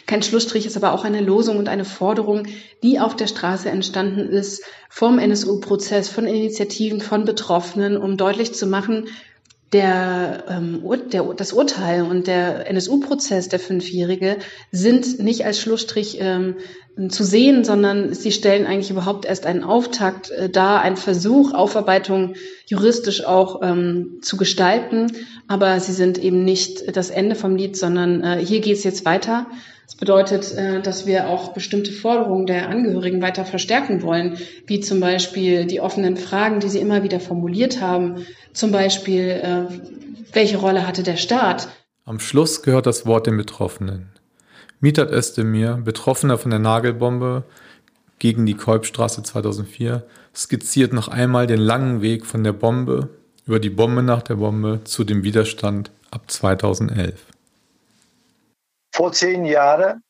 Kein 0.07 0.23
Schlussstrich 0.23 0.65
ist 0.65 0.77
aber 0.77 0.93
auch 0.93 1.05
eine 1.05 1.21
Losung 1.21 1.59
und 1.59 1.69
eine 1.69 1.85
Forderung, 1.85 2.47
die 2.83 2.99
auf 2.99 3.15
der 3.15 3.27
Straße 3.27 3.69
entstanden 3.69 4.29
ist, 4.31 4.63
vom 4.89 5.19
NSU-Prozess, 5.19 6.09
von 6.09 6.27
Initiativen, 6.27 7.01
von 7.01 7.25
Betroffenen, 7.25 7.97
um 7.99 8.17
deutlich 8.17 8.55
zu 8.55 8.67
machen, 8.67 9.09
der, 9.73 10.45
ähm, 10.49 10.83
der, 11.13 11.25
das 11.35 11.53
Urteil 11.53 12.03
und 12.03 12.27
der 12.27 12.71
NSU-Prozess, 12.71 13.51
der 13.51 13.61
Fünfjährige, 13.61 14.39
sind 14.73 15.19
nicht 15.19 15.45
als 15.45 15.61
Schlussstrich 15.61 16.19
ähm, 16.21 16.57
zu 17.09 17.23
sehen, 17.23 17.65
sondern 17.65 18.13
sie 18.13 18.33
stellen 18.33 18.67
eigentlich 18.67 18.91
überhaupt 18.91 19.25
erst 19.25 19.47
einen 19.47 19.63
Auftakt 19.63 20.31
äh, 20.31 20.51
dar, 20.51 20.83
einen 20.83 20.97
Versuch, 20.97 21.55
Aufarbeitung 21.55 22.35
juristisch 22.67 23.25
auch 23.25 23.63
ähm, 23.63 24.19
zu 24.21 24.37
gestalten. 24.37 25.07
Aber 25.47 25.79
sie 25.79 25.93
sind 25.93 26.19
eben 26.19 26.45
nicht 26.45 26.97
das 26.97 27.11
Ende 27.11 27.37
vom 27.37 27.55
Lied, 27.55 27.77
sondern 27.77 28.23
äh, 28.23 28.45
hier 28.45 28.61
geht 28.61 28.77
es 28.77 28.85
jetzt 28.85 29.05
weiter. 29.05 29.47
Das 29.87 29.95
bedeutet, 29.95 30.53
äh, 30.55 30.83
dass 30.83 31.07
wir 31.07 31.29
auch 31.29 31.55
bestimmte 31.55 31.93
Forderungen 31.93 32.47
der 32.47 32.69
Angehörigen 32.69 33.23
weiter 33.23 33.45
verstärken 33.45 34.03
wollen, 34.03 34.37
wie 34.67 34.81
zum 34.81 34.99
Beispiel 34.99 35.67
die 35.67 35.81
offenen 35.81 36.17
Fragen, 36.17 36.61
die 36.61 36.69
sie 36.69 36.81
immer 36.81 37.05
wieder 37.05 37.21
formuliert 37.21 37.81
haben. 37.81 38.27
Zum 38.53 38.73
Beispiel, 38.73 39.31
äh, 39.31 39.63
welche 40.33 40.59
Rolle 40.59 40.87
hatte 40.87 41.05
der 41.05 41.17
Staat? 41.17 41.69
Am 42.05 42.19
Schluss 42.21 42.63
gehört 42.63 42.87
das 42.87 43.07
Wort 43.07 43.27
den 43.27 43.37
Betroffenen. 43.37 44.11
Mitat 44.81 45.11
Özdemir, 45.11 45.77
Betroffener 45.77 46.39
von 46.39 46.51
der 46.51 46.61
Nagelbombe 46.61 47.45
gegen 48.19 48.47
die 48.47 48.55
Kolbstraße 48.55 49.23
2004, 49.23 50.07
skizziert 50.35 50.93
noch 50.93 51.09
einmal 51.09 51.47
den 51.49 51.61
langen 51.61 52.01
Weg 52.01 52.25
von 52.25 52.45
der 52.45 52.53
Bombe 52.53 53.09
über 53.45 53.59
die 53.59 53.71
Bombe 53.71 54.03
nach 54.03 54.23
der 54.23 54.37
Bombe 54.37 54.85
zu 54.85 55.03
dem 55.03 55.25
Widerstand 55.25 55.91
ab 56.11 56.31
2011. 56.31 57.27
Vor 58.95 59.13
zehn 59.13 59.45
Jahren 59.45 60.03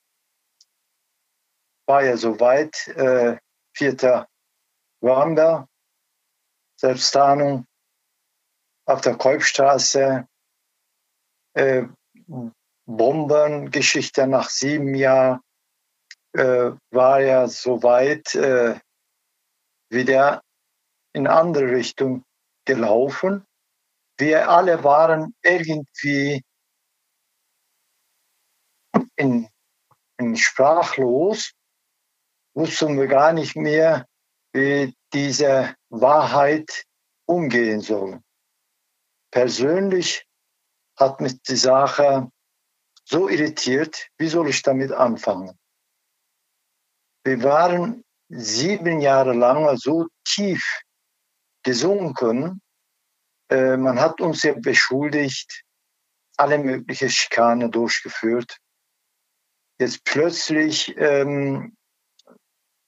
war 1.86 2.04
ja 2.04 2.16
soweit, 2.16 2.88
äh, 2.88 3.38
4. 3.74 4.26
November, 5.00 5.66
Selbsttarnung 6.78 7.64
auf 8.86 9.00
der 9.00 9.16
Kolbstraße, 9.16 10.26
äh, 11.54 11.84
Bombengeschichte 12.88 14.26
nach 14.26 14.48
sieben 14.48 14.94
Jahren 14.94 15.40
äh, 16.32 16.70
war 16.90 17.20
ja 17.20 17.46
soweit 17.46 18.34
äh, 18.34 18.80
wieder 19.90 20.42
in 21.12 21.26
andere 21.26 21.70
Richtung 21.70 22.24
gelaufen. 22.64 23.44
Wir 24.16 24.48
alle 24.48 24.84
waren 24.84 25.34
irgendwie 25.42 26.42
in, 29.16 29.48
in 30.18 30.36
sprachlos, 30.36 31.52
wussten 32.54 32.98
wir 32.98 33.06
gar 33.06 33.34
nicht 33.34 33.54
mehr, 33.54 34.06
wie 34.54 34.94
diese 35.12 35.74
Wahrheit 35.90 36.84
umgehen 37.26 37.82
sollen. 37.82 38.24
Persönlich 39.30 40.26
hat 40.96 41.20
mich 41.20 41.40
die 41.42 41.56
Sache 41.56 42.30
so 43.08 43.28
irritiert, 43.28 44.08
wie 44.18 44.28
soll 44.28 44.48
ich 44.48 44.62
damit 44.62 44.92
anfangen? 44.92 45.58
Wir 47.24 47.42
waren 47.42 48.04
sieben 48.28 49.00
Jahre 49.00 49.32
lang 49.32 49.76
so 49.78 50.06
tief 50.24 50.82
gesunken. 51.62 52.60
Äh, 53.50 53.76
man 53.76 53.98
hat 53.98 54.20
uns 54.20 54.42
ja 54.42 54.52
beschuldigt, 54.54 55.64
alle 56.36 56.58
möglichen 56.58 57.08
Schikane 57.08 57.70
durchgeführt. 57.70 58.58
Jetzt 59.80 60.04
plötzlich 60.04 60.94
ähm, 60.98 61.76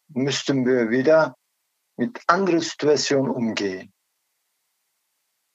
müssten 0.08 0.66
wir 0.66 0.90
wieder 0.90 1.34
mit 1.96 2.20
anderen 2.26 2.60
Situationen 2.60 3.30
umgehen. 3.30 3.92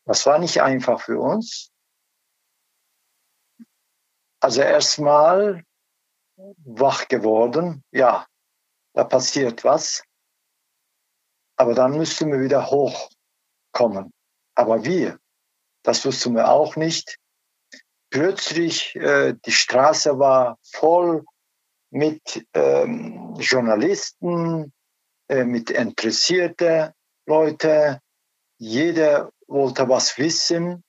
Das 0.05 0.25
war 0.25 0.39
nicht 0.39 0.61
einfach 0.61 1.01
für 1.01 1.19
uns. 1.19 1.71
Also 4.45 4.61
erstmal 4.61 5.63
wach 6.37 7.07
geworden, 7.07 7.83
ja, 7.89 8.27
da 8.93 9.03
passiert 9.03 9.63
was. 9.63 10.03
Aber 11.57 11.73
dann 11.73 11.97
müssten 11.97 12.31
wir 12.31 12.39
wieder 12.39 12.69
hochkommen. 12.69 14.13
Aber 14.53 14.85
wir, 14.85 15.17
das 15.81 16.05
wussten 16.05 16.35
wir 16.35 16.47
auch 16.51 16.75
nicht. 16.75 17.17
Plötzlich, 18.11 18.95
äh, 18.97 19.33
die 19.33 19.51
Straße 19.51 20.19
war 20.19 20.59
voll 20.61 21.25
mit 21.89 22.45
ähm, 22.53 23.33
Journalisten, 23.39 24.71
äh, 25.27 25.43
mit 25.43 25.71
interessierten 25.71 26.91
Leuten. 27.25 27.97
Jeder 28.59 29.31
wollte 29.47 29.89
was 29.89 30.19
wissen. 30.19 30.83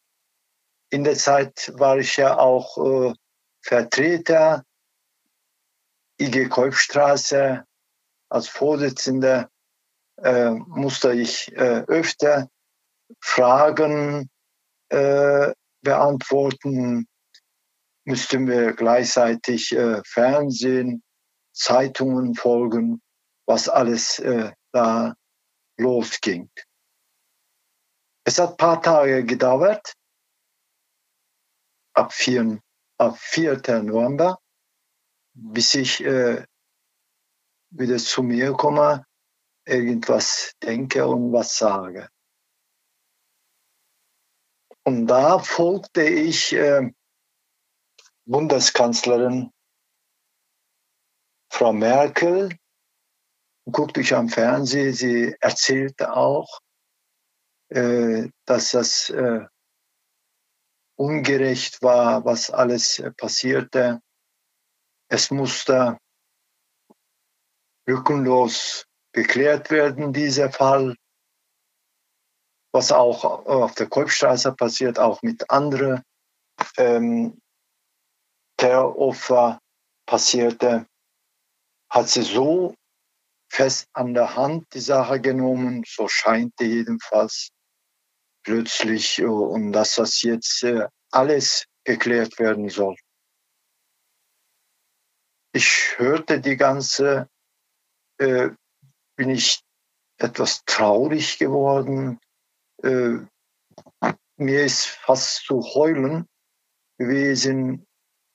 In 0.91 1.05
der 1.05 1.17
Zeit 1.17 1.73
war 1.79 1.97
ich 1.97 2.19
ja 2.19 2.39
auch 2.39 2.77
äh, 2.77 3.15
Vertreter 3.67 4.64
IG 6.21 6.49
Kolbstraße 6.49 7.64
als 8.31 8.49
Vorsitzender 8.49 9.51
äh, 10.23 10.51
musste 10.51 11.12
ich 11.12 11.51
äh, 11.57 11.83
öfter 11.89 12.49
Fragen 13.21 14.31
äh, 14.91 15.53
beantworten, 15.83 17.09
müssten 18.05 18.47
wir 18.47 18.73
gleichzeitig 18.73 19.73
äh, 19.73 20.01
Fernsehen, 20.05 21.03
Zeitungen 21.53 22.37
folgen, 22.37 23.03
was 23.47 23.69
alles 23.69 24.21
äh, 24.21 24.53
da 24.71 25.17
losging. 25.77 26.49
Es 28.25 28.39
hat 28.39 28.53
ein 28.53 28.57
paar 28.59 28.81
Tage 28.81 29.25
gedauert, 29.25 29.93
ab 31.95 32.12
4, 32.12 32.61
ab 32.99 33.19
4. 33.19 33.83
November, 33.83 34.39
bis 35.35 35.75
ich 35.75 36.03
äh, 36.05 36.45
wieder 37.71 37.99
zu 37.99 38.23
mir 38.23 38.53
komme, 38.53 39.05
irgendwas 39.67 40.53
denke 40.63 41.07
und 41.07 41.33
was 41.33 41.59
sage. 41.59 42.09
Und 44.85 45.09
da 45.09 45.41
folgte 45.41 46.03
ich 46.03 46.53
äh, 46.53 46.93
Bundeskanzlerin 48.25 49.51
Frau 51.53 51.73
Merkel, 51.73 52.57
guckte 53.71 54.01
ich 54.01 54.15
am 54.15 54.29
Fernsehen, 54.29 54.93
sie 54.93 55.35
erzählte 55.41 56.13
auch, 56.13 56.61
äh, 57.69 58.29
dass 58.45 58.71
das 58.71 59.11
äh, 59.11 59.47
ungerecht 60.97 61.83
war, 61.83 62.25
was 62.25 62.51
alles 62.51 62.99
äh, 62.99 63.13
passierte. 63.13 64.01
Es 65.09 65.31
musste 65.31 65.99
lückenlos 67.87 68.87
geklärt 69.13 69.71
werden, 69.71 70.13
dieser 70.13 70.51
Fall. 70.51 70.97
Was 72.73 72.93
auch 72.93 73.25
auf 73.25 73.75
der 73.75 73.89
Kolbstraße 73.89 74.53
passiert, 74.53 74.99
auch 74.99 75.23
mit 75.23 75.49
anderen 75.51 76.03
ähm, 76.77 77.41
Terroropfer 78.59 79.61
passierte, 80.07 80.87
hat 81.91 82.09
sie 82.09 82.23
so 82.23 82.75
fest 83.51 83.89
an 83.93 84.13
der 84.13 84.37
Hand 84.37 84.67
die 84.75 84.81
Sache 84.81 85.21
genommen, 85.21 85.85
so 85.87 86.09
scheint 86.09 86.53
jedenfalls 86.61 87.51
plötzlich, 88.47 89.19
äh, 89.19 89.25
und 89.25 89.73
dass 89.73 89.97
das 89.97 90.23
jetzt 90.23 90.63
äh, 90.63 90.89
alles 91.11 91.67
geklärt 91.85 92.39
werden 92.39 92.69
soll. 92.69 92.97
Ich 95.53 95.99
hörte 95.99 96.41
die 96.41 96.57
ganze 96.57 97.29
äh, 98.19 98.51
bin 99.17 99.31
ich 99.31 99.63
etwas 100.19 100.65
traurig 100.65 101.39
geworden. 101.39 102.21
Äh, 102.83 103.19
mir 104.37 104.65
ist 104.65 104.87
fast 104.87 105.45
zu 105.45 105.61
heulen 105.63 106.27
gewesen, 106.99 107.87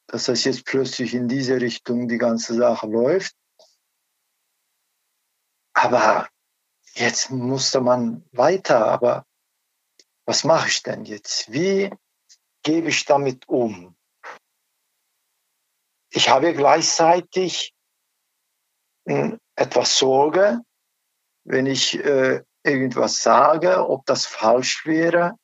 dass 0.07 0.25
das 0.25 0.43
jetzt 0.43 0.65
plötzlich 0.65 1.13
in 1.13 1.27
diese 1.27 1.61
Richtung 1.61 2.07
die 2.07 2.17
ganze 2.17 2.55
Sache 2.55 2.87
läuft. 2.87 3.35
Aber 5.73 6.27
jetzt 6.93 7.31
musste 7.31 7.81
man 7.81 8.27
weiter. 8.31 8.87
Aber 8.87 9.25
was 10.31 10.45
mache 10.45 10.69
ich 10.69 10.81
denn 10.81 11.03
jetzt? 11.03 11.51
Wie 11.51 11.93
gebe 12.63 12.87
ich 12.87 13.03
damit 13.03 13.49
um? 13.49 13.97
Ich 16.09 16.29
habe 16.29 16.53
gleichzeitig 16.53 17.73
etwas 19.55 19.97
Sorge, 19.97 20.61
wenn 21.43 21.65
ich 21.65 21.99
äh, 21.99 22.45
irgendwas 22.63 23.21
sage, 23.21 23.85
ob 23.89 24.05
das 24.05 24.25
falsch 24.25 24.85
wäre. 24.85 25.35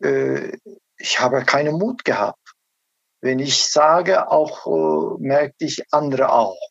Äh, 0.00 0.56
ich 0.96 1.18
habe 1.18 1.44
keinen 1.44 1.76
Mut 1.76 2.04
gehabt. 2.04 2.54
Wenn 3.22 3.40
ich 3.40 3.66
sage, 3.66 4.28
auch 4.30 4.66
äh, 4.68 5.20
merkte 5.20 5.64
ich 5.64 5.82
andere 5.90 6.30
auch. 6.30 6.70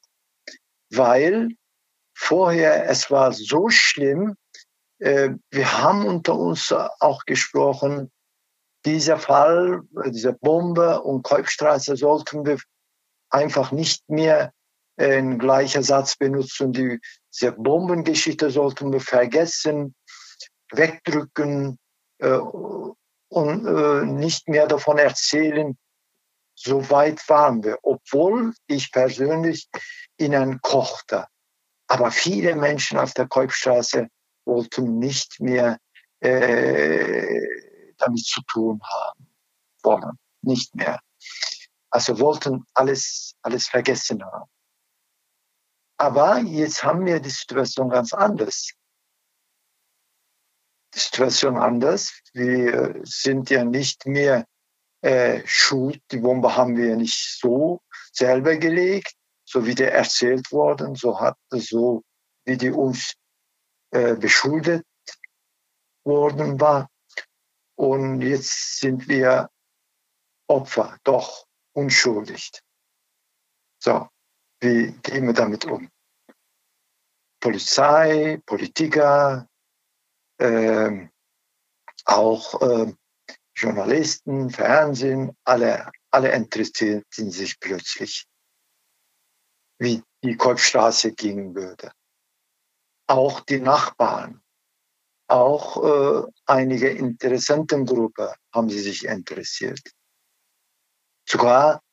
Weil 0.89 1.49
vorher 2.15 2.87
es 2.87 3.11
war 3.11 3.33
so 3.33 3.67
schlimm, 3.67 4.37
wir 5.03 5.81
haben 5.81 6.05
unter 6.05 6.35
uns 6.35 6.71
auch 6.71 7.25
gesprochen, 7.25 8.09
dieser 8.85 9.17
Fall, 9.17 9.81
diese 10.07 10.33
Bombe 10.33 11.01
und 11.01 11.23
Kolbstraße 11.23 11.95
sollten 11.95 12.45
wir 12.45 12.57
einfach 13.29 13.71
nicht 13.71 14.07
mehr 14.09 14.53
ein 14.97 15.39
gleicher 15.39 15.83
Satz 15.83 16.15
benutzen. 16.15 16.71
Diese 16.73 17.51
Bombengeschichte 17.53 18.49
sollten 18.49 18.91
wir 18.93 19.01
vergessen, 19.01 19.95
wegdrücken 20.71 21.79
äh, 22.19 22.39
und 23.29 23.65
äh, 23.65 24.05
nicht 24.05 24.47
mehr 24.47 24.67
davon 24.67 24.97
erzählen. 24.97 25.77
So 26.55 26.89
weit 26.89 27.27
waren 27.29 27.63
wir, 27.63 27.79
obwohl 27.81 28.53
ich 28.67 28.91
persönlich 28.91 29.67
ihnen 30.17 30.61
kochte. 30.61 31.27
Aber 31.87 32.11
viele 32.11 32.55
Menschen 32.55 32.99
auf 32.99 33.13
der 33.13 33.27
Kolbstraße 33.27 34.07
wollten 34.45 34.99
nicht 34.99 35.39
mehr 35.39 35.79
äh, 36.19 37.41
damit 37.97 38.25
zu 38.25 38.41
tun 38.43 38.81
haben 38.83 39.27
wollen, 39.83 40.17
nicht 40.41 40.75
mehr. 40.75 40.99
Also 41.89 42.19
wollten 42.19 42.65
alles, 42.73 43.35
alles 43.41 43.67
vergessen 43.67 44.23
haben. 44.23 44.49
Aber 45.97 46.39
jetzt 46.39 46.83
haben 46.83 47.05
wir 47.05 47.19
die 47.19 47.29
Situation 47.29 47.89
ganz 47.89 48.13
anders. 48.13 48.73
Die 50.93 50.99
Situation 50.99 51.57
anders. 51.57 52.11
Wir 52.33 52.99
sind 53.03 53.49
ja 53.49 53.63
nicht 53.63 54.05
mehr 54.05 54.45
äh, 55.01 55.41
schuld. 55.45 56.01
Die 56.11 56.17
Bombe 56.17 56.55
haben 56.55 56.77
wir 56.77 56.95
nicht 56.95 57.39
so 57.39 57.81
selber 58.11 58.55
gelegt, 58.57 59.13
so 59.45 59.65
wie 59.65 59.75
der 59.75 59.93
erzählt 59.93 60.51
worden, 60.51 60.95
so 60.95 61.19
hat 61.19 61.37
so 61.49 62.03
wie 62.45 62.57
die 62.57 62.71
uns 62.71 63.13
äh, 63.93 64.15
beschuldet 64.15 64.85
worden 66.03 66.59
war. 66.59 66.89
Und 67.75 68.21
jetzt 68.21 68.79
sind 68.79 69.07
wir 69.07 69.49
Opfer, 70.47 70.97
doch 71.03 71.45
unschuldig. 71.73 72.51
So, 73.79 74.09
wie 74.61 74.93
gehen 75.03 75.27
wir 75.27 75.33
damit 75.33 75.65
um? 75.65 75.89
Polizei, 77.39 78.41
Politiker, 78.45 79.47
äh, 80.39 81.07
auch 82.05 82.61
äh, 82.61 82.93
Journalisten, 83.55 84.49
Fernsehen, 84.49 85.37
alle, 85.43 85.91
alle 86.09 86.31
interessierten 86.31 87.29
sich 87.29 87.59
plötzlich, 87.59 88.25
wie 89.77 90.01
die 90.23 90.35
Kolbstraße 90.35 91.13
gehen 91.13 91.53
würde. 91.53 91.91
Auch 93.13 93.41
die 93.41 93.59
Nachbarn, 93.59 94.41
auch 95.27 95.77
äh, 95.83 96.31
einige 96.47 96.89
Interessentengruppen 96.89 98.29
haben 98.51 98.69
sie 98.69 98.79
sich 98.79 99.05
interessiert. 99.05 99.83
Sogar 101.29 101.83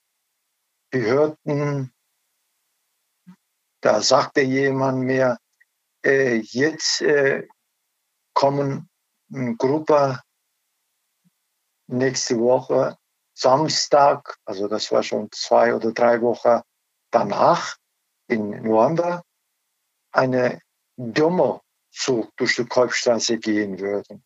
wir 0.91 1.03
hörten, 1.03 1.93
da 3.83 4.01
sagte 4.01 4.41
jemand 4.41 5.01
mir, 5.01 5.37
äh, 6.03 6.37
jetzt 6.37 7.03
äh, 7.03 7.47
kommen 8.33 8.89
eine 9.31 9.57
Gruppe 9.57 10.23
nächste 11.87 12.39
Woche 12.39 12.97
Samstag, 13.35 14.39
also 14.47 14.69
das 14.69 14.91
war 14.91 15.03
schon 15.03 15.31
zwei 15.33 15.75
oder 15.75 15.93
drei 15.93 16.23
Wochen 16.23 16.63
danach, 17.11 17.77
in 18.27 18.63
November, 18.63 19.23
eine 20.13 20.63
Demo-Zug 21.01 22.37
durch 22.37 22.57
die 22.57 22.67
Kolbstraße 22.67 23.39
gehen 23.39 23.79
würden. 23.81 24.23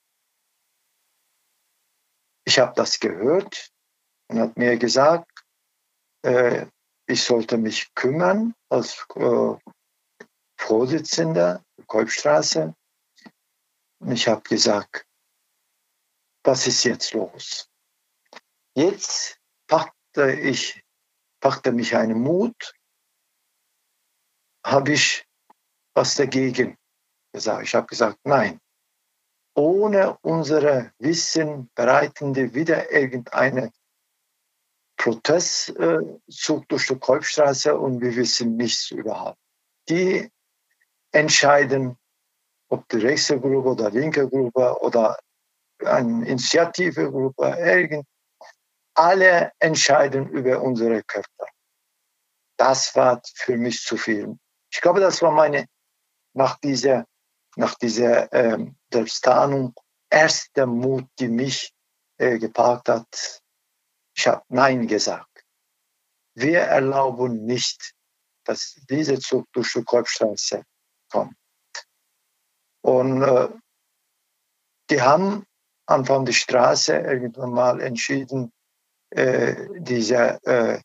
Ich 2.45 2.59
habe 2.59 2.75
das 2.75 2.99
gehört 2.99 3.71
und 4.29 4.41
hat 4.41 4.57
mir 4.57 4.77
gesagt, 4.77 5.31
äh, 6.23 6.67
ich 7.07 7.23
sollte 7.23 7.59
mich 7.59 7.95
kümmern 7.95 8.55
als 8.69 9.07
äh, 9.15 9.55
Vorsitzender 10.59 11.65
der 11.79 11.85
Kolbstraße. 11.87 12.75
Und 14.01 14.13
ich 14.13 14.27
habe 14.27 14.43
gesagt, 14.43 15.07
was 16.43 16.67
ist 16.67 16.85
jetzt 16.85 17.13
los? 17.13 17.71
Jetzt 18.75 19.39
packte 19.69 20.33
ich, 20.33 20.83
packte 21.41 21.73
mich 21.73 21.95
einen 21.95 22.21
Mut, 22.21 22.75
habe 24.67 24.93
ich 24.93 25.25
was 25.95 26.17
dagegen 26.17 26.77
gesagt. 27.33 27.65
Ich 27.65 27.75
habe 27.75 27.87
gesagt, 27.87 28.19
nein, 28.25 28.61
ohne 29.55 30.19
unsere 30.23 30.93
Wissen 30.99 31.71
bereitende 31.75 32.55
wieder 32.55 32.91
irgendeine 32.91 33.71
Protestzug 34.97 36.69
durch 36.69 36.87
die 36.87 36.99
Kolbstraße 36.99 37.77
und 37.77 38.01
wir 38.01 38.15
wissen 38.17 38.57
nichts 38.57 38.91
überhaupt. 38.91 39.39
Die 39.89 40.31
entscheiden, 41.13 41.97
ob 42.69 42.89
die 42.89 42.99
rechte 42.99 43.39
Gruppe 43.39 43.71
oder 43.71 43.91
linke 43.91 44.29
Gruppe 44.29 44.81
oder 44.81 45.19
eine 45.85 46.27
Initiativegruppe, 46.27 47.57
irgend, 47.59 48.07
alle 48.95 49.53
entscheiden 49.59 50.29
über 50.31 50.63
unsere 50.63 51.03
Körper. 51.03 51.47
Das 52.57 52.95
war 52.95 53.21
für 53.35 53.57
mich 53.57 53.83
zu 53.83 53.97
viel. 53.97 54.39
Ich 54.73 54.81
glaube, 54.81 55.01
das 55.01 55.21
war 55.21 55.33
meine, 55.33 55.67
nach 56.35 56.59
dieser, 56.59 57.07
nach 57.57 57.75
dieser 57.77 58.33
ähm, 58.33 58.77
Selbsttarnung, 58.93 59.75
erste 60.11 60.67
Mut, 60.67 61.07
die 61.19 61.29
mich 61.29 61.73
äh, 62.19 62.39
geparkt 62.39 62.89
hat. 62.89 63.43
Ich 64.17 64.27
habe 64.27 64.45
Nein 64.49 64.87
gesagt. 64.87 65.45
Wir 66.35 66.61
erlauben 66.61 67.45
nicht, 67.45 67.95
dass 68.45 68.75
dieser 68.89 69.19
Zug 69.19 69.47
durch 69.53 69.73
die 69.73 69.83
Kolbstraße 69.83 70.63
kommt. 71.11 71.37
Und 72.83 73.23
äh, 73.23 73.49
die 74.91 75.01
haben 75.01 75.47
Anfang 75.87 76.25
der 76.25 76.33
Straße 76.33 76.97
irgendwann 76.97 77.51
mal 77.51 77.81
entschieden, 77.81 78.53
äh, 79.11 79.69
diese, 79.79 80.43
äh, 80.45 80.81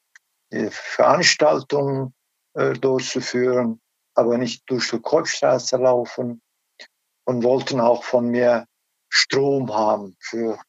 die 0.52 0.70
Veranstaltung 0.72 2.14
äh, 2.54 2.74
durchzuführen, 2.74 3.82
aber 4.20 4.38
nicht 4.38 4.64
durch 4.70 4.90
die 4.92 5.00
Kolbstraße 5.00 5.78
laufen 5.78 6.42
und 7.26 7.44
wollten 7.44 7.80
auch 7.80 8.04
von 8.04 8.30
mir 8.30 8.66
Strom 9.10 9.74
haben 9.74 10.16
für, 10.20 10.60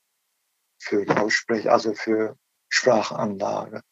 für 0.79 1.05
Lautsprecher, 1.05 1.73
also 1.73 1.95
für 1.95 2.37
Sprachanlage. 2.69 3.83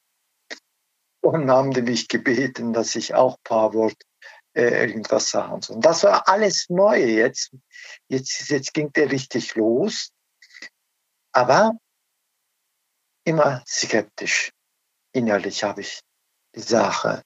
Und 1.21 1.51
haben 1.51 1.73
die 1.73 1.83
mich 1.83 2.09
gebeten, 2.09 2.73
dass 2.73 2.97
ich 2.97 3.15
auch 3.15 3.35
ein 3.35 3.43
paar 3.45 3.75
Worte 3.75 4.07
äh, 4.55 4.87
irgendwas 4.87 5.31
sagen 5.31 5.61
soll. 5.61 5.77
Und 5.77 5.85
das 5.85 6.05
war 6.05 6.29
alles 6.29 6.67
neu 6.71 7.03
jetzt. 7.03 7.53
Jetzt, 8.09 8.49
jetzt 8.49 8.73
ging 8.73 8.93
der 8.93 9.11
richtig 9.11 9.55
los 9.57 10.13
aber 11.39 11.79
immer 13.25 13.63
skeptisch. 13.67 14.51
Innerlich 15.13 15.63
habe 15.63 15.83
ich 15.83 16.01
die 16.55 16.61
Sache 16.61 17.23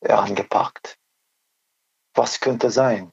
angepackt. 0.00 0.96
Was 2.14 2.40
könnte 2.40 2.70
sein? 2.70 3.12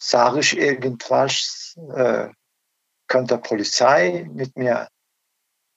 Sage 0.00 0.40
ich 0.40 0.56
irgendwas? 0.56 1.76
Äh, 1.94 2.32
könnte 3.08 3.38
Polizei 3.38 4.28
mit 4.32 4.56
mir 4.56 4.88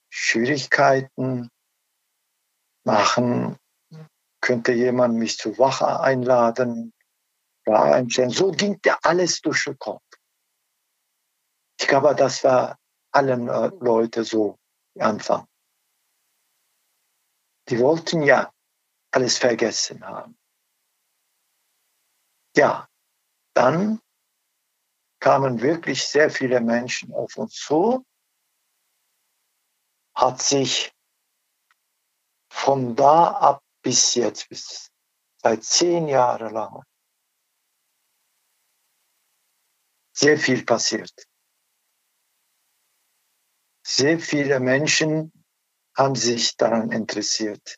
Schwierigkeiten 0.09 1.49
machen? 2.85 3.57
Könnte 4.41 4.71
jemand 4.73 5.15
mich 5.15 5.37
zur 5.37 5.57
Wache 5.57 5.99
einladen? 5.99 6.93
So 7.65 8.51
ging 8.51 8.81
der 8.81 8.99
alles 9.03 9.41
durch 9.41 9.63
den 9.65 9.79
Kopf. 9.79 10.03
Ich 11.79 11.87
glaube, 11.87 12.13
das 12.13 12.43
war 12.43 12.77
allen 13.11 13.47
äh, 13.47 13.71
Leute 13.79 14.23
so 14.23 14.57
Anfang. 14.99 15.47
Die 17.69 17.79
wollten 17.79 18.21
ja 18.23 18.51
alles 19.11 19.37
vergessen 19.37 20.05
haben. 20.05 20.37
Ja, 22.55 22.87
dann 23.55 23.99
kamen 25.19 25.61
wirklich 25.61 26.03
sehr 26.03 26.29
viele 26.29 26.61
Menschen 26.61 27.13
auf 27.13 27.37
uns 27.37 27.55
zu, 27.55 28.05
hat 30.15 30.41
sich 30.41 30.93
von 32.51 32.95
da 32.95 33.31
ab 33.31 33.63
bis 33.81 34.13
jetzt, 34.15 34.49
bis 34.49 34.91
seit 35.41 35.63
zehn 35.63 36.07
Jahren 36.07 36.53
lang, 36.53 36.83
sehr 40.15 40.37
viel 40.37 40.63
passiert. 40.63 41.11
Sehr 43.85 44.19
viele 44.19 44.59
Menschen 44.59 45.31
haben 45.97 46.15
sich 46.15 46.55
daran 46.55 46.91
interessiert, 46.91 47.77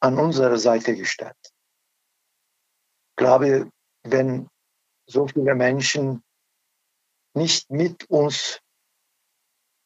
an 0.00 0.18
unserer 0.18 0.58
Seite 0.58 0.96
gestellt. 0.96 1.53
Ich 3.14 3.16
glaube, 3.16 3.70
wenn 4.02 4.48
so 5.06 5.28
viele 5.28 5.54
Menschen 5.54 6.24
nicht 7.32 7.70
mit 7.70 8.10
uns, 8.10 8.60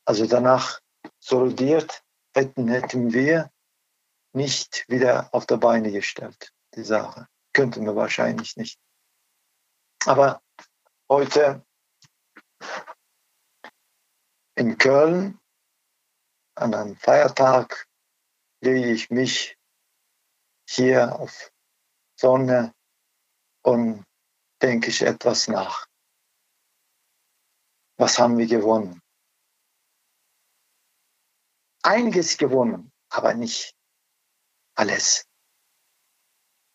also 0.07 0.26
danach 0.26 0.81
solidiert 1.18 2.03
hätten, 2.35 2.68
hätten 2.68 3.12
wir 3.12 3.51
nicht 4.33 4.89
wieder 4.89 5.29
auf 5.35 5.45
der 5.45 5.59
Beine 5.59 5.93
gestellt, 5.93 6.55
die 6.74 6.85
Sache. 6.85 7.29
Könnten 7.53 7.85
wir 7.85 7.95
wahrscheinlich 7.95 8.57
nicht. 8.57 8.81
Aber 10.07 10.41
heute 11.11 11.66
in 14.55 14.79
Köln 14.79 15.39
an 16.55 16.72
einem 16.72 16.97
Feiertag 16.97 17.87
lege 18.62 18.91
ich 18.91 19.11
mich 19.11 19.59
hier 20.66 21.14
auf 21.20 21.53
Sonne 22.18 22.72
und 23.68 24.04
denke 24.62 24.88
ich 24.88 25.02
etwas 25.02 25.48
nach. 25.48 25.86
Was 27.98 28.18
haben 28.18 28.38
wir 28.38 28.46
gewonnen? 28.46 29.00
Einiges 31.82 32.38
gewonnen, 32.38 32.90
aber 33.10 33.34
nicht 33.34 33.74
alles. 34.74 35.26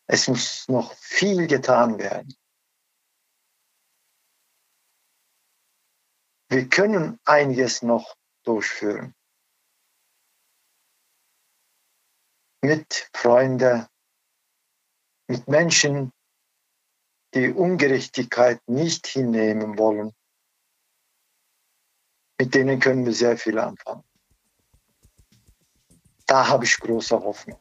Es 0.07 0.27
muss 0.27 0.67
noch 0.67 0.93
viel 0.95 1.47
getan 1.47 1.97
werden. 1.97 2.35
Wir 6.49 6.69
können 6.69 7.19
einiges 7.25 7.81
noch 7.81 8.15
durchführen. 8.43 9.15
Mit 12.61 13.09
Freunden, 13.15 13.87
mit 15.27 15.47
Menschen, 15.47 16.11
die 17.35 17.51
Ungerechtigkeit 17.51 18.59
nicht 18.67 19.07
hinnehmen 19.07 19.77
wollen. 19.77 20.11
Mit 22.39 22.53
denen 22.55 22.79
können 22.79 23.05
wir 23.05 23.13
sehr 23.13 23.37
viel 23.37 23.57
anfangen. 23.57 24.03
Da 26.25 26.47
habe 26.47 26.65
ich 26.65 26.77
große 26.77 27.15
Hoffnung. 27.19 27.57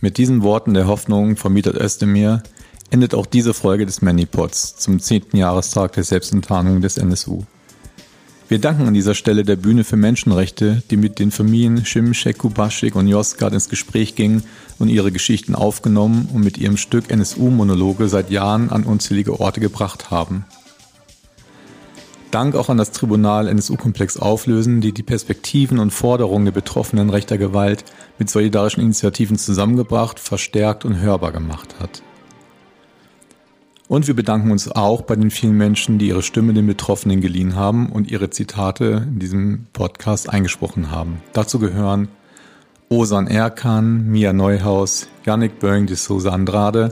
Mit 0.00 0.18
diesen 0.18 0.42
Worten 0.42 0.74
der 0.74 0.86
Hoffnung 0.86 1.36
vermietet 1.36 1.76
Özdemir 1.76 2.42
endet 2.90 3.14
auch 3.14 3.26
diese 3.26 3.54
Folge 3.54 3.86
des 3.86 4.02
Manipods 4.02 4.76
zum 4.76 5.00
10. 5.00 5.28
Jahrestag 5.32 5.92
der 5.92 6.04
Selbstenttarnung 6.04 6.80
des 6.80 6.96
NSU. 6.96 7.44
Wir 8.46 8.58
danken 8.58 8.86
an 8.86 8.92
dieser 8.92 9.14
Stelle 9.14 9.42
der 9.42 9.56
Bühne 9.56 9.84
für 9.84 9.96
Menschenrechte, 9.96 10.82
die 10.90 10.98
mit 10.98 11.18
den 11.18 11.30
Familien 11.30 11.86
Schimschek, 11.86 12.38
Kubaschik 12.38 12.94
und 12.94 13.08
Josgard 13.08 13.54
ins 13.54 13.70
Gespräch 13.70 14.16
ging 14.16 14.42
und 14.78 14.90
ihre 14.90 15.10
Geschichten 15.10 15.54
aufgenommen 15.54 16.28
und 16.32 16.44
mit 16.44 16.58
ihrem 16.58 16.76
Stück 16.76 17.10
NSU-Monologe 17.10 18.08
seit 18.08 18.30
Jahren 18.30 18.68
an 18.68 18.84
unzählige 18.84 19.40
Orte 19.40 19.60
gebracht 19.60 20.10
haben. 20.10 20.44
Dank 22.32 22.54
auch 22.54 22.68
an 22.68 22.76
das 22.76 22.90
Tribunal 22.90 23.48
NSU-Komplex 23.48 24.18
auflösen, 24.18 24.82
die 24.82 24.92
die 24.92 25.04
Perspektiven 25.04 25.78
und 25.78 25.92
Forderungen 25.92 26.44
der 26.44 26.52
Betroffenen 26.52 27.08
rechter 27.08 27.38
Gewalt 27.38 27.84
mit 28.18 28.28
solidarischen 28.28 28.82
Initiativen 28.82 29.38
zusammengebracht, 29.38 30.20
verstärkt 30.20 30.84
und 30.84 30.98
hörbar 30.98 31.32
gemacht 31.32 31.76
hat. 31.80 32.02
Und 33.94 34.08
wir 34.08 34.14
bedanken 34.14 34.50
uns 34.50 34.68
auch 34.68 35.02
bei 35.02 35.14
den 35.14 35.30
vielen 35.30 35.56
Menschen, 35.56 36.00
die 36.00 36.08
ihre 36.08 36.24
Stimme 36.24 36.52
den 36.52 36.66
Betroffenen 36.66 37.20
geliehen 37.20 37.54
haben 37.54 37.92
und 37.92 38.10
ihre 38.10 38.28
Zitate 38.28 39.06
in 39.06 39.20
diesem 39.20 39.68
Podcast 39.72 40.28
eingesprochen 40.28 40.90
haben. 40.90 41.22
Dazu 41.32 41.60
gehören 41.60 42.08
Osan 42.88 43.28
Erkan, 43.28 44.08
Mia 44.08 44.32
Neuhaus, 44.32 45.06
Yannick 45.24 45.60
Böing 45.60 45.86
de 45.86 45.94
Sousa 45.94 46.30
Andrade, 46.30 46.88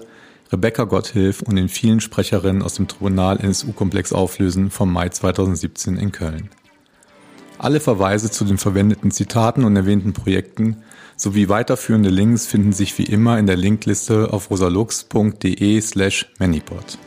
Rebecca 0.53 0.85
Gotthilf 0.85 1.43
und 1.43 1.57
den 1.57 1.69
vielen 1.69 1.99
Sprecherinnen 1.99 2.63
aus 2.63 2.75
dem 2.75 2.87
Tribunal 2.87 3.41
NSU-Komplex 3.41 4.13
auflösen 4.13 4.71
vom 4.71 4.93
Mai 4.93 5.09
2017 5.09 5.97
in 5.97 6.13
Köln. 6.13 6.51
Alle 7.59 7.81
Verweise 7.81 8.31
zu 8.31 8.45
den 8.45 8.59
verwendeten 8.59 9.11
Zitaten 9.11 9.65
und 9.65 9.75
erwähnten 9.75 10.13
Projekten 10.13 10.77
sowie 11.17 11.49
weiterführende 11.49 12.11
Links 12.11 12.47
finden 12.47 12.73
sich 12.73 12.97
wie 12.99 13.05
immer 13.05 13.39
in 13.39 13.47
der 13.47 13.57
Linkliste 13.57 14.33
auf 14.33 14.51
rosalux.de 14.51 15.81
slash 15.81 16.31
manipod. 16.39 16.99